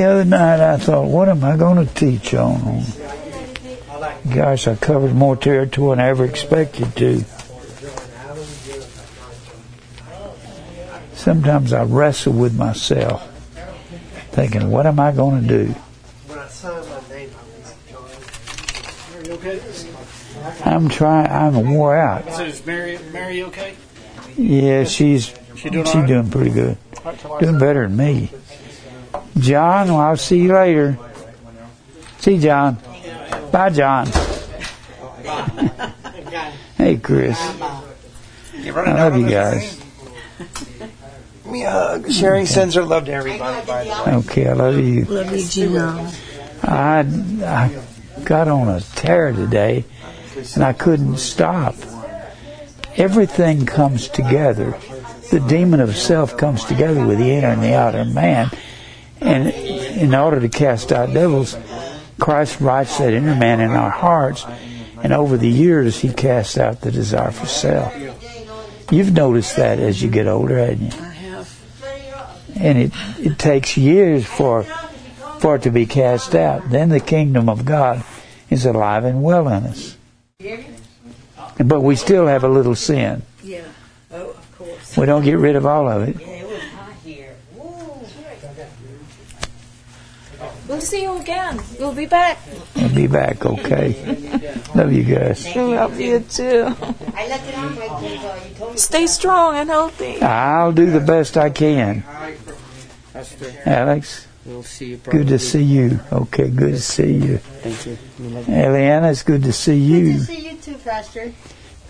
The 0.00 0.06
other 0.06 0.24
night 0.24 0.60
I 0.60 0.78
thought, 0.78 1.08
what 1.08 1.28
am 1.28 1.44
I 1.44 1.58
going 1.58 1.86
to 1.86 1.94
teach 1.94 2.32
on? 2.32 2.84
Gosh, 4.34 4.66
I 4.66 4.74
covered 4.74 5.14
more 5.14 5.36
territory 5.36 5.90
than 5.90 6.00
I 6.00 6.08
ever 6.08 6.24
expected 6.24 6.96
to. 6.96 7.22
Sometimes 11.12 11.74
I 11.74 11.82
wrestle 11.82 12.32
with 12.32 12.56
myself, 12.56 13.28
thinking, 14.30 14.70
what 14.70 14.86
am 14.86 14.98
I 14.98 15.12
going 15.12 15.46
to 15.46 15.66
do? 15.66 15.74
I'm 20.64 20.88
trying. 20.88 21.30
I'm 21.30 21.74
wore 21.74 21.94
out. 21.94 22.24
So 22.32 22.44
is 22.44 22.64
Mary, 22.64 22.98
Mary 23.12 23.42
okay? 23.42 23.76
Yeah, 24.38 24.84
she's 24.84 25.34
She 25.56 25.68
doing 25.68 25.84
right? 25.84 26.06
doing 26.06 26.30
pretty 26.30 26.52
good. 26.52 26.78
All 26.96 27.02
right, 27.04 27.18
tell 27.18 27.32
her 27.32 27.36
I 27.36 27.40
Doing 27.40 27.58
better 27.58 27.86
than 27.86 27.98
me. 27.98 28.30
John, 29.38 29.88
well, 29.88 30.00
I'll 30.00 30.16
see 30.16 30.40
you 30.42 30.52
later. 30.52 30.98
See 32.18 32.34
you, 32.34 32.40
John. 32.40 32.78
Bye, 33.50 33.70
John. 33.70 34.06
hey, 36.76 36.96
Chris. 36.98 37.38
You 38.54 38.72
I 38.72 38.76
running 38.76 38.94
love 38.94 39.12
down 39.12 39.20
you 39.20 39.30
guys. 39.30 39.80
Give 41.44 41.52
me 41.52 41.62
a 41.64 41.70
hug. 41.70 42.12
Sherry 42.12 42.46
sends 42.46 42.74
her 42.74 42.84
love 42.84 43.06
to 43.06 43.12
everybody, 43.12 43.66
by 43.66 43.84
the 43.84 43.90
way. 43.90 44.16
Okay, 44.18 44.48
I 44.48 44.52
love 44.52 44.78
you. 44.78 45.04
Love 45.04 45.32
you, 45.32 45.44
Gino. 45.44 46.10
I, 46.62 47.00
I 47.44 47.82
got 48.24 48.48
on 48.48 48.68
a 48.68 48.80
tear 48.80 49.32
today, 49.32 49.84
and 50.54 50.62
I 50.62 50.72
couldn't 50.72 51.16
stop. 51.16 51.74
Everything 52.96 53.66
comes 53.66 54.08
together. 54.08 54.78
The 55.30 55.40
demon 55.40 55.80
of 55.80 55.96
self 55.96 56.36
comes 56.36 56.64
together 56.64 57.06
with 57.06 57.18
the 57.18 57.30
inner 57.30 57.48
and 57.48 57.62
the 57.62 57.74
outer 57.74 58.04
man. 58.04 58.50
And 59.20 59.48
in 59.48 60.14
order 60.14 60.40
to 60.40 60.48
cast 60.48 60.92
out 60.92 61.12
devils, 61.12 61.56
Christ 62.18 62.60
writes 62.60 62.98
that 62.98 63.12
inner 63.12 63.34
man 63.34 63.60
in 63.60 63.70
our 63.70 63.90
hearts. 63.90 64.46
And 65.02 65.12
over 65.12 65.36
the 65.36 65.48
years, 65.48 65.98
he 65.98 66.12
casts 66.12 66.58
out 66.58 66.80
the 66.80 66.90
desire 66.90 67.30
for 67.30 67.46
self. 67.46 67.94
You've 68.90 69.12
noticed 69.12 69.56
that 69.56 69.78
as 69.78 70.02
you 70.02 70.10
get 70.10 70.26
older, 70.26 70.58
haven't 70.58 70.94
you? 70.94 71.00
I 71.00 71.12
have. 71.12 72.56
and 72.56 72.78
it, 72.78 72.92
it 73.18 73.38
takes 73.38 73.76
years 73.76 74.26
for 74.26 74.64
for 75.38 75.56
it 75.56 75.62
to 75.62 75.70
be 75.70 75.86
cast 75.86 76.34
out. 76.34 76.68
Then 76.70 76.90
the 76.90 77.00
kingdom 77.00 77.48
of 77.48 77.64
God 77.64 78.04
is 78.50 78.66
alive 78.66 79.04
and 79.04 79.22
well 79.22 79.48
in 79.48 79.64
us. 79.64 79.96
But 81.58 81.80
we 81.80 81.96
still 81.96 82.26
have 82.26 82.44
a 82.44 82.48
little 82.48 82.74
sin. 82.74 83.22
Yeah. 83.42 83.64
Oh, 84.10 84.30
of 84.30 84.58
course. 84.58 84.96
We 84.96 85.06
don't 85.06 85.24
get 85.24 85.38
rid 85.38 85.56
of 85.56 85.64
all 85.64 85.88
of 85.88 86.08
it. 86.08 86.16
We'll 90.80 90.86
see 90.86 91.02
you 91.02 91.18
again. 91.18 91.60
We'll 91.78 91.92
be 91.92 92.06
back. 92.06 92.38
We'll 92.74 92.94
be 92.94 93.06
back, 93.06 93.44
okay? 93.44 93.92
Love 94.74 94.90
you 94.90 95.02
guys. 95.04 95.54
Love 95.54 96.00
you 96.00 96.20
too. 96.20 96.74
Stay 98.76 99.06
strong 99.06 99.56
and 99.56 99.68
healthy. 99.68 100.22
I'll 100.22 100.72
do 100.72 100.90
the 100.90 101.00
best 101.00 101.36
I 101.36 101.50
can. 101.50 102.02
Alex, 103.66 104.26
We'll 104.46 104.62
see 104.62 104.92
you 104.92 104.96
probably. 104.96 105.20
good 105.24 105.28
to 105.28 105.38
see 105.38 105.62
you. 105.62 106.00
Okay, 106.10 106.48
good 106.48 106.72
to 106.72 106.80
see 106.80 107.12
you. 107.12 107.36
Thank 107.60 107.84
you. 107.84 107.98
Eliana, 108.48 109.10
it's 109.10 109.22
good 109.22 109.42
to 109.42 109.52
see 109.52 109.76
you. 109.76 110.00
Good 110.00 110.06
you. 110.06 110.18
to 110.18 110.24
see 110.24 110.48
you 110.48 110.56
too, 110.56 110.76
Pastor. 110.76 111.30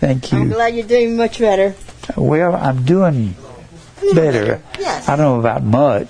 Thank 0.01 0.33
you. 0.33 0.39
I'm 0.39 0.49
you. 0.49 0.53
glad 0.55 0.75
you're 0.75 0.85
doing 0.85 1.15
much 1.15 1.39
better. 1.39 1.75
Well, 2.17 2.57
I'm 2.57 2.83
doing 2.83 3.35
better. 4.13 4.61
Yes. 4.77 5.07
I 5.07 5.15
don't 5.15 5.35
know 5.35 5.39
about 5.39 5.63
much. 5.63 6.09